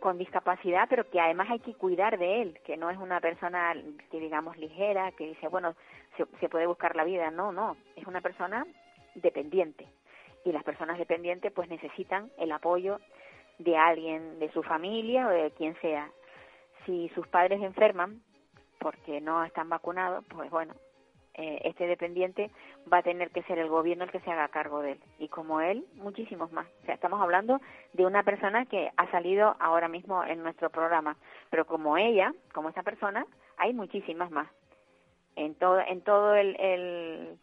con 0.00 0.18
discapacidad, 0.18 0.86
pero 0.88 1.08
que 1.08 1.20
además 1.20 1.48
hay 1.50 1.60
que 1.60 1.74
cuidar 1.74 2.18
de 2.18 2.42
él, 2.42 2.60
que 2.64 2.76
no 2.76 2.90
es 2.90 2.98
una 2.98 3.20
persona 3.20 3.74
que 4.10 4.20
digamos 4.20 4.56
ligera, 4.56 5.12
que 5.12 5.28
dice, 5.28 5.48
bueno, 5.48 5.74
se, 6.16 6.26
se 6.40 6.48
puede 6.48 6.66
buscar 6.66 6.96
la 6.96 7.04
vida, 7.04 7.30
no, 7.30 7.52
no, 7.52 7.76
es 7.96 8.06
una 8.06 8.20
persona 8.20 8.66
dependiente. 9.14 9.86
Y 10.44 10.52
las 10.52 10.62
personas 10.62 10.98
dependientes 10.98 11.52
pues 11.52 11.68
necesitan 11.68 12.30
el 12.38 12.52
apoyo 12.52 13.00
de 13.58 13.76
alguien, 13.76 14.38
de 14.38 14.50
su 14.52 14.62
familia 14.62 15.26
o 15.26 15.30
de 15.30 15.50
quien 15.52 15.74
sea. 15.80 16.10
Si 16.84 17.08
sus 17.14 17.26
padres 17.26 17.60
enferman 17.62 18.22
porque 18.78 19.20
no 19.20 19.44
están 19.44 19.68
vacunados, 19.68 20.24
pues 20.28 20.50
bueno, 20.50 20.74
eh, 21.36 21.60
este 21.64 21.86
dependiente 21.86 22.50
va 22.92 22.98
a 22.98 23.02
tener 23.02 23.30
que 23.30 23.42
ser 23.44 23.58
el 23.58 23.68
gobierno 23.68 24.04
el 24.04 24.10
que 24.10 24.20
se 24.20 24.30
haga 24.30 24.48
cargo 24.48 24.80
de 24.82 24.92
él. 24.92 25.00
Y 25.18 25.28
como 25.28 25.60
él, 25.60 25.84
muchísimos 25.94 26.50
más. 26.52 26.66
O 26.82 26.86
sea, 26.86 26.94
estamos 26.94 27.20
hablando 27.20 27.60
de 27.92 28.06
una 28.06 28.22
persona 28.22 28.66
que 28.66 28.90
ha 28.96 29.10
salido 29.10 29.54
ahora 29.60 29.88
mismo 29.88 30.24
en 30.24 30.42
nuestro 30.42 30.70
programa. 30.70 31.16
Pero 31.50 31.66
como 31.66 31.96
ella, 31.98 32.32
como 32.52 32.68
esta 32.68 32.82
persona, 32.82 33.26
hay 33.58 33.72
muchísimas 33.74 34.30
más. 34.30 34.48
En 35.36 35.54
todo, 35.54 35.78
en 35.80 36.00
todo 36.00 36.34
el, 36.34 36.56
el, 36.58 37.38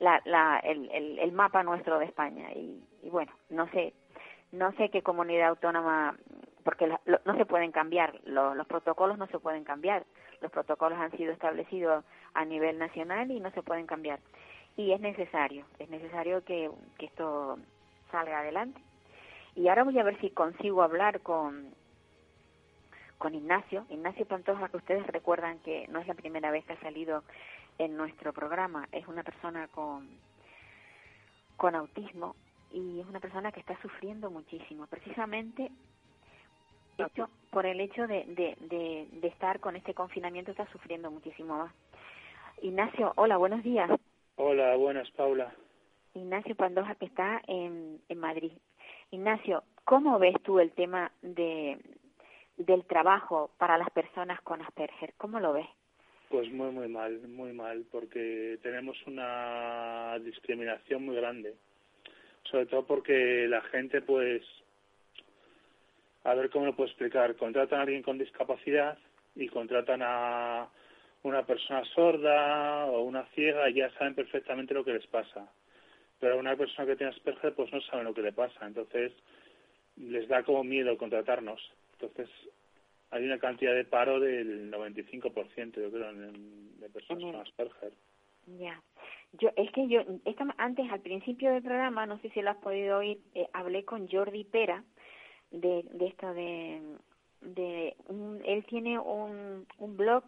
la, 0.00 0.20
la, 0.24 0.58
el, 0.60 0.90
el, 0.90 1.18
el 1.18 1.32
mapa 1.32 1.62
nuestro 1.62 1.98
de 1.98 2.06
España. 2.06 2.50
Y, 2.52 2.82
y 3.02 3.10
bueno, 3.10 3.32
no 3.50 3.68
sé, 3.72 3.92
no 4.52 4.72
sé 4.72 4.88
qué 4.88 5.02
comunidad 5.02 5.48
autónoma, 5.48 6.16
porque 6.64 6.86
lo- 6.86 7.20
no 7.24 7.36
se 7.36 7.44
pueden 7.44 7.70
cambiar, 7.72 8.18
lo- 8.24 8.54
los 8.54 8.66
protocolos 8.66 9.18
no 9.18 9.26
se 9.26 9.38
pueden 9.38 9.64
cambiar. 9.64 10.04
Los 10.44 10.52
protocolos 10.52 10.98
han 10.98 11.10
sido 11.12 11.32
establecidos 11.32 12.04
a 12.34 12.44
nivel 12.44 12.78
nacional 12.78 13.30
y 13.30 13.40
no 13.40 13.50
se 13.52 13.62
pueden 13.62 13.86
cambiar. 13.86 14.20
Y 14.76 14.92
es 14.92 15.00
necesario, 15.00 15.64
es 15.78 15.88
necesario 15.88 16.44
que, 16.44 16.70
esto 16.98 17.58
salga 18.10 18.40
adelante. 18.40 18.78
Y 19.56 19.68
ahora 19.68 19.84
voy 19.84 19.98
a 19.98 20.02
ver 20.02 20.20
si 20.20 20.28
consigo 20.28 20.82
hablar 20.82 21.22
con, 21.22 21.70
con 23.16 23.34
Ignacio, 23.34 23.86
Ignacio 23.88 24.26
Pantoja, 24.26 24.68
que 24.68 24.76
ustedes 24.76 25.06
recuerdan 25.06 25.60
que 25.60 25.88
no 25.88 25.98
es 25.98 26.06
la 26.06 26.14
primera 26.14 26.50
vez 26.50 26.62
que 26.66 26.74
ha 26.74 26.80
salido 26.80 27.22
en 27.78 27.96
nuestro 27.96 28.34
programa, 28.34 28.86
es 28.92 29.08
una 29.08 29.22
persona 29.22 29.66
con, 29.68 30.06
con 31.56 31.74
autismo 31.74 32.36
y 32.70 33.00
es 33.00 33.06
una 33.06 33.20
persona 33.20 33.50
que 33.50 33.60
está 33.60 33.80
sufriendo 33.80 34.30
muchísimo, 34.30 34.86
precisamente 34.88 35.70
hecho, 36.98 37.28
por 37.50 37.66
el 37.66 37.80
hecho 37.80 38.06
de, 38.06 38.24
de, 38.26 38.56
de, 38.60 39.08
de 39.10 39.28
estar 39.28 39.60
con 39.60 39.76
este 39.76 39.94
confinamiento 39.94 40.50
está 40.50 40.70
sufriendo 40.70 41.10
muchísimo 41.10 41.58
más. 41.58 41.74
Ignacio, 42.62 43.12
hola, 43.16 43.36
buenos 43.36 43.62
días. 43.62 43.90
Hola, 44.36 44.76
buenas, 44.76 45.10
Paula. 45.12 45.52
Ignacio 46.14 46.54
Pandoja, 46.54 46.94
que 46.94 47.06
está 47.06 47.42
en, 47.46 48.00
en 48.08 48.18
Madrid. 48.18 48.52
Ignacio, 49.10 49.64
¿cómo 49.84 50.18
ves 50.18 50.34
tú 50.42 50.60
el 50.60 50.72
tema 50.72 51.10
de, 51.22 51.78
del 52.56 52.84
trabajo 52.84 53.50
para 53.58 53.78
las 53.78 53.90
personas 53.90 54.40
con 54.42 54.62
Asperger? 54.62 55.14
¿Cómo 55.16 55.40
lo 55.40 55.52
ves? 55.52 55.66
Pues 56.30 56.50
muy, 56.52 56.70
muy 56.70 56.88
mal, 56.88 57.20
muy 57.28 57.52
mal, 57.52 57.84
porque 57.92 58.58
tenemos 58.62 58.96
una 59.06 60.18
discriminación 60.20 61.04
muy 61.04 61.16
grande. 61.16 61.54
Sobre 62.50 62.66
todo 62.66 62.86
porque 62.86 63.46
la 63.48 63.60
gente, 63.62 64.02
pues, 64.02 64.42
a 66.24 66.34
ver 66.34 66.50
cómo 66.50 66.66
lo 66.66 66.74
puedo 66.74 66.88
explicar, 66.88 67.36
contratan 67.36 67.78
a 67.78 67.82
alguien 67.82 68.02
con 68.02 68.18
discapacidad 68.18 68.98
y 69.34 69.48
contratan 69.48 70.00
a 70.02 70.68
una 71.22 71.44
persona 71.46 71.84
sorda 71.86 72.86
o 72.86 73.02
una 73.02 73.24
ciega 73.34 73.68
y 73.70 73.74
ya 73.74 73.90
saben 73.92 74.14
perfectamente 74.14 74.74
lo 74.74 74.84
que 74.84 74.94
les 74.94 75.06
pasa. 75.06 75.50
Pero 76.20 76.34
a 76.34 76.38
una 76.38 76.56
persona 76.56 76.86
que 76.86 76.96
tiene 76.96 77.12
Asperger, 77.12 77.54
pues 77.54 77.72
no 77.72 77.80
saben 77.82 78.04
lo 78.04 78.14
que 78.14 78.22
le 78.22 78.32
pasa. 78.32 78.66
Entonces, 78.66 79.12
les 79.96 80.28
da 80.28 80.42
como 80.42 80.64
miedo 80.64 80.96
contratarnos. 80.96 81.60
Entonces, 81.92 82.28
hay 83.10 83.24
una 83.24 83.38
cantidad 83.38 83.74
de 83.74 83.84
paro 83.84 84.20
del 84.20 84.70
95%, 84.70 85.80
yo 85.80 85.90
creo, 85.90 86.10
en- 86.10 86.78
de 86.80 86.88
personas 86.88 87.22
con 87.22 87.36
Asperger. 87.36 87.92
Ya. 88.58 88.80
Yo, 89.32 89.50
es 89.56 89.70
que 89.72 89.88
yo, 89.88 90.02
esta, 90.24 90.46
antes, 90.58 90.90
al 90.90 91.00
principio 91.00 91.52
del 91.52 91.62
programa, 91.62 92.06
no 92.06 92.18
sé 92.20 92.30
si 92.30 92.40
lo 92.40 92.50
has 92.50 92.56
podido 92.58 92.98
oír, 92.98 93.18
eh, 93.34 93.48
hablé 93.52 93.84
con 93.84 94.08
Jordi 94.08 94.44
Pera 94.44 94.84
de, 95.60 95.84
de 95.92 96.06
esto 96.06 96.34
de, 96.34 96.80
de 97.42 97.94
un- 98.08 98.42
él 98.44 98.64
tiene 98.66 98.98
un, 98.98 99.66
un 99.78 99.96
blog 99.96 100.24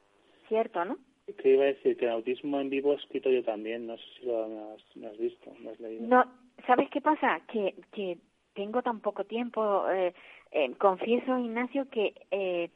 ¿cierto, 0.47 0.83
no? 0.83 0.97
Que 1.37 1.53
iba 1.53 1.63
a 1.63 1.67
decir 1.67 1.95
que 1.97 2.05
en 2.05 2.11
autismo 2.11 2.59
en 2.59 2.69
vivo 2.69 2.93
he 2.93 2.95
escrito 2.95 3.29
yo 3.29 3.43
también, 3.43 3.85
no 3.85 3.95
sé 3.97 4.03
si 4.19 4.25
lo 4.25 4.43
has, 4.73 4.81
has 5.05 5.17
visto, 5.17 5.53
me 5.59 5.69
has 5.69 5.79
leído. 5.79 6.07
No, 6.07 6.25
¿sabes 6.65 6.89
qué 6.89 6.99
pasa? 6.99 7.41
Que, 7.47 7.75
que 7.91 8.17
tengo 8.53 8.81
tan 8.81 8.99
poco 9.01 9.23
tiempo. 9.23 9.87
Eh, 9.89 10.13
eh, 10.51 10.71
confieso, 10.77 11.37
Ignacio, 11.37 11.87
que 11.89 12.13
eh, 12.31 12.69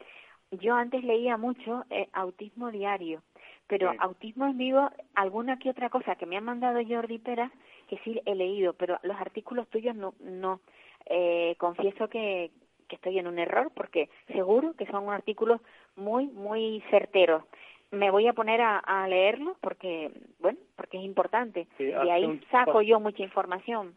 yo 0.51 0.75
antes 0.75 1.03
leía 1.03 1.37
mucho 1.37 1.83
eh, 1.89 2.07
Autismo 2.13 2.71
Diario, 2.71 3.23
pero 3.67 3.91
Sí. 3.91 3.97
autismo 3.99 4.45
en 4.45 4.57
vivo, 4.57 4.89
alguna 5.15 5.57
que 5.57 5.69
otra 5.69 5.89
cosa 5.89 6.15
que 6.15 6.25
me 6.25 6.37
ha 6.37 6.41
mandado 6.41 6.79
Jordi 6.87 7.19
Pera, 7.19 7.51
que 7.87 7.97
sí 8.03 8.21
he 8.25 8.35
leído, 8.35 8.73
pero 8.73 8.99
los 9.03 9.17
artículos 9.17 9.67
tuyos 9.69 9.95
no, 9.95 10.13
no, 10.19 10.59
eh, 11.07 11.55
confieso 11.57 12.07
que, 12.09 12.51
que 12.87 12.95
estoy 12.95 13.19
en 13.19 13.27
un 13.27 13.39
error, 13.39 13.71
porque 13.75 14.09
seguro 14.27 14.73
que 14.73 14.85
son 14.87 15.09
artículos 15.09 15.61
muy, 15.95 16.27
muy 16.27 16.83
certeros. 16.89 17.43
Me 17.91 18.11
voy 18.11 18.27
a 18.27 18.33
poner 18.33 18.61
a, 18.61 18.79
a 18.79 19.07
leerlos 19.07 19.57
porque, 19.61 20.11
bueno, 20.39 20.59
porque 20.75 20.97
es 20.97 21.03
importante. 21.03 21.67
Sí, 21.77 21.85
De 21.85 22.11
ahí 22.11 22.41
saco 22.51 22.81
yo 22.81 22.99
mucha 22.99 23.23
información. 23.23 23.93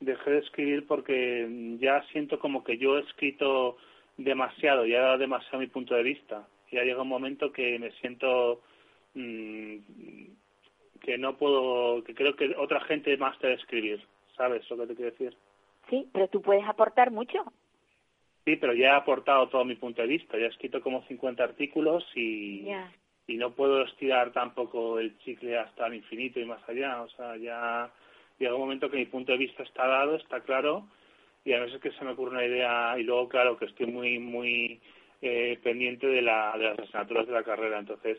Dejé 0.00 0.30
de 0.30 0.38
escribir 0.38 0.86
porque 0.86 1.76
ya 1.78 2.02
siento 2.12 2.38
como 2.38 2.64
que 2.64 2.76
yo 2.78 2.98
he 2.98 3.02
escrito 3.02 3.76
demasiado, 4.16 4.86
ya 4.86 4.98
he 4.98 5.00
dado 5.00 5.18
demasiado 5.18 5.58
mi 5.58 5.68
punto 5.68 5.94
de 5.94 6.02
vista. 6.02 6.46
Ya 6.72 6.82
llega 6.82 7.02
un 7.02 7.08
momento 7.08 7.52
que 7.52 7.78
me 7.78 7.90
siento 7.92 8.60
mm, 9.14 9.76
que 11.00 11.18
no 11.18 11.36
puedo, 11.36 12.04
que 12.04 12.14
creo 12.14 12.36
que 12.36 12.54
otra 12.56 12.80
gente 12.82 13.16
más 13.16 13.38
debe 13.40 13.54
escribir, 13.54 14.02
¿sabes 14.36 14.68
lo 14.70 14.76
que 14.76 14.86
te 14.86 14.94
quiero 14.94 15.10
decir? 15.10 15.36
Sí, 15.88 16.08
pero 16.12 16.28
tú 16.28 16.40
puedes 16.42 16.64
aportar 16.66 17.10
mucho. 17.10 17.44
Sí, 18.44 18.56
pero 18.56 18.74
ya 18.74 18.88
he 18.88 18.96
aportado 18.96 19.48
todo 19.48 19.64
mi 19.64 19.76
punto 19.76 20.02
de 20.02 20.08
vista, 20.08 20.38
ya 20.38 20.46
he 20.46 20.48
escrito 20.48 20.80
como 20.80 21.02
50 21.06 21.42
artículos 21.42 22.04
y, 22.14 22.66
y 23.26 23.36
no 23.36 23.52
puedo 23.52 23.82
estirar 23.82 24.32
tampoco 24.32 24.98
el 24.98 25.18
chicle 25.18 25.58
hasta 25.58 25.86
el 25.86 25.94
infinito 25.94 26.40
y 26.40 26.46
más 26.46 26.66
allá. 26.68 27.02
O 27.02 27.08
sea, 27.10 27.36
ya 27.36 27.90
llega 28.38 28.54
un 28.54 28.62
momento 28.62 28.90
que 28.90 28.96
mi 28.96 29.06
punto 29.06 29.32
de 29.32 29.38
vista 29.38 29.62
está 29.62 29.86
dado, 29.86 30.16
está 30.16 30.40
claro, 30.40 30.86
y 31.44 31.52
a 31.52 31.60
veces 31.60 31.80
que 31.80 31.92
se 31.92 32.04
me 32.04 32.12
ocurre 32.12 32.32
una 32.32 32.46
idea 32.46 32.98
y 32.98 33.02
luego, 33.02 33.28
claro, 33.28 33.56
que 33.56 33.66
estoy 33.66 33.86
muy, 33.86 34.18
muy 34.18 34.80
eh, 35.20 35.58
pendiente 35.62 36.06
de, 36.06 36.22
la, 36.22 36.54
de 36.56 36.64
las 36.64 36.78
asignaturas 36.78 37.26
de 37.26 37.32
la 37.32 37.42
carrera. 37.42 37.78
Entonces, 37.78 38.18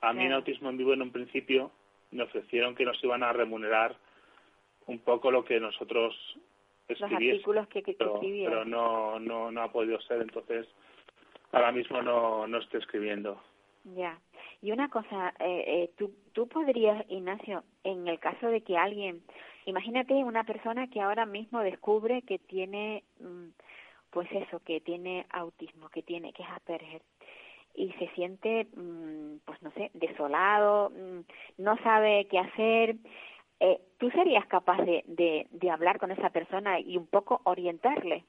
a 0.00 0.12
mí 0.12 0.24
en. 0.24 0.32
Autismo 0.32 0.70
en 0.70 0.76
Vivo 0.76 0.92
en 0.92 1.02
un 1.02 1.12
principio 1.12 1.70
me 2.10 2.22
ofrecieron 2.22 2.74
que 2.74 2.84
nos 2.84 3.02
iban 3.04 3.22
a 3.22 3.32
remunerar 3.32 3.96
un 4.86 4.98
poco 5.00 5.30
lo 5.30 5.44
que 5.44 5.60
nosotros 5.60 6.14
Los 6.88 7.00
escribiésemos 7.00 7.32
artículos 7.34 7.68
que, 7.68 7.82
que, 7.82 7.92
que 7.92 7.98
pero, 7.98 8.14
escribieras. 8.14 8.52
pero 8.52 8.64
no, 8.64 9.18
no, 9.20 9.50
no 9.50 9.62
ha 9.62 9.70
podido 9.70 10.00
ser, 10.02 10.22
entonces 10.22 10.66
ahora 11.52 11.72
mismo 11.72 12.02
no, 12.02 12.46
no 12.46 12.58
estoy 12.58 12.80
escribiendo. 12.80 13.40
Ya. 13.96 14.18
Y 14.60 14.72
una 14.72 14.88
cosa, 14.88 15.34
eh, 15.38 15.64
eh, 15.66 15.90
tú, 15.96 16.12
tú 16.32 16.48
podrías, 16.48 17.04
Ignacio, 17.08 17.62
en 17.84 18.08
el 18.08 18.18
caso 18.18 18.48
de 18.48 18.62
que 18.62 18.76
alguien, 18.76 19.22
imagínate 19.66 20.14
una 20.14 20.44
persona 20.44 20.88
que 20.88 21.00
ahora 21.00 21.26
mismo 21.26 21.60
descubre 21.60 22.22
que 22.22 22.38
tiene, 22.38 23.04
mm, 23.20 23.48
pues 24.10 24.28
eso, 24.32 24.60
que 24.64 24.80
tiene 24.80 25.26
autismo, 25.30 25.88
que 25.90 26.02
tiene, 26.02 26.32
que 26.32 26.42
es 26.42 26.48
Asperger, 26.48 27.02
y 27.74 27.92
se 27.92 28.08
siente, 28.14 28.66
mm, 28.74 29.38
pues 29.44 29.62
no 29.62 29.70
sé, 29.72 29.90
desolado, 29.94 30.90
mm, 30.90 31.20
no 31.62 31.76
sabe 31.82 32.26
qué 32.30 32.38
hacer. 32.38 32.96
Eh, 33.60 33.80
¿Tú 33.98 34.10
serías 34.10 34.46
capaz 34.46 34.78
de, 34.84 35.04
de, 35.06 35.46
de 35.50 35.70
hablar 35.70 35.98
con 35.98 36.10
esa 36.10 36.30
persona 36.30 36.80
y 36.80 36.96
un 36.96 37.06
poco 37.06 37.40
orientarle? 37.44 38.24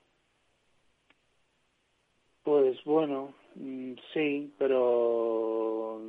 Pues 2.43 2.83
bueno, 2.83 3.33
mm, 3.55 3.93
sí, 4.13 4.53
pero 4.57 6.01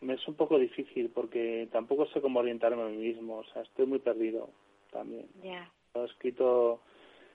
me 0.00 0.14
es 0.14 0.28
un 0.28 0.34
poco 0.34 0.58
difícil 0.58 1.10
porque 1.10 1.68
tampoco 1.72 2.06
sé 2.06 2.20
cómo 2.20 2.40
orientarme 2.40 2.82
a 2.82 2.86
mí 2.86 2.96
mismo, 2.96 3.38
o 3.38 3.44
sea, 3.44 3.62
estoy 3.62 3.86
muy 3.86 3.98
perdido 3.98 4.50
también. 4.90 5.26
Ya. 5.42 5.70
He 5.94 6.04
escrito, 6.04 6.80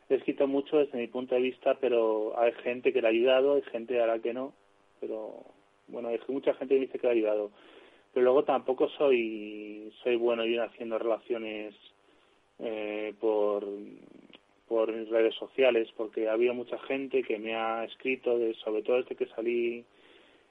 he 0.09 0.15
escrito 0.15 0.47
mucho 0.47 0.77
desde 0.77 0.97
mi 0.97 1.07
punto 1.07 1.35
de 1.35 1.41
vista, 1.41 1.77
pero 1.79 2.39
hay 2.39 2.51
gente 2.63 2.93
que 2.93 3.01
le 3.01 3.07
ha 3.07 3.11
ayudado, 3.11 3.55
hay 3.55 3.63
gente 3.63 4.01
a 4.01 4.07
la 4.07 4.19
que 4.19 4.33
no, 4.33 4.53
pero 5.01 5.43
bueno, 5.87 6.07
hay 6.09 6.19
mucha 6.29 6.53
gente 6.53 6.75
que 6.75 6.81
dice 6.81 6.99
que 6.99 7.07
ha 7.07 7.11
ayudado. 7.11 7.51
Pero 8.13 8.23
luego 8.23 8.43
tampoco 8.43 8.87
soy 8.89 9.91
soy 10.03 10.15
bueno 10.15 10.45
yo 10.45 10.63
haciendo 10.63 10.97
relaciones 10.97 11.75
eh, 12.59 13.13
por 13.19 13.65
por 14.67 14.89
redes 14.89 15.35
sociales 15.35 15.89
porque 15.97 16.29
ha 16.29 16.33
habido 16.33 16.53
mucha 16.53 16.77
gente 16.79 17.23
que 17.23 17.37
me 17.39 17.55
ha 17.55 17.83
escrito 17.83 18.37
de 18.37 18.53
sobre 18.55 18.83
todo 18.83 18.97
desde 19.01 19.15
que 19.15 19.25
salí 19.27 19.83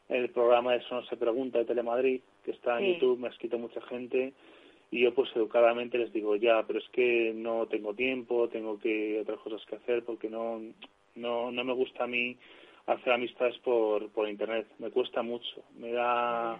en 0.08 0.16
el 0.16 0.28
programa 0.30 0.72
de 0.72 0.78
Eso 0.78 0.96
no 0.96 1.04
se 1.06 1.16
pregunta 1.16 1.58
de 1.58 1.64
Telemadrid 1.64 2.20
que 2.44 2.50
está 2.50 2.78
en 2.78 2.84
Sí. 2.86 2.92
YouTube 2.94 3.18
me 3.20 3.28
ha 3.28 3.30
escrito 3.30 3.58
mucha 3.58 3.80
gente 3.82 4.32
y 4.90 5.02
yo 5.02 5.14
pues 5.14 5.30
educadamente 5.36 5.96
les 5.98 6.12
digo 6.12 6.36
ya 6.36 6.64
pero 6.66 6.80
es 6.80 6.88
que 6.90 7.32
no 7.34 7.66
tengo 7.66 7.94
tiempo 7.94 8.48
tengo 8.48 8.78
que 8.78 9.20
otras 9.20 9.38
cosas 9.40 9.64
que 9.66 9.76
hacer 9.76 10.04
porque 10.04 10.28
no 10.28 10.60
no 11.14 11.50
no 11.52 11.64
me 11.64 11.72
gusta 11.72 12.04
a 12.04 12.08
mí 12.08 12.36
hacer 12.94 13.12
amistades 13.12 13.58
por 13.58 14.10
por 14.12 14.28
internet 14.28 14.66
me 14.78 14.90
cuesta 14.90 15.22
mucho 15.22 15.64
me 15.74 15.92
da 15.92 16.58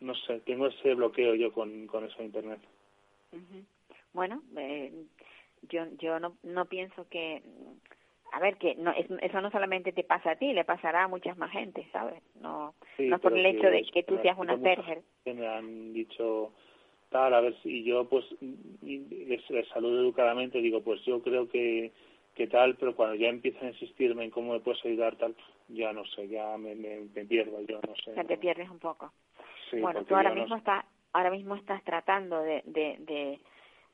no 0.00 0.14
sé 0.14 0.40
tengo 0.40 0.66
ese 0.66 0.94
bloqueo 0.94 1.34
yo 1.34 1.52
con 1.52 1.86
con 1.86 2.04
eso 2.04 2.18
de 2.18 2.24
internet. 2.26 2.60
Bueno, 4.12 4.42
eh, 4.56 4.92
yo 5.62 5.86
yo 5.98 6.18
no 6.20 6.36
no 6.42 6.66
pienso 6.66 7.08
que 7.08 7.42
a 8.32 8.40
ver 8.40 8.56
que 8.58 8.74
no 8.76 8.90
es- 8.92 9.10
eso 9.22 9.40
no 9.40 9.50
solamente 9.50 9.92
te 9.92 10.04
pasa 10.04 10.32
a 10.32 10.36
ti, 10.36 10.52
le 10.52 10.64
pasará 10.64 11.04
a 11.04 11.08
muchas 11.08 11.36
más 11.38 11.50
gente, 11.52 11.88
¿sabes? 11.92 12.22
No 12.40 12.74
Sí, 12.96 13.06
no 13.08 13.18
por 13.20 13.36
el 13.36 13.46
hecho 13.46 13.68
de 13.70 13.82
que 13.92 14.02
tú 14.02 14.18
seas 14.22 14.38
una 14.38 14.54
Asperger. 14.54 15.02
que 15.24 15.34
me 15.34 15.46
han 15.46 15.92
dicho 15.92 16.52
tal, 17.10 17.32
a 17.34 17.40
ver 17.40 17.54
si 17.62 17.70
y 17.80 17.84
yo 17.84 18.08
pues 18.08 18.24
les, 18.82 19.50
les 19.50 19.68
saludo 19.68 20.00
educadamente, 20.00 20.60
digo 20.60 20.82
pues 20.82 21.02
yo 21.04 21.22
creo 21.22 21.48
que, 21.48 21.92
que 22.38 22.46
tal, 22.46 22.76
pero 22.76 22.94
cuando 22.96 23.16
ya 23.16 23.28
empiezan 23.28 23.66
a 23.66 23.70
insistirme 23.72 24.24
en 24.24 24.30
cómo 24.30 24.52
me 24.54 24.60
puedes 24.60 24.82
ayudar 24.86 25.16
tal, 25.16 25.34
ya 25.68 25.92
no 25.92 26.04
sé, 26.06 26.28
ya 26.28 26.56
me, 26.56 26.74
me, 26.74 27.00
me 27.14 27.24
pierdo, 27.26 27.60
yo 27.62 27.80
no 27.86 27.94
sé. 27.96 28.14
Sea, 28.14 28.24
te 28.24 28.36
no- 28.36 28.40
pierdes 28.40 28.70
un 28.70 28.78
poco. 28.78 29.12
sí, 29.70 29.78
bueno, 29.78 30.04
tú 30.04 30.14
ahora 30.16 30.30
no 30.30 30.36
mismo 30.36 30.54
sé. 30.54 30.60
estás 30.60 30.84
ahora 31.12 31.30
mismo 31.30 31.56
estás 31.56 31.82
tratando 31.84 32.40
de 32.42 32.62
de, 32.64 32.96
de, 33.00 33.40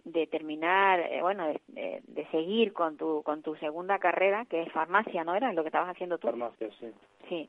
de 0.05 0.27
terminar, 0.27 1.01
eh, 1.01 1.23
bueno, 1.23 1.47
de, 1.69 2.03
de, 2.07 2.27
seguir 2.31 2.73
con 2.75 2.97
tu 2.99 3.23
con 3.23 3.43
tu 3.43 3.57
segunda 3.57 3.99
carrera, 3.99 4.45
que 4.45 4.63
es 4.63 4.71
farmacia, 4.73 5.25
¿no 5.25 5.35
era 5.35 5.53
lo 5.53 5.63
que 5.63 5.69
estabas 5.69 5.91
haciendo 5.91 6.19
tú? 6.19 6.29
farmacia, 6.29 6.69
sí. 6.79 6.93
Sí. 7.29 7.49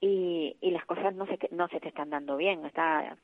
Y, 0.00 0.56
y 0.60 0.70
las 0.70 0.84
cosas 0.86 1.14
no 1.16 1.26
se 1.26 1.38
no 1.50 1.66
se 1.68 1.80
te 1.80 1.88
están 1.88 2.10
dando 2.10 2.36
bien, 2.36 2.64
está 2.64 3.16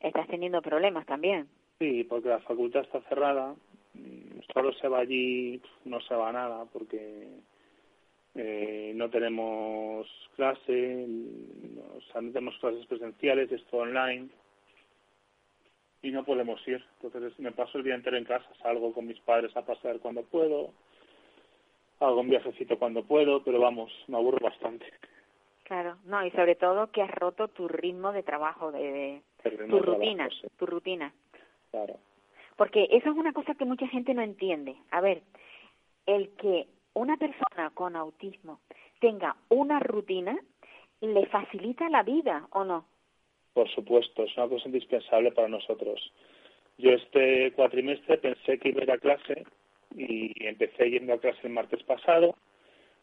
estás 0.00 0.28
teniendo 0.28 0.62
problemas 0.62 1.04
también. 1.06 1.48
Sí, 1.80 2.04
porque 2.04 2.28
la 2.28 2.40
facultad 2.40 2.82
está 2.82 3.00
cerrada, 3.02 3.54
solo 4.52 4.72
se 4.74 4.88
va 4.88 5.00
allí, 5.00 5.60
no 5.84 6.00
se 6.00 6.14
va 6.14 6.32
nada, 6.32 6.64
porque 6.72 7.28
eh, 8.34 8.92
no 8.94 9.10
tenemos 9.10 10.06
clase, 10.36 11.06
no, 11.08 11.96
o 11.96 12.00
sea, 12.12 12.20
no 12.20 12.32
tenemos 12.32 12.58
clases 12.58 12.86
presenciales, 12.86 13.50
es 13.50 13.64
todo 13.66 13.82
online 13.82 14.28
y 16.02 16.10
no 16.10 16.24
podemos 16.24 16.66
ir. 16.68 16.84
Entonces 17.02 17.38
me 17.38 17.52
paso 17.52 17.78
el 17.78 17.84
día 17.84 17.94
entero 17.94 18.16
en 18.16 18.24
casa, 18.24 18.48
salgo 18.62 18.92
con 18.92 19.06
mis 19.06 19.20
padres 19.20 19.56
a 19.56 19.64
pasear 19.64 19.98
cuando 19.98 20.22
puedo, 20.22 20.72
hago 22.00 22.20
un 22.20 22.30
viajecito 22.30 22.78
cuando 22.78 23.04
puedo, 23.04 23.42
pero 23.42 23.60
vamos, 23.60 23.92
me 24.06 24.16
aburro 24.16 24.38
bastante. 24.40 24.86
Claro, 25.64 25.98
no, 26.04 26.24
y 26.24 26.30
sobre 26.30 26.54
todo 26.54 26.90
que 26.90 27.02
has 27.02 27.10
roto 27.10 27.48
tu 27.48 27.68
ritmo 27.68 28.12
de 28.12 28.22
trabajo, 28.22 28.72
de, 28.72 29.20
tu 29.42 29.50
de 29.50 29.56
trabajo, 29.56 29.80
rutina, 29.80 30.28
sí, 30.30 30.46
tu 30.56 30.64
rutina. 30.64 31.12
claro. 31.70 31.98
Porque 32.58 32.88
eso 32.90 33.10
es 33.10 33.16
una 33.16 33.32
cosa 33.32 33.54
que 33.54 33.64
mucha 33.64 33.86
gente 33.86 34.12
no 34.14 34.20
entiende. 34.20 34.74
A 34.90 35.00
ver, 35.00 35.22
el 36.06 36.30
que 36.30 36.66
una 36.92 37.16
persona 37.16 37.70
con 37.72 37.94
autismo 37.94 38.58
tenga 39.00 39.36
una 39.48 39.78
rutina 39.78 40.36
le 41.00 41.26
facilita 41.26 41.88
la 41.88 42.02
vida, 42.02 42.48
¿o 42.50 42.64
no? 42.64 42.84
Por 43.54 43.70
supuesto, 43.70 44.24
es 44.24 44.36
una 44.36 44.48
cosa 44.48 44.66
indispensable 44.66 45.30
para 45.30 45.46
nosotros. 45.46 46.12
Yo 46.78 46.90
este 46.90 47.52
cuatrimestre 47.52 48.18
pensé 48.18 48.58
que 48.58 48.70
iba 48.70 48.80
a 48.80 48.84
ir 48.84 48.90
a 48.90 48.98
clase 48.98 49.44
y 49.96 50.32
empecé 50.44 50.90
yendo 50.90 51.12
a 51.12 51.20
clase 51.20 51.38
el 51.44 51.50
martes 51.50 51.84
pasado, 51.84 52.34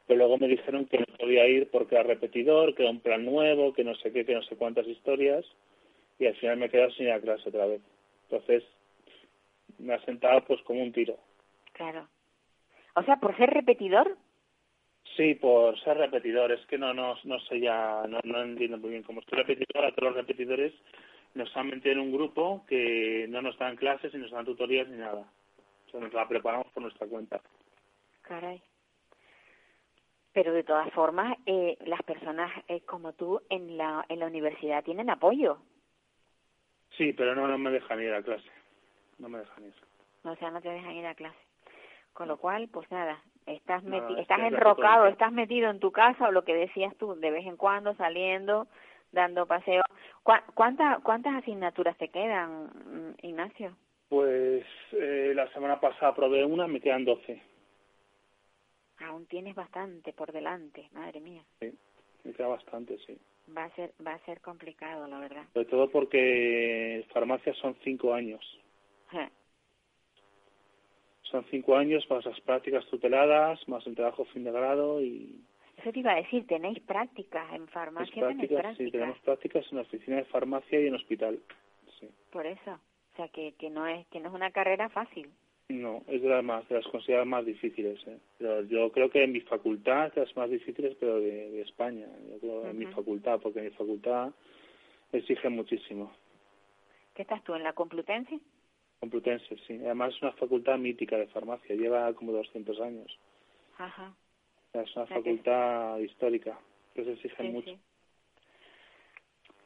pero 0.05 0.17
luego 0.17 0.37
me 0.37 0.49
dijeron 0.49 0.85
que 0.85 0.99
no 0.99 1.05
podía 1.17 1.47
ir 1.47 1.71
porque 1.71 1.95
era 1.95 2.03
repetidor, 2.03 2.75
que 2.75 2.83
era 2.83 2.91
un 2.91 2.99
plan 2.99 3.23
nuevo, 3.23 3.73
que 3.73 3.85
no 3.85 3.95
sé 3.95 4.11
qué, 4.11 4.25
que 4.25 4.35
no 4.35 4.43
sé 4.43 4.57
cuántas 4.57 4.85
historias, 4.85 5.45
y 6.19 6.25
al 6.25 6.35
final 6.35 6.57
me 6.57 6.65
he 6.65 6.69
quedado 6.69 6.91
sin 6.91 7.05
ir 7.05 7.13
a 7.13 7.21
clase 7.21 7.47
otra 7.47 7.67
vez. 7.67 7.81
Entonces, 8.29 8.65
me 9.79 9.93
ha 9.93 9.99
sentado 10.05 10.43
pues 10.45 10.61
como 10.63 10.81
un 10.81 10.91
tiro. 10.93 11.17
Claro. 11.73 12.07
O 12.95 13.03
sea, 13.03 13.17
por 13.17 13.35
ser 13.37 13.49
repetidor, 13.49 14.17
Sí, 15.15 15.35
por 15.35 15.79
ser 15.79 15.97
repetidor, 15.97 16.51
es 16.51 16.65
que 16.65 16.77
no 16.77 16.93
no, 16.93 17.15
no 17.23 17.39
sé 17.41 17.59
ya, 17.61 18.03
no, 18.07 18.19
no 18.23 18.41
entiendo 18.41 18.77
muy 18.77 18.89
bien. 18.89 19.03
Como 19.03 19.21
estoy 19.21 19.37
repetidor, 19.37 19.85
a 19.85 19.91
todos 19.91 20.09
los 20.09 20.15
repetidores 20.15 20.73
nos 21.35 21.55
han 21.55 21.67
metido 21.67 21.93
en 21.93 21.99
un 21.99 22.11
grupo 22.11 22.65
que 22.67 23.25
no 23.29 23.41
nos 23.41 23.57
dan 23.57 23.75
clases 23.77 24.13
ni 24.13 24.19
nos 24.19 24.31
dan 24.31 24.45
tutorías 24.45 24.87
ni 24.89 24.97
nada. 24.97 25.25
O 25.87 25.91
sea, 25.91 25.99
nos 26.01 26.13
la 26.13 26.27
preparamos 26.27 26.67
por 26.73 26.83
nuestra 26.83 27.07
cuenta. 27.07 27.39
caray. 28.23 28.61
Pero 30.33 30.51
de 30.51 30.63
todas 30.63 30.91
formas, 30.91 31.37
eh, 31.45 31.77
las 31.85 32.03
personas 32.03 32.51
eh, 32.67 32.81
como 32.81 33.13
tú 33.13 33.41
en 33.49 33.77
la, 33.77 34.05
en 34.09 34.19
la 34.19 34.25
universidad 34.25 34.83
tienen 34.83 35.09
apoyo. 35.09 35.59
Sí, 36.97 37.13
pero 37.13 37.35
no, 37.35 37.47
no 37.47 37.57
me 37.57 37.71
dejan 37.71 38.01
ir 38.01 38.13
a 38.13 38.21
clase. 38.21 38.49
No 39.17 39.29
me 39.29 39.39
dejan 39.39 39.65
ir. 39.65 39.73
O 40.23 40.35
sea, 40.35 40.51
no 40.51 40.61
te 40.61 40.69
dejan 40.69 40.91
ir 40.93 41.05
a 41.05 41.15
clase. 41.15 41.37
Con 42.13 42.27
lo 42.27 42.37
cual, 42.37 42.69
pues 42.69 42.89
nada, 42.91 43.21
estás 43.45 43.83
Nada, 43.83 44.07
meti- 44.07 44.13
es 44.13 44.19
estás 44.21 44.39
enrocado, 44.39 45.07
estás 45.07 45.31
metido 45.31 45.69
en 45.69 45.79
tu 45.79 45.91
casa 45.91 46.27
o 46.29 46.31
lo 46.31 46.45
que 46.45 46.55
decías 46.55 46.95
tú, 46.97 47.15
de 47.15 47.29
vez 47.31 47.45
en 47.45 47.57
cuando 47.57 47.93
saliendo, 47.95 48.67
dando 49.11 49.45
paseos. 49.45 49.83
¿Cuá- 50.23 50.43
cuánta- 50.53 50.99
¿Cuántas 51.03 51.35
asignaturas 51.35 51.97
te 51.97 52.09
quedan, 52.09 52.65
mm, 52.67 53.15
Ignacio? 53.21 53.75
Pues 54.09 54.65
eh, 54.93 55.33
la 55.35 55.51
semana 55.51 55.79
pasada 55.79 56.15
probé 56.15 56.45
una, 56.45 56.67
me 56.67 56.79
quedan 56.79 57.05
12. 57.05 57.41
Aún 58.99 59.25
tienes 59.25 59.55
bastante 59.55 60.13
por 60.13 60.31
delante, 60.31 60.89
madre 60.93 61.19
mía. 61.19 61.43
Sí, 61.59 61.77
me 62.23 62.33
queda 62.33 62.47
bastante, 62.47 62.97
sí. 62.99 63.19
Va 63.55 63.65
a 63.65 63.69
ser, 63.71 63.93
va 64.05 64.13
a 64.13 64.19
ser 64.19 64.39
complicado, 64.41 65.05
la 65.07 65.19
verdad. 65.19 65.43
Sobre 65.53 65.65
todo 65.65 65.91
porque 65.91 67.05
farmacia 67.13 67.53
son 67.55 67.75
cinco 67.83 68.13
años. 68.13 68.41
Son 71.23 71.43
cinco 71.49 71.75
años 71.75 72.07
más 72.09 72.25
las 72.25 72.39
prácticas 72.41 72.85
tuteladas, 72.87 73.67
más 73.67 73.85
el 73.87 73.95
trabajo 73.95 74.25
fin 74.25 74.43
de 74.43 74.51
grado 74.51 75.01
y 75.01 75.41
Eso 75.77 75.91
te 75.91 75.99
iba 75.99 76.13
a 76.13 76.17
decir, 76.21 76.45
tenéis 76.47 76.79
prácticas 76.81 77.51
en 77.53 77.67
farmacia, 77.67 78.13
tenéis 78.13 78.37
prácticas, 78.37 78.61
prácticas. 78.61 78.85
sí, 78.85 78.91
tenemos 78.91 79.19
prácticas 79.19 79.65
en 79.71 79.75
la 79.77 79.81
oficina 79.81 80.17
de 80.17 80.25
farmacia 80.25 80.79
y 80.79 80.87
en 80.87 80.95
hospital. 80.95 81.39
Sí. 81.99 82.07
Por 82.31 82.45
eso, 82.45 82.71
o 82.71 83.15
sea 83.15 83.27
que, 83.29 83.53
que 83.53 83.69
no 83.69 83.87
es 83.87 84.05
que 84.07 84.19
no 84.19 84.29
es 84.29 84.35
una 84.35 84.51
carrera 84.51 84.89
fácil. 84.89 85.29
No, 85.67 86.03
es 86.07 86.21
de 86.21 86.29
las 86.29 86.43
más, 86.43 86.67
de 86.69 86.75
las 86.75 86.87
consideradas 86.87 87.27
más 87.27 87.43
difíciles. 87.43 87.99
¿eh? 88.07 88.19
Pero 88.37 88.61
yo 88.65 88.91
creo 88.91 89.09
que 89.09 89.23
en 89.23 89.31
mi 89.31 89.41
facultad, 89.41 90.13
de 90.13 90.21
las 90.21 90.35
más 90.37 90.47
difíciles, 90.49 90.95
pero 90.99 91.19
de, 91.19 91.49
de 91.49 91.61
España. 91.61 92.05
Yo 92.29 92.39
creo 92.39 92.69
en 92.69 92.77
mi 92.77 92.85
facultad, 92.85 93.39
porque 93.41 93.59
en 93.59 93.65
mi 93.65 93.71
facultad 93.71 94.31
exige 95.11 95.49
muchísimo. 95.49 96.13
¿Qué 97.15 97.23
estás 97.23 97.43
tú 97.43 97.55
en 97.55 97.63
la 97.63 97.73
Complutense? 97.73 98.39
Complutense, 98.99 99.55
sí. 99.67 99.79
Además 99.85 100.13
es 100.15 100.21
una 100.21 100.31
facultad 100.33 100.77
mítica 100.77 101.17
de 101.17 101.27
farmacia, 101.27 101.75
lleva 101.75 102.11
como 102.13 102.31
200 102.31 102.79
años. 102.81 103.19
Ajá. 103.77 104.13
Es 104.73 104.95
una 104.95 105.03
O 105.05 105.07
sea 105.07 105.17
que- 105.17 105.23
facultad 105.23 105.97
histórica, 105.99 106.59
que 106.93 107.03
se 107.03 107.11
exige 107.13 107.35
Sí, 107.43 107.49
mucho. 107.49 107.69
sí. 107.69 107.79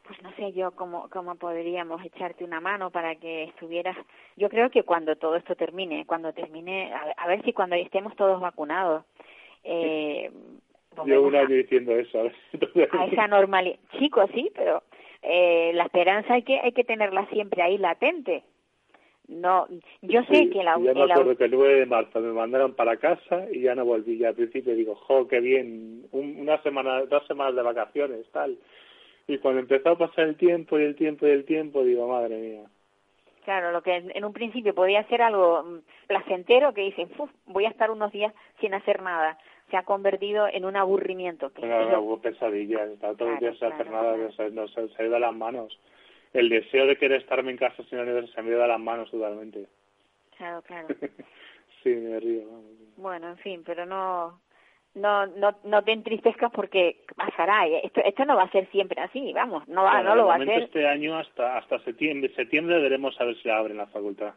Pues 0.07 0.21
no 0.23 0.31
sé 0.35 0.51
yo 0.53 0.71
cómo, 0.71 1.07
cómo 1.11 1.35
podríamos 1.35 2.03
echarte 2.03 2.43
una 2.43 2.59
mano 2.59 2.89
para 2.89 3.15
que 3.15 3.43
estuvieras. 3.43 3.95
Yo 4.37 4.49
creo 4.49 4.71
que 4.71 4.81
cuando 4.81 5.15
todo 5.15 5.35
esto 5.35 5.55
termine, 5.55 6.05
cuando 6.07 6.33
termine, 6.33 6.91
a, 6.91 7.13
a 7.15 7.27
ver 7.27 7.43
si 7.43 7.53
cuando 7.53 7.75
estemos 7.75 8.15
todos 8.15 8.41
vacunados, 8.41 9.05
eh, 9.63 10.31
volvemos 10.95 11.25
un 11.27 11.35
a- 11.35 11.39
año 11.41 11.49
diciendo 11.55 11.91
eso. 11.95 12.21
a 12.21 12.97
a 12.97 13.05
esa 13.05 13.27
normalidad. 13.27 13.77
Chicos, 13.99 14.29
sí, 14.33 14.49
pero 14.55 14.81
eh, 15.21 15.71
la 15.75 15.83
esperanza 15.83 16.33
hay 16.33 16.41
que 16.43 16.59
hay 16.59 16.71
que 16.71 16.83
tenerla 16.83 17.27
siempre 17.27 17.61
ahí 17.61 17.77
latente. 17.77 18.43
No, 19.29 19.67
yo 20.01 20.23
sé 20.23 20.35
Sí, 20.35 20.49
que 20.49 20.63
la, 20.63 20.77
y 20.79 20.83
ya 20.83 20.93
me 20.93 21.01
el 21.03 21.09
au- 21.09 21.11
acuerdo 21.11 21.37
que 21.37 21.45
el 21.45 21.51
9 21.51 21.79
de 21.81 21.85
marzo 21.85 22.19
me 22.19 22.33
mandaron 22.33 22.73
para 22.73 22.97
casa 22.97 23.45
y 23.51 23.61
ya 23.61 23.75
no 23.75 23.85
volví. 23.85 24.17
Ya 24.17 24.29
al 24.29 24.35
principio 24.35 24.73
digo, 24.75 24.95
jo, 24.95 25.27
qué 25.27 25.39
bien, 25.39 26.07
un- 26.11 26.37
una 26.39 26.61
semana, 26.63 27.01
dos 27.05 27.25
semanas 27.27 27.55
de 27.55 27.61
vacaciones, 27.61 28.25
tal. 28.31 28.57
Y 29.27 29.37
cuando 29.37 29.59
empezó 29.61 29.89
a 29.89 29.97
pasar 29.99 30.25
el 30.25 30.35
tiempo 30.35 30.79
y 30.79 30.83
el 30.83 30.95
tiempo 30.95 31.27
y 31.27 31.29
el 31.31 31.45
tiempo, 31.45 31.83
digo, 31.83 32.07
madre 32.07 32.37
mía. 32.37 32.63
Claro, 33.45 33.71
lo 33.71 33.81
que 33.83 33.95
en 33.95 34.25
un 34.25 34.33
principio 34.33 34.73
podía 34.73 35.03
ser 35.07 35.21
algo 35.21 35.61
mm, 35.63 35.79
placentero, 36.07 36.73
que 36.73 36.81
dicen, 36.81 37.09
"Uf, 37.17 37.29
voy 37.45 37.65
a 37.65 37.69
estar 37.69 37.91
unos 37.91 38.11
días 38.11 38.33
sin 38.59 38.73
hacer 38.73 39.01
nada, 39.03 39.37
se 39.69 39.77
ha 39.77 39.83
convertido 39.83 40.47
en 40.47 40.65
un 40.65 40.75
aburrimiento. 40.75 41.51
Que 41.53 41.65
Era 41.65 41.83
es 41.83 41.91
lo- 41.91 42.01
hubo 42.01 42.19
pesadilla, 42.19 42.79
todo 42.99 43.11
el 43.11 43.15
Claro, 43.17 43.39
día 43.39 43.53
sin 43.53 43.67
hacer 43.71 43.87
claro, 43.87 43.91
nada, 43.91 44.13
claro. 44.15 44.29
o 44.29 44.31
sea, 44.33 44.49
nos 44.49 44.71
se 44.73 44.81
ha 44.81 45.05
ido 45.05 45.13
de 45.13 45.19
las 45.19 45.35
manos. 45.35 45.79
El 46.33 46.49
deseo 46.49 46.85
de 46.85 46.97
querer 46.97 47.21
estarme 47.21 47.51
en 47.51 47.57
casa 47.57 47.83
sin 47.83 47.97
la 47.97 48.03
universidad 48.03 48.35
se 48.35 48.41
me 48.43 48.51
de 48.51 48.67
las 48.67 48.79
manos 48.79 49.09
totalmente. 49.09 49.65
claro, 50.37 50.61
claro. 50.61 50.87
sí, 51.83 51.89
me 51.89 52.19
río. 52.19 52.45
vamos. 52.45 52.79
Bueno, 52.97 53.29
en 53.29 53.37
fin, 53.37 53.63
pero 53.65 53.85
no, 53.85 54.39
no, 54.95 55.25
no, 55.27 55.55
no 55.63 55.83
te 55.83 55.91
entristezcas 55.91 56.51
porque 56.51 57.03
pasará. 57.15 57.67
y 57.67 57.75
Esto, 57.75 58.01
esto 58.03 58.25
no 58.25 58.35
va 58.35 58.43
a 58.43 58.51
ser 58.51 58.69
siempre 58.71 59.01
así, 59.01 59.31
vamos, 59.33 59.67
no 59.67 59.83
va, 59.83 59.95
Bueno, 59.95 60.09
no 60.09 60.15
lo 60.15 60.27
va 60.27 60.35
a 60.35 60.39
ser 60.39 60.63
este 60.63 60.87
año 60.87 61.17
hasta 61.17 61.57
hasta 61.57 61.79
septiembre, 61.79 62.33
septiembre 62.35 62.79
veremos 62.81 63.19
a 63.19 63.25
ver 63.25 63.35
si 63.37 63.47
la 63.47 63.57
abren 63.57 63.77
la 63.77 63.87
facultad. 63.87 64.33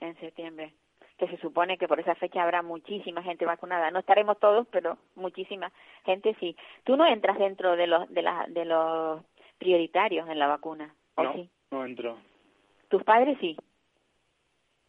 en 0.00 0.18
septiembre. 0.18 0.72
Que 1.18 1.28
se 1.28 1.36
supone 1.36 1.78
que 1.78 1.86
por 1.86 2.00
esa 2.00 2.16
fecha 2.16 2.42
habrá 2.42 2.62
muchísima 2.62 3.22
gente 3.22 3.44
vacunada. 3.44 3.92
No 3.92 4.00
estaremos 4.00 4.40
todos, 4.40 4.66
pero 4.72 4.98
muchísima 5.14 5.70
gente 6.04 6.34
sí. 6.40 6.56
Tú 6.82 6.96
no 6.96 7.06
entras 7.06 7.38
dentro 7.38 7.76
de 7.76 7.86
los, 7.86 8.12
de 8.12 8.22
la, 8.22 8.46
de 8.48 8.64
los 8.64 9.22
prioritarios 9.62 10.28
en 10.28 10.38
la 10.38 10.48
vacuna, 10.48 10.94
¿o 11.14 11.22
No, 11.22 11.32
sí? 11.34 11.48
no 11.70 11.84
entró. 11.84 12.18
Tus 12.88 13.02
padres 13.04 13.38
sí, 13.40 13.56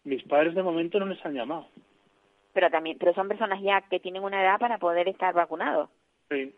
Mis 0.03 0.24
padres 0.24 0.53
de 0.55 0.63
momento 0.63 0.99
no 0.99 1.05
les 1.05 1.24
han 1.26 1.34
llamado. 1.34 1.67
pero 2.53 2.69
también, 2.69 2.97
pero 2.99 3.13
son 3.13 3.28
personas 3.28 3.61
ya 3.61 3.82
que 3.82 3.99
tienen 3.99 4.24
una 4.24 4.41
edad 4.41 4.59
para 4.59 4.78
poder 4.78 5.07
estar 5.07 5.34
vacunados. 5.34 5.89
Sí. 6.30 6.53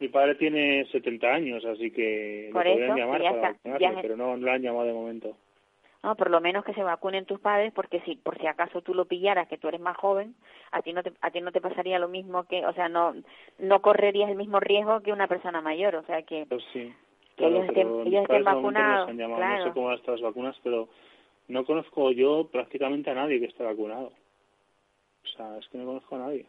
Mi 0.00 0.08
padre 0.08 0.34
tiene 0.36 0.84
70 0.92 1.26
años, 1.34 1.64
así 1.64 1.90
que 1.90 2.50
Por 2.52 2.64
lo 2.64 2.70
podrían 2.72 2.90
eso, 2.90 2.98
llamar 2.98 3.22
ya 3.22 3.30
para 3.30 3.50
está, 3.50 3.78
ya- 3.78 3.98
pero 4.02 4.16
no, 4.16 4.36
no 4.36 4.46
lo 4.46 4.52
han 4.52 4.62
llamado 4.62 4.84
de 4.86 4.92
momento. 4.92 5.36
No, 6.02 6.14
por 6.14 6.30
lo 6.30 6.40
menos 6.40 6.64
que 6.64 6.74
se 6.74 6.82
vacunen 6.84 7.24
tus 7.26 7.40
padres, 7.40 7.72
porque 7.72 8.00
si 8.02 8.14
por 8.16 8.38
si 8.38 8.46
acaso 8.46 8.82
tú 8.82 8.94
lo 8.94 9.06
pillaras, 9.06 9.48
que 9.48 9.58
tú 9.58 9.66
eres 9.68 9.80
más 9.80 9.96
joven, 9.96 10.34
a 10.70 10.80
ti 10.82 10.92
no 10.92 11.02
te, 11.02 11.12
a 11.20 11.30
ti 11.32 11.40
no 11.40 11.50
te 11.52 11.60
pasaría 11.60 11.98
lo 11.98 12.06
mismo 12.08 12.44
que, 12.44 12.64
o 12.66 12.72
sea, 12.74 12.88
no, 12.88 13.14
no 13.58 13.82
correrías 13.82 14.30
el 14.30 14.36
mismo 14.36 14.60
riesgo 14.60 15.00
que 15.00 15.10
una 15.12 15.26
persona 15.26 15.60
mayor, 15.60 15.96
o 15.96 16.02
sea 16.04 16.22
que, 16.22 16.46
Pues 16.48 16.62
sí. 16.72 16.94
Que 17.38 17.46
ellos 17.46 17.64
pero 17.68 17.72
estén, 17.72 17.98
mis 17.98 18.06
ellos 18.08 18.22
estén 18.22 18.44
no 18.44 18.54
vacunados, 18.54 19.00
les 19.00 19.08
han 19.08 19.18
llamado. 19.18 19.40
No 19.40 19.46
claro. 19.46 19.64
sé 19.64 19.72
cómo 19.72 19.86
van 19.86 19.96
estas 19.96 20.20
vacunas, 20.20 20.56
pero 20.62 20.88
no 21.48 21.64
conozco 21.64 22.10
yo 22.12 22.48
prácticamente 22.52 23.10
a 23.10 23.14
nadie 23.14 23.40
que 23.40 23.46
esté 23.46 23.64
vacunado. 23.64 24.12
O 25.24 25.28
sea, 25.36 25.56
es 25.58 25.68
que 25.68 25.78
no 25.78 25.86
conozco 25.86 26.16
a 26.16 26.18
nadie. 26.18 26.46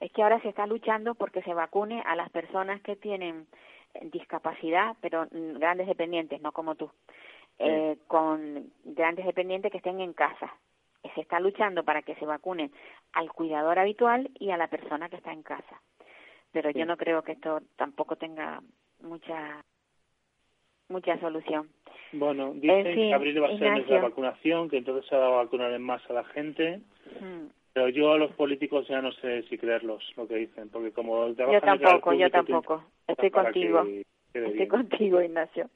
Es 0.00 0.12
que 0.12 0.22
ahora 0.22 0.40
se 0.40 0.48
está 0.48 0.66
luchando 0.66 1.14
porque 1.14 1.42
se 1.42 1.54
vacune 1.54 2.02
a 2.04 2.14
las 2.16 2.30
personas 2.30 2.80
que 2.82 2.96
tienen 2.96 3.46
eh, 3.94 4.08
discapacidad, 4.12 4.96
pero 5.00 5.24
mm, 5.30 5.58
grandes 5.58 5.86
dependientes, 5.86 6.40
no 6.42 6.52
como 6.52 6.74
tú, 6.74 6.90
eh, 7.58 7.96
con 8.06 8.70
grandes 8.84 9.24
dependientes 9.24 9.70
que 9.70 9.78
estén 9.78 10.00
en 10.00 10.12
casa. 10.12 10.52
Eh, 11.02 11.10
Se 11.14 11.20
está 11.20 11.40
luchando 11.40 11.84
para 11.84 12.02
que 12.02 12.14
se 12.16 12.26
vacunen 12.26 12.70
al 13.12 13.32
cuidador 13.32 13.78
habitual 13.78 14.30
y 14.38 14.50
a 14.50 14.56
la 14.56 14.68
persona 14.68 15.08
que 15.08 15.16
está 15.16 15.32
en 15.32 15.42
casa. 15.42 15.80
Pero 16.52 16.70
yo 16.70 16.86
no 16.86 16.96
creo 16.96 17.22
que 17.22 17.32
esto 17.32 17.62
tampoco 17.76 18.16
tenga 18.16 18.60
mucha 19.00 19.64
mucha 20.88 21.18
solución. 21.20 21.68
Bueno, 22.12 22.52
dicen 22.54 22.84
fin, 22.94 22.94
que 23.08 23.14
abril 23.14 23.42
va 23.42 23.48
a 23.48 23.58
ser 23.58 23.72
mes 23.72 23.86
de 23.88 23.94
la 23.94 24.02
vacunación, 24.02 24.68
que 24.68 24.76
entonces 24.78 25.04
se 25.08 25.16
va 25.16 25.26
a 25.26 25.42
vacunar 25.44 25.72
en 25.72 25.82
masa 25.82 26.06
a 26.10 26.12
la 26.14 26.24
gente. 26.24 26.80
Mm. 27.20 27.46
Pero 27.72 27.88
yo 27.88 28.12
a 28.12 28.18
los 28.18 28.30
políticos 28.32 28.86
ya 28.86 29.02
no 29.02 29.10
sé 29.12 29.42
si 29.44 29.58
creerlos 29.58 30.04
lo 30.16 30.28
que 30.28 30.36
dicen, 30.36 30.68
porque 30.68 30.92
como 30.92 31.26
Yo 31.28 31.60
tampoco, 31.60 32.12
yo 32.12 32.30
tampoco. 32.30 32.84
Estoy 33.08 33.30
contigo. 33.30 33.82
que 33.84 34.04
Estoy 34.32 34.52
bien. 34.52 34.68
contigo, 34.68 35.20
Ignacio. 35.20 35.68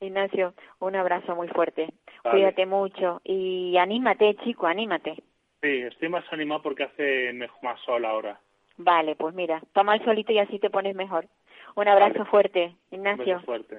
Ignacio, 0.00 0.54
un 0.80 0.94
abrazo 0.94 1.34
muy 1.34 1.48
fuerte. 1.48 1.88
Vale. 2.22 2.36
Cuídate 2.36 2.66
mucho 2.66 3.20
y 3.24 3.76
anímate, 3.76 4.36
chico, 4.44 4.66
anímate. 4.66 5.14
Sí, 5.62 5.80
estoy 5.80 6.08
más 6.08 6.24
animado 6.32 6.62
porque 6.62 6.84
hace 6.84 7.32
más 7.62 7.80
sol 7.80 8.04
ahora. 8.04 8.38
Vale, 8.76 9.16
pues 9.16 9.34
mira, 9.34 9.62
toma 9.72 9.94
el 9.94 10.04
solito 10.04 10.32
y 10.32 10.38
así 10.38 10.58
te 10.58 10.70
pones 10.70 10.94
mejor. 10.94 11.26
Un 11.74 11.88
abrazo 11.88 12.18
Vale. 12.18 12.30
fuerte, 12.30 12.76
Un 12.90 12.98
Ignacio. 12.98 13.24
beso 13.36 13.40
fuerte. 13.46 13.78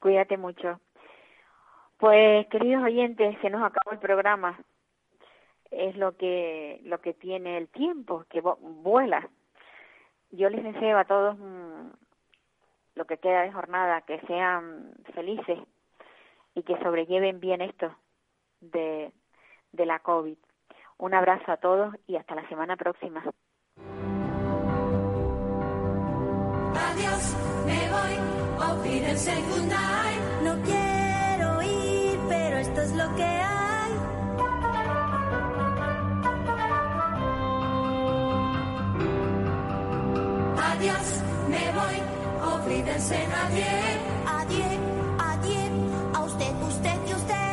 Cuídate 0.00 0.36
mucho. 0.36 0.80
Pues, 1.98 2.46
queridos 2.48 2.84
oyentes, 2.84 3.36
se 3.42 3.50
nos 3.50 3.62
acabó 3.62 3.92
el 3.92 3.98
programa. 3.98 4.58
Es 5.70 5.96
lo 5.96 6.16
que 6.16 6.80
lo 6.84 7.00
que 7.00 7.12
tiene 7.14 7.58
el 7.58 7.68
tiempo, 7.68 8.24
que 8.28 8.40
vuela. 8.40 9.28
Yo 10.30 10.48
les 10.48 10.64
deseo 10.64 10.98
a 10.98 11.04
todos 11.04 11.38
mm, 11.38 11.90
lo 12.94 13.04
que 13.04 13.18
queda 13.18 13.42
de 13.42 13.52
jornada, 13.52 14.00
que 14.02 14.20
sean 14.22 14.92
felices 15.14 15.58
y 16.54 16.62
que 16.62 16.78
sobrelleven 16.78 17.38
bien 17.38 17.60
esto 17.60 17.94
de, 18.60 19.12
de 19.72 19.86
la 19.86 19.98
COVID. 20.00 20.36
Un 20.98 21.14
abrazo 21.14 21.52
a 21.52 21.56
todos 21.56 21.94
y 22.06 22.16
hasta 22.16 22.34
la 22.34 22.48
semana 22.48 22.76
próxima. 22.76 23.22
Adiós, 26.74 27.36
me 27.66 27.90
voy, 27.90 28.19
Wiedersehen, 28.82 29.44
good 29.50 29.68
night. 29.68 30.20
No 30.44 30.54
quiero 30.62 31.62
ir, 31.62 32.18
pero 32.28 32.58
esto 32.58 32.80
es 32.82 32.92
lo 32.92 33.14
que 33.16 33.24
hay. 33.24 33.92
Adiós, 40.70 41.06
me 41.48 41.72
voy, 41.72 41.96
Wiedersehen, 42.66 43.30
adiós. 43.44 44.10
Adiós, 44.38 44.78
adiós, 45.18 45.70
a 46.14 46.20
usted, 46.22 46.54
usted 46.62 46.98
y 47.08 47.12
usted. 47.12 47.50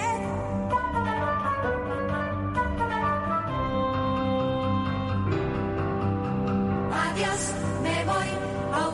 Adiós, 7.06 7.54
me 7.84 8.06
voy, 8.06 8.37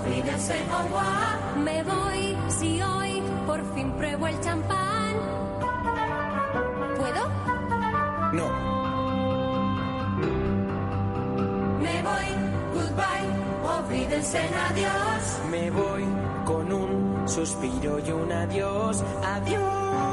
Confidence 0.03 0.53
en 0.53 0.69
agua. 0.69 1.39
Me 1.63 1.81
voy 1.83 2.37
si 2.49 2.81
hoy 2.81 3.23
por 3.47 3.63
fin 3.73 3.91
pruebo 3.93 4.27
el 4.27 4.37
champán. 4.41 5.13
¿Puedo? 6.97 7.29
No. 8.33 8.49
Me 11.79 12.03
voy, 12.03 12.27
goodbye, 12.73 13.29
olvídense 13.77 14.45
en 14.45 14.53
adiós. 14.53 15.39
Me 15.49 15.71
voy 15.71 16.03
con 16.43 16.73
un 16.73 17.27
suspiro 17.27 17.99
y 17.99 18.11
un 18.11 18.31
adiós, 18.31 19.01
adiós. 19.23 20.12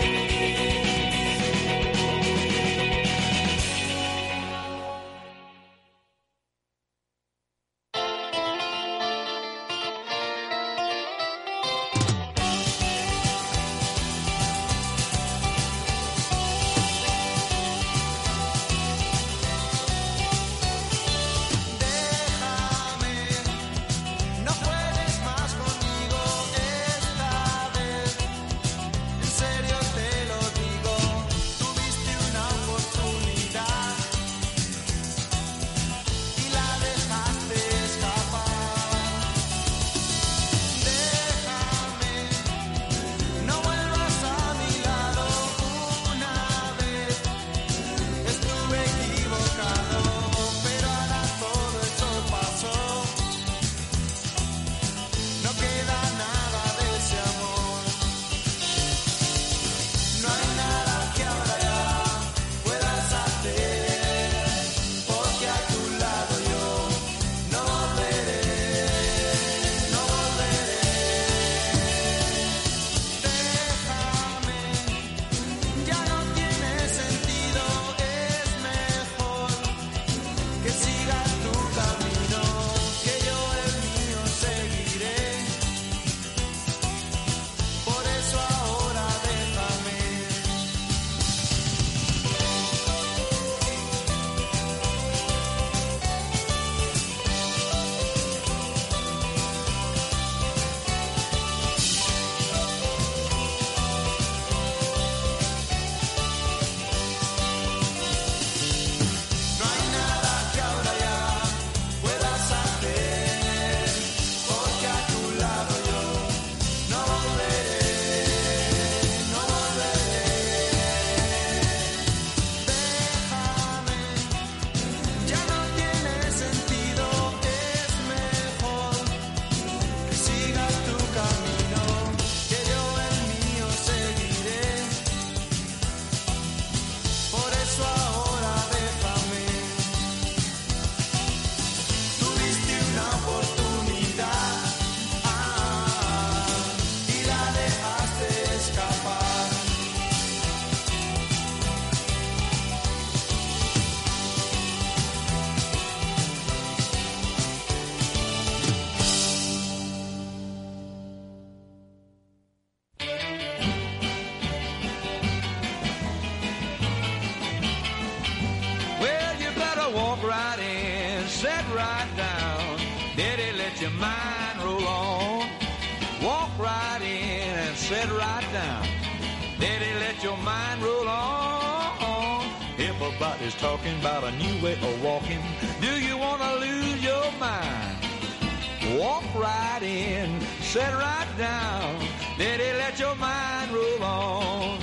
Set 190.71 190.93
right 190.93 191.27
down, 191.37 191.99
Daddy, 192.37 192.71
let 192.77 192.97
your 192.97 193.13
mind 193.15 193.73
roll 193.73 194.01
on. 194.01 194.79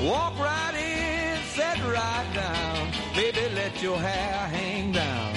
Walk 0.00 0.38
right 0.38 0.72
in, 0.72 1.42
set 1.46 1.78
right 1.82 2.30
down, 2.32 2.92
baby, 3.12 3.52
let 3.52 3.82
your 3.82 3.98
hair 3.98 4.46
hang 4.46 4.92
down. 4.92 5.34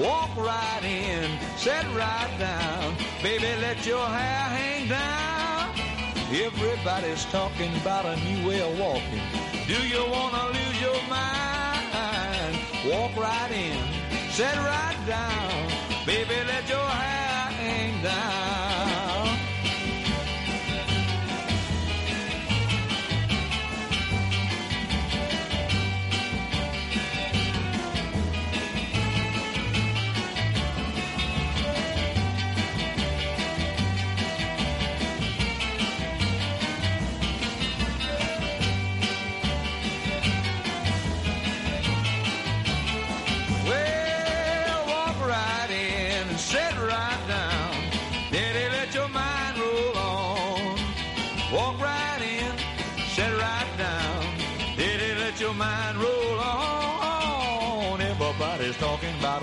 Walk 0.00 0.30
right 0.36 0.84
in, 0.84 1.28
set 1.56 1.84
right 1.96 2.30
down, 2.38 2.94
baby, 3.20 3.48
let 3.60 3.84
your 3.84 4.06
hair 4.06 4.44
hang 4.58 4.86
down. 4.86 5.74
Everybody's 6.30 7.24
talking 7.32 7.74
about 7.78 8.06
a 8.06 8.14
new 8.22 8.46
way 8.46 8.60
of 8.60 8.78
walking. 8.78 9.22
Do 9.66 9.88
you 9.88 10.04
wanna 10.08 10.52
lose 10.54 10.80
your 10.80 11.02
mind? 11.10 12.54
Walk 12.86 13.16
right 13.16 13.50
in, 13.50 13.76
set 14.30 14.56
right 14.58 15.00
down, 15.04 16.06
baby, 16.06 16.36
let 16.46 16.68
your 16.68 16.78
hair 16.78 17.50
hang 17.58 18.00
down. 18.00 18.43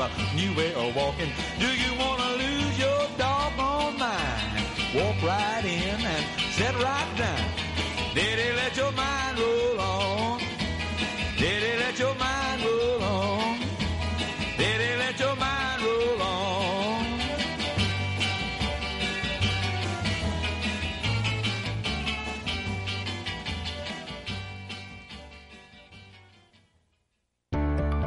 a 0.01 0.35
new 0.35 0.53
way 0.55 0.73
of 0.73 0.95
walking. 0.95 1.29
Do 1.59 1.67
you 1.67 1.91
want 1.99 2.19
to 2.21 2.29
lose 2.43 2.79
your 2.79 3.01
doggone 3.17 3.97
mind? 3.99 4.65
Walk 4.95 5.21
right 5.21 5.63
in 5.63 5.99
and 6.13 6.25
sit 6.57 6.73
right 6.81 7.11
down. 7.17 7.49
Did 8.15 8.39
he 8.39 8.51
let 8.53 8.75
your 8.75 8.91
mind 8.93 9.39
roll 9.39 9.79
on? 9.79 10.39
Did 11.37 11.63
he 11.63 11.73
let 11.79 11.99
your 11.99 12.15
mind 12.15 12.30